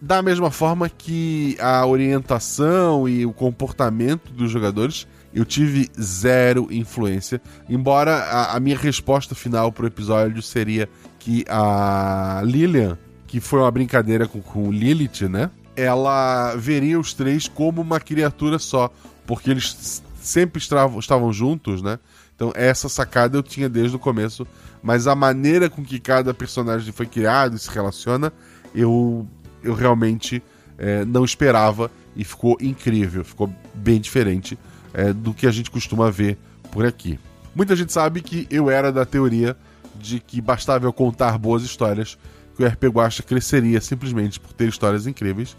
[0.00, 7.42] Da mesma forma que a orientação e o comportamento dos jogadores, eu tive zero influência.
[7.68, 10.88] Embora a, a minha resposta final pro episódio seria
[11.24, 15.50] que a Lilian, que foi uma brincadeira com, com Lilith, né?
[15.74, 18.92] Ela veria os três como uma criatura só,
[19.26, 21.98] porque eles sempre estavam, estavam juntos, né?
[22.36, 24.46] Então essa sacada eu tinha desde o começo,
[24.82, 28.30] mas a maneira com que cada personagem foi criado e se relaciona,
[28.74, 29.26] eu,
[29.62, 30.42] eu realmente
[30.76, 34.58] é, não esperava e ficou incrível, ficou bem diferente
[34.92, 36.36] é, do que a gente costuma ver
[36.70, 37.18] por aqui.
[37.54, 39.56] Muita gente sabe que eu era da teoria
[40.04, 42.18] de que bastava eu contar boas histórias
[42.56, 45.56] que o RP Guacha cresceria simplesmente por ter histórias incríveis.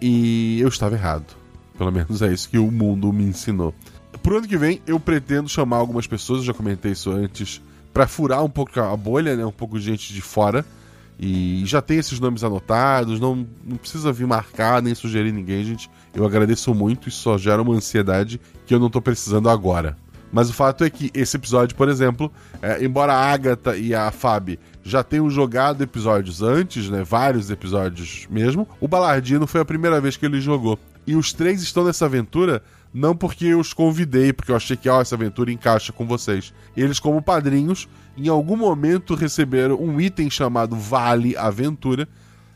[0.00, 1.24] E eu estava errado.
[1.78, 3.74] Pelo menos é isso que o mundo me ensinou.
[4.22, 7.60] Pro ano que vem, eu pretendo chamar algumas pessoas, eu já comentei isso antes,
[7.92, 9.44] para furar um pouco a bolha, né?
[9.44, 10.64] Um pouco de gente de fora.
[11.18, 15.88] E já tem esses nomes anotados, não, não precisa vir marcar nem sugerir ninguém, gente.
[16.12, 19.96] Eu agradeço muito, isso só gera uma ansiedade que eu não tô precisando agora.
[20.34, 22.30] Mas o fato é que esse episódio, por exemplo,
[22.60, 27.04] é, embora a Agatha e a Fabi já tenham jogado episódios antes, né?
[27.04, 30.76] Vários episódios mesmo, o Balardino foi a primeira vez que ele jogou.
[31.06, 32.60] E os três estão nessa aventura
[32.92, 36.52] não porque eu os convidei, porque eu achei que ó, essa aventura encaixa com vocês.
[36.76, 42.08] Eles, como padrinhos, em algum momento receberam um item chamado Vale Aventura.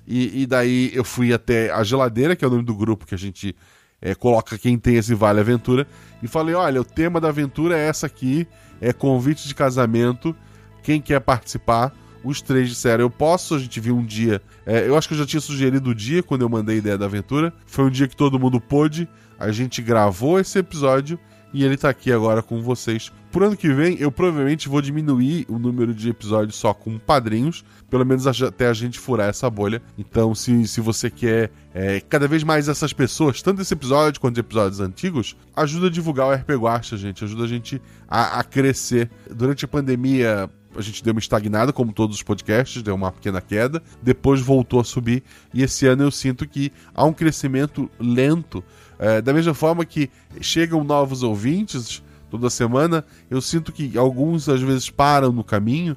[0.05, 3.14] E, e daí eu fui até a geladeira, que é o nome do grupo que
[3.14, 3.55] a gente
[4.00, 5.86] é, coloca quem tem esse Vale Aventura,
[6.22, 8.46] e falei: olha, o tema da aventura é essa aqui,
[8.80, 10.34] é convite de casamento,
[10.82, 11.92] quem quer participar?
[12.24, 13.54] Os três disseram: eu posso.
[13.54, 14.42] A gente viu um dia.
[14.66, 16.98] É, eu acho que eu já tinha sugerido o dia quando eu mandei a ideia
[16.98, 17.52] da aventura.
[17.66, 19.08] Foi um dia que todo mundo pôde.
[19.38, 21.18] A gente gravou esse episódio
[21.52, 23.10] e ele tá aqui agora com vocês.
[23.30, 27.64] Por ano que vem, eu provavelmente vou diminuir o número de episódios só com padrinhos,
[27.90, 29.82] pelo menos até a gente furar essa bolha.
[29.98, 34.38] Então, se, se você quer é, cada vez mais essas pessoas, tanto esse episódio quanto
[34.38, 39.10] episódios antigos, ajuda a divulgar o RP Guacha, gente, ajuda a gente a, a crescer.
[39.30, 43.40] Durante a pandemia, a gente deu uma estagnada, como todos os podcasts, deu uma pequena
[43.40, 45.22] queda, depois voltou a subir,
[45.52, 48.62] e esse ano eu sinto que há um crescimento lento
[48.98, 50.10] é, da mesma forma que
[50.40, 55.96] chegam novos ouvintes toda semana, eu sinto que alguns às vezes param no caminho.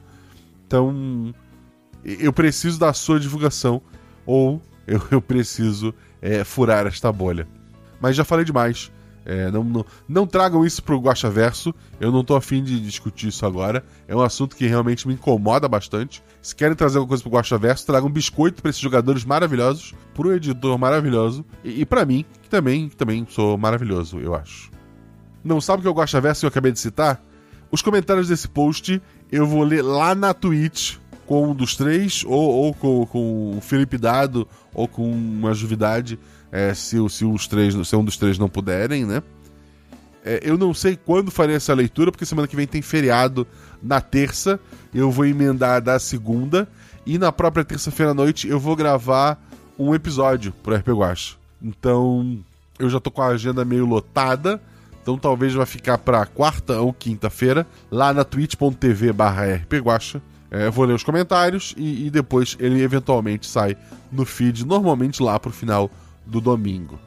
[0.65, 1.33] Então,
[2.03, 3.81] eu preciso da sua divulgação
[4.25, 7.47] ou eu, eu preciso é, furar esta bolha.
[7.99, 8.91] Mas já falei demais.
[9.25, 11.73] É, não, não, não, tragam isso pro Guacha Verso.
[11.99, 13.83] Eu não tô afim de discutir isso agora.
[14.07, 16.23] É um assunto que realmente me incomoda bastante.
[16.41, 19.93] Se querem trazer alguma coisa pro Guacha Verso, tragam um biscoito para esses jogadores maravilhosos,
[20.13, 24.71] pro editor maravilhoso e, e para mim, que também, que também sou maravilhoso, eu acho.
[25.43, 27.23] Não sabe o que é o Guacha Verso que eu acabei de citar?
[27.71, 32.33] Os comentários desse post eu vou ler lá na Twitch com um dos três, ou,
[32.33, 36.19] ou com, com o Felipe Dado, ou com uma Juvidade
[36.51, 39.23] é, se, se, os três, se um dos três não puderem, né?
[40.23, 43.47] É, eu não sei quando farei essa leitura, porque semana que vem tem feriado
[43.81, 44.59] na terça.
[44.93, 46.67] Eu vou emendar da segunda.
[47.05, 49.41] E na própria terça-feira à noite eu vou gravar
[49.77, 51.35] um episódio pro RP Guacha.
[51.61, 52.39] Então
[52.77, 54.61] eu já tô com a agenda meio lotada.
[55.01, 60.85] Então talvez vai ficar pra quarta ou quinta-feira, lá na twitch.tv barra É, eu vou
[60.85, 63.75] ler os comentários e, e depois ele eventualmente sai
[64.11, 65.89] no feed, normalmente lá pro final
[66.25, 66.99] do domingo.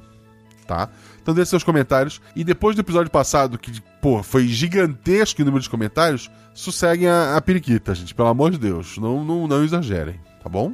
[0.66, 0.88] Tá?
[1.22, 2.20] Então deixe seus comentários.
[2.34, 7.36] E depois do episódio passado, que, pô, foi gigantesco o número de comentários, sosseguem a,
[7.36, 8.14] a periquita, gente.
[8.14, 8.96] Pelo amor de Deus.
[8.98, 10.72] Não, não, não exagerem, tá bom?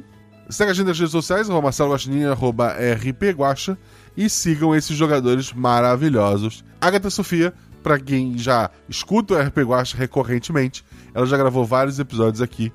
[0.49, 3.77] Segue a gente nas redes sociais, arroba Marcelo Guaxinim, arroba rpguacha.
[4.15, 6.63] E sigam esses jogadores maravilhosos.
[6.81, 12.41] Agatha Sofia, para quem já escuta o RP Guacha recorrentemente, ela já gravou vários episódios
[12.41, 12.71] aqui.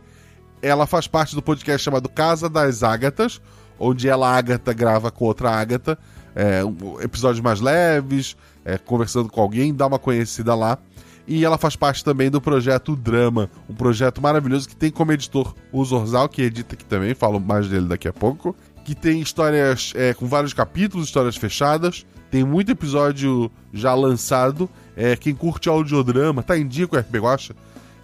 [0.63, 3.41] Ela faz parte do podcast chamado Casa das Ágatas,
[3.79, 5.99] onde ela, Agatha, grava com outra Agatha.
[6.35, 10.79] É, um, episódios mais leves, é, conversando com alguém, dá uma conhecida lá.
[11.27, 15.55] E ela faz parte também do projeto Drama, um projeto maravilhoso que tem como editor
[15.73, 18.55] o Zorzal, que edita aqui também, falo mais dele daqui a pouco.
[18.85, 22.07] Que tem histórias é, com vários capítulos, histórias fechadas.
[22.31, 24.71] Tem muito episódio já lançado.
[24.97, 27.55] É, quem curte audiodrama, tá em dia com o RP Guacha,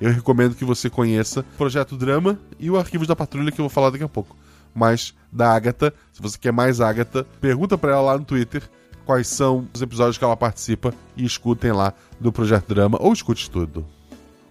[0.01, 3.65] eu recomendo que você conheça o Projeto Drama e o Arquivos da Patrulha, que eu
[3.65, 4.37] vou falar daqui a pouco.
[4.75, 8.63] Mas da Agatha, se você quer mais Agatha, pergunta para ela lá no Twitter
[9.05, 13.51] quais são os episódios que ela participa e escutem lá do Projeto Drama ou escute
[13.51, 13.85] tudo.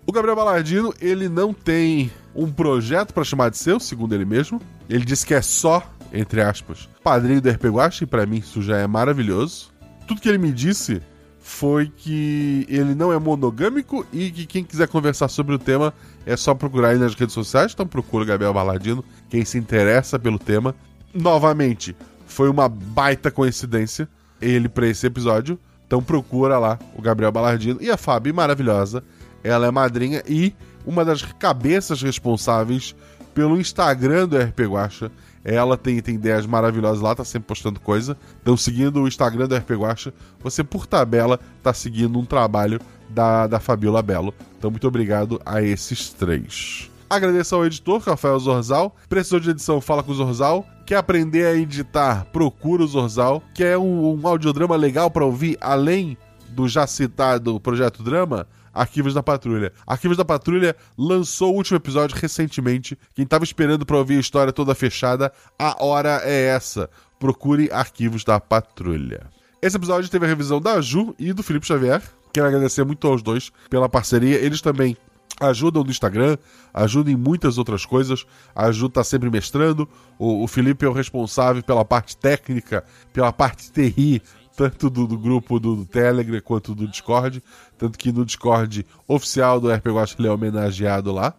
[0.05, 4.59] O Gabriel Balardino, ele não tem um projeto para chamar de seu, segundo ele mesmo.
[4.89, 8.61] Ele disse que é só, entre aspas, padrinho do RP Guacha, e pra mim isso
[8.61, 9.71] já é maravilhoso.
[10.07, 11.01] Tudo que ele me disse
[11.41, 15.93] foi que ele não é monogâmico e que quem quiser conversar sobre o tema
[16.25, 17.71] é só procurar aí nas redes sociais.
[17.73, 20.75] Então procura Gabriel Baladino, quem se interessa pelo tema.
[21.13, 21.95] Novamente,
[22.27, 24.07] foi uma baita coincidência
[24.39, 25.59] ele para esse episódio.
[25.85, 29.03] Então procura lá o Gabriel Balardino e a Fabi maravilhosa.
[29.43, 30.53] Ela é madrinha e
[30.85, 32.95] uma das cabeças responsáveis
[33.33, 35.11] pelo Instagram do RP Guacha.
[35.43, 38.17] Ela tem, tem ideias maravilhosas lá, tá sempre postando coisa.
[38.41, 43.47] Então, seguindo o Instagram do RP Guacha, você, por tabela, tá seguindo um trabalho da,
[43.47, 44.33] da Fabiola Belo.
[44.57, 46.89] Então, muito obrigado a esses três.
[47.09, 48.95] Agradeço ao editor, Rafael Zorzal.
[49.09, 50.65] Precisou de edição, fala com o Zorzal.
[50.85, 53.43] Quer aprender a editar, procura o Zorzal.
[53.53, 56.17] Quer um, um audiodrama legal para ouvir, além
[56.49, 58.47] do já citado Projeto Drama?
[58.73, 59.71] Arquivos da Patrulha.
[59.85, 62.97] Arquivos da Patrulha lançou o último episódio recentemente.
[63.13, 66.89] Quem tava esperando para ouvir a história toda fechada, a hora é essa.
[67.19, 69.29] Procure Arquivos da Patrulha.
[69.61, 72.01] Esse episódio teve a revisão da Ju e do Felipe Xavier.
[72.33, 74.37] Quero agradecer muito aos dois pela parceria.
[74.37, 74.97] Eles também
[75.39, 76.37] ajudam no Instagram,
[76.73, 78.25] ajudam em muitas outras coisas.
[78.55, 79.87] A Ju tá sempre mestrando.
[80.17, 84.21] O, o Felipe é o responsável pela parte técnica, pela parte TI
[84.55, 87.43] tanto do, do grupo do, do, Telegram quanto do Discord.
[87.77, 91.33] Tanto que no Discord oficial do RPG Watch ele é homenageado lá.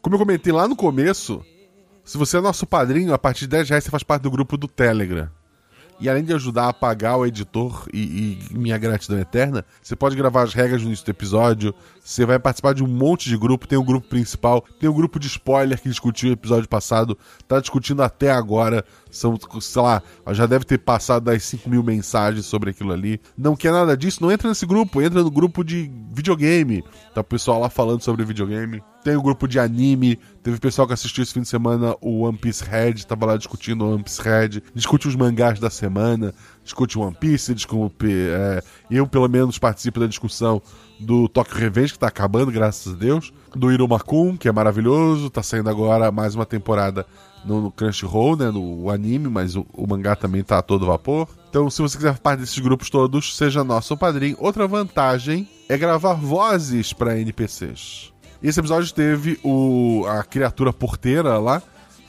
[0.00, 1.44] Como eu comentei lá no começo,
[2.04, 4.56] se você é nosso padrinho, a partir de 10 reais você faz parte do grupo
[4.56, 5.28] do Telegram.
[5.98, 10.14] E além de ajudar a pagar o editor e, e, minha gratidão eterna, você pode
[10.14, 11.74] gravar as regras no início do episódio,
[12.06, 14.92] você vai participar de um monte de grupo, tem o um grupo principal, tem o
[14.92, 17.18] um grupo de spoiler que discutiu o episódio passado,
[17.48, 20.00] tá discutindo até agora, são, sei lá,
[20.30, 23.20] já deve ter passado das 5 mil mensagens sobre aquilo ali.
[23.36, 26.84] Não quer nada disso, não entra nesse grupo, entra no grupo de videogame.
[27.12, 28.80] Tá o pessoal lá falando sobre videogame.
[29.02, 32.38] Tem o grupo de anime, teve pessoal que assistiu esse fim de semana o One
[32.38, 36.98] Piece Red, tava lá discutindo o One Piece Red, discute os mangás da semana, discute
[36.98, 38.06] One Piece, discute.
[38.10, 40.60] É, eu, pelo menos, participo da discussão
[40.98, 43.32] do Tokyo Revenge, que tá acabando, graças a Deus.
[43.54, 47.06] Do Irumakun, que é maravilhoso, tá saindo agora mais uma temporada
[47.44, 51.28] no, Crunchyroll, né, no anime, mas o, o, mangá também tá a todo vapor.
[51.48, 54.36] Então, se você quiser parte desses grupos todos, seja nosso padrinho.
[54.40, 58.12] Outra vantagem é gravar vozes para NPCs.
[58.42, 61.62] Esse episódio teve o, a criatura porteira lá,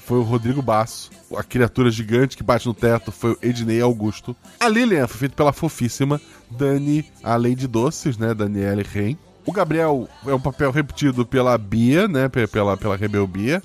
[0.07, 1.11] foi o Rodrigo Basso.
[1.35, 4.33] A criatura gigante que bate no teto foi o Ednei Augusto.
[4.57, 9.17] A Lilian foi feita pela fofíssima Dani, a Lady Doces, né, Daniele Rein.
[9.45, 13.61] O Gabriel é um papel repetido pela Bia, né, pela, pela Rebel Bia.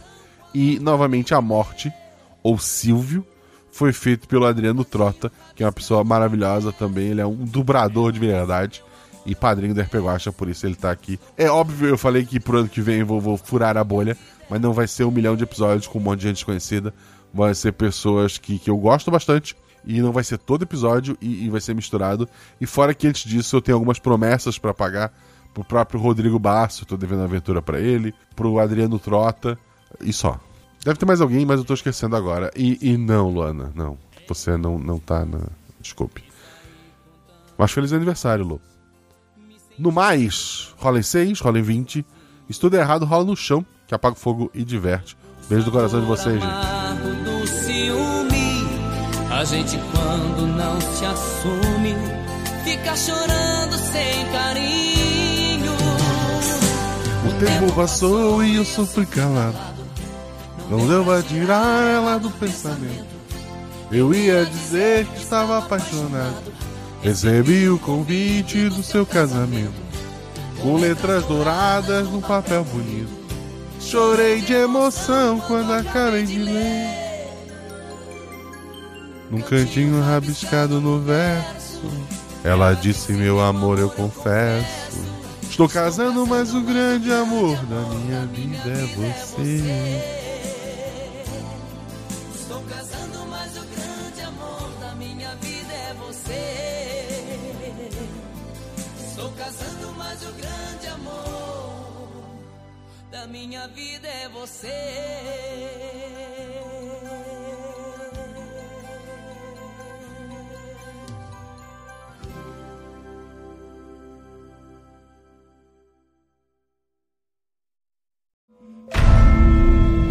[0.52, 1.92] E, novamente, a morte,
[2.42, 3.24] ou Silvio,
[3.70, 7.06] foi feito pelo Adriano Trota, que é uma pessoa maravilhosa também.
[7.06, 8.82] Ele é um dubrador de verdade
[9.24, 11.20] e padrinho do RP Guacha, por isso ele tá aqui.
[11.38, 14.16] É óbvio, eu falei que pro ano que vem eu vou, vou furar a bolha,
[14.52, 16.92] mas não vai ser um milhão de episódios com um monte de gente conhecida.
[17.32, 19.56] Vai ser pessoas que, que eu gosto bastante.
[19.82, 22.28] E não vai ser todo episódio e, e vai ser misturado.
[22.60, 25.10] E fora que antes disso eu tenho algumas promessas para pagar
[25.54, 29.58] pro próprio Rodrigo Basso, tô devendo aventura para ele, pro Adriano Trota
[30.02, 30.38] e só.
[30.84, 32.50] Deve ter mais alguém, mas eu tô esquecendo agora.
[32.54, 33.96] E, e não, Luana, não.
[34.28, 35.40] Você não, não tá na.
[35.80, 36.22] Desculpe.
[37.56, 38.60] Mas feliz aniversário, Lu.
[39.78, 42.04] No mais, rola em 6, rola em 20.
[42.50, 45.16] Se tudo é errado, rola no chão, que apaga o fogo e diverte.
[45.48, 47.24] Beijo do coração de vocês, gente.
[47.24, 48.66] Do ciúme,
[49.30, 51.94] a gente quando não se assume,
[52.64, 55.72] fica chorando sem carinho.
[57.38, 59.58] tempo passou e eu sofri calado.
[60.70, 63.12] Não deu pra tirar ela do pensamento.
[63.90, 66.50] Eu ia dizer que estava apaixonado.
[67.02, 69.74] Recebi o convite do seu casamento.
[70.62, 73.21] Com letras douradas num papel bonito.
[73.82, 76.86] Chorei de emoção quando acabei de ler.
[79.30, 81.82] Num cantinho rabiscado no verso.
[82.44, 85.00] Ela disse: Meu amor, eu confesso.
[85.42, 90.31] Estou casando, mas o grande amor da minha vida é você.
[103.32, 104.68] Minha vida é você.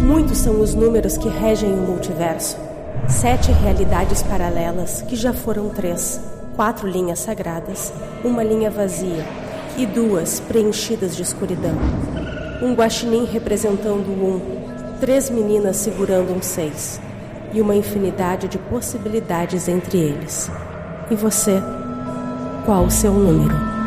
[0.00, 2.56] Muitos são os números que regem o multiverso.
[3.08, 6.20] Sete realidades paralelas, que já foram três.
[6.56, 7.92] Quatro linhas sagradas,
[8.24, 9.24] uma linha vazia
[9.78, 12.41] e duas preenchidas de escuridão.
[12.62, 14.40] Um guaxinim representando um,
[15.00, 17.00] três meninas segurando um seis
[17.52, 20.48] e uma infinidade de possibilidades entre eles.
[21.10, 21.60] E você?
[22.64, 23.81] Qual o seu número?